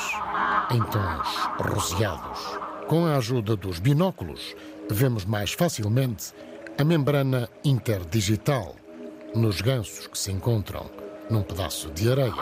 em 0.71 0.83
tons 0.83 1.29
roseados. 1.59 2.41
Com 2.87 3.07
a 3.07 3.17
ajuda 3.17 3.57
dos 3.57 3.79
binóculos, 3.79 4.55
vemos 4.89 5.25
mais 5.25 5.53
facilmente 5.53 6.33
a 6.79 6.85
membrana 6.85 7.49
interdigital 7.65 8.77
nos 9.35 9.63
gansos 9.63 10.07
que 10.07 10.19
se 10.19 10.31
encontram 10.31 10.91
num 11.31 11.43
pedaço 11.43 11.91
de 11.91 12.11
areia. 12.11 12.35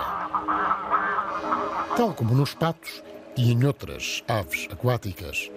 Tal 1.97 2.13
como 2.15 2.35
nos 2.35 2.53
patos 2.53 3.03
e 3.37 3.53
em 3.53 3.65
outras 3.65 4.25
aves 4.27 4.67
aquáticas, 4.73 5.51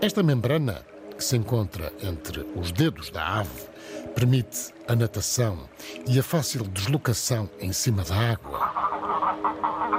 esta 0.00 0.22
membrana, 0.22 0.82
que 1.16 1.22
se 1.22 1.36
encontra 1.36 1.92
entre 2.02 2.40
os 2.56 2.72
dedos 2.72 3.10
da 3.10 3.40
ave, 3.40 3.68
permite 4.14 4.72
a 4.88 4.96
natação 4.96 5.68
e 6.06 6.18
a 6.18 6.22
fácil 6.22 6.64
deslocação 6.64 7.50
em 7.60 7.72
cima 7.72 8.02
da 8.02 8.32
água. 8.32 8.58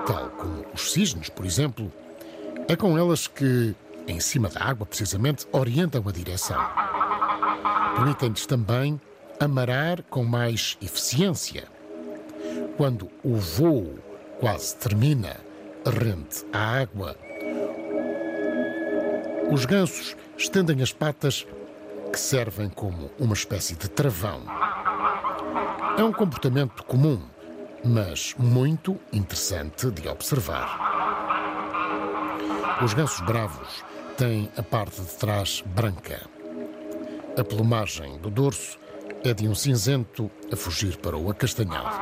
Tal 0.08 0.30
como 0.32 0.66
os 0.74 0.92
cisnes, 0.92 1.30
por 1.30 1.46
exemplo, 1.46 1.92
é 2.68 2.76
com 2.76 2.98
elas 2.98 3.28
que, 3.28 3.76
em 4.08 4.20
cima 4.20 4.50
da 4.50 4.64
água, 4.64 4.88
precisamente, 4.88 5.48
orientam 5.52 6.04
a 6.08 6.12
direção. 6.12 6.93
Permitem-lhes 7.96 8.46
também 8.46 9.00
amarar 9.40 10.02
com 10.04 10.24
mais 10.24 10.78
eficiência. 10.82 11.66
Quando 12.78 13.10
o 13.24 13.36
voo 13.36 14.00
quase 14.40 14.76
termina, 14.78 15.38
rente 15.86 16.46
à 16.52 16.82
água, 16.82 17.16
os 19.52 19.66
gansos 19.66 20.16
estendem 20.38 20.82
as 20.82 20.92
patas 20.92 21.46
que 22.12 22.20
servem 22.20 22.70
como 22.70 23.12
uma 23.20 23.34
espécie 23.34 23.76
de 23.76 23.88
travão. 23.90 24.42
É 25.98 26.04
um 26.04 26.12
comportamento 26.12 26.84
comum, 26.84 27.22
mas 27.84 28.34
muito 28.38 29.00
interessante 29.12 29.92
de 29.92 30.08
observar. 30.08 30.94
Os 32.84 32.94
gansos 32.94 33.22
bravos 33.22 33.84
têm 34.18 34.50
a 34.58 34.64
parte 34.64 35.02
de 35.02 35.16
trás 35.16 35.64
branca. 35.68 36.22
A 37.36 37.44
plumagem 37.44 38.18
do 38.20 38.30
dorso 38.30 38.78
é 39.24 39.34
de 39.34 39.48
um 39.48 39.56
cinzento 39.56 40.30
a 40.52 40.56
fugir 40.56 40.98
para 40.98 41.18
o 41.18 41.32
acastanhado. 41.32 41.98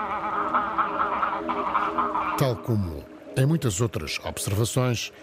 Tal 2.38 2.58
como 2.58 3.06
em 3.38 3.46
muitas 3.46 3.80
outras 3.80 4.20
observações, 4.26 5.14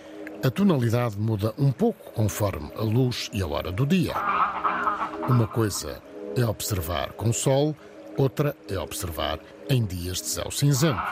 a 0.42 0.50
tonalidade 0.50 1.18
muda 1.18 1.52
um 1.58 1.70
pouco 1.70 2.10
conforme 2.12 2.70
a 2.76 2.82
luz 2.82 3.28
e 3.34 3.42
a 3.42 3.46
hora 3.46 3.70
do 3.70 3.84
dia. 3.84 4.14
Uma 5.28 5.46
coisa 5.46 6.02
é 6.34 6.44
observar 6.44 7.12
com 7.12 7.30
sol, 7.30 7.76
outra 8.16 8.56
é 8.66 8.78
observar 8.78 9.38
em 9.68 9.84
dias 9.84 10.22
de 10.22 10.28
céu 10.28 10.50
cinzento. 10.50 11.02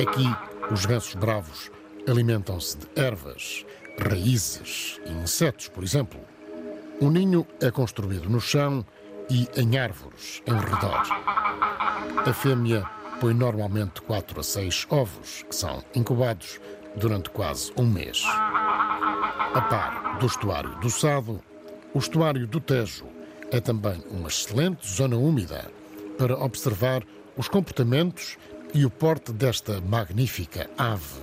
Aqui, 0.00 0.34
os 0.72 0.86
gansos 0.86 1.14
bravos 1.14 1.70
alimentam-se 2.08 2.78
de 2.78 2.86
ervas, 2.96 3.66
raízes 3.98 5.00
e 5.06 5.12
insetos, 5.12 5.68
por 5.68 5.82
exemplo. 5.82 6.20
O 7.00 7.10
ninho 7.10 7.46
é 7.60 7.70
construído 7.70 8.28
no 8.28 8.40
chão 8.40 8.84
e 9.30 9.48
em 9.56 9.78
árvores 9.78 10.42
em 10.46 10.54
redor. 10.54 11.02
A 12.26 12.32
fêmea 12.32 12.88
põe 13.20 13.34
normalmente 13.34 14.02
4 14.02 14.40
a 14.40 14.42
6 14.42 14.86
ovos, 14.90 15.44
que 15.48 15.54
são 15.54 15.82
incubados 15.94 16.60
durante 16.96 17.30
quase 17.30 17.72
um 17.76 17.86
mês. 17.86 18.22
A 18.24 19.60
par 19.68 20.18
do 20.18 20.26
estuário 20.26 20.74
do 20.80 20.90
Sado, 20.90 21.42
o 21.94 21.98
estuário 21.98 22.46
do 22.46 22.60
Tejo 22.60 23.06
é 23.50 23.60
também 23.60 24.02
uma 24.10 24.28
excelente 24.28 24.88
zona 24.88 25.16
úmida 25.16 25.70
para 26.18 26.38
observar 26.38 27.02
os 27.36 27.48
comportamentos 27.48 28.36
e 28.74 28.84
o 28.84 28.90
porte 28.90 29.32
desta 29.32 29.80
magnífica 29.80 30.70
ave, 30.78 31.20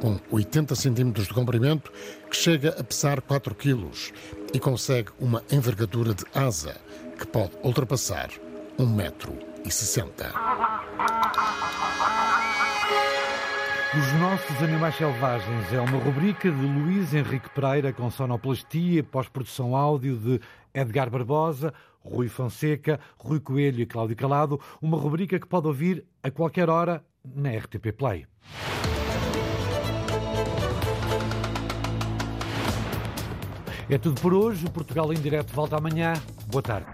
com 0.00 0.18
80 0.30 0.74
centímetros 0.74 1.26
de 1.26 1.34
comprimento, 1.34 1.92
que 2.30 2.36
chega 2.36 2.70
a 2.78 2.84
pesar 2.84 3.20
4 3.20 3.54
quilos 3.54 4.12
e 4.52 4.58
consegue 4.58 5.10
uma 5.18 5.42
envergadura 5.50 6.14
de 6.14 6.24
asa 6.34 6.76
que 7.18 7.26
pode 7.26 7.52
ultrapassar 7.62 8.30
1,60 8.78 8.86
metro 8.94 9.32
60. 9.68 10.32
Os 13.98 14.12
Nossos 14.20 14.62
Animais 14.62 14.94
Selvagens 14.96 15.72
é 15.72 15.80
uma 15.80 15.98
rubrica 15.98 16.50
de 16.50 16.66
Luís 16.66 17.14
Henrique 17.14 17.48
Pereira 17.50 17.92
com 17.92 18.10
sonoplastia, 18.10 19.02
pós-produção 19.02 19.74
áudio 19.74 20.16
de 20.18 20.40
Edgar 20.74 21.08
Barbosa, 21.08 21.72
Rui 22.04 22.28
Fonseca, 22.28 23.00
Rui 23.16 23.40
Coelho 23.40 23.80
e 23.80 23.86
Cláudio 23.86 24.14
Calado, 24.14 24.60
uma 24.80 24.98
rubrica 24.98 25.40
que 25.40 25.46
pode 25.46 25.66
ouvir 25.66 26.04
a 26.22 26.30
qualquer 26.30 26.68
hora 26.68 27.02
na 27.24 27.50
RTP 27.50 27.92
Play. 27.96 28.26
É 33.88 33.98
tudo 33.98 34.20
por 34.20 34.34
hoje. 34.34 34.66
O 34.66 34.70
Portugal 34.70 35.12
em 35.12 35.16
Direto 35.16 35.52
volta 35.52 35.76
amanhã. 35.76 36.14
Boa 36.48 36.62
tarde. 36.62 36.86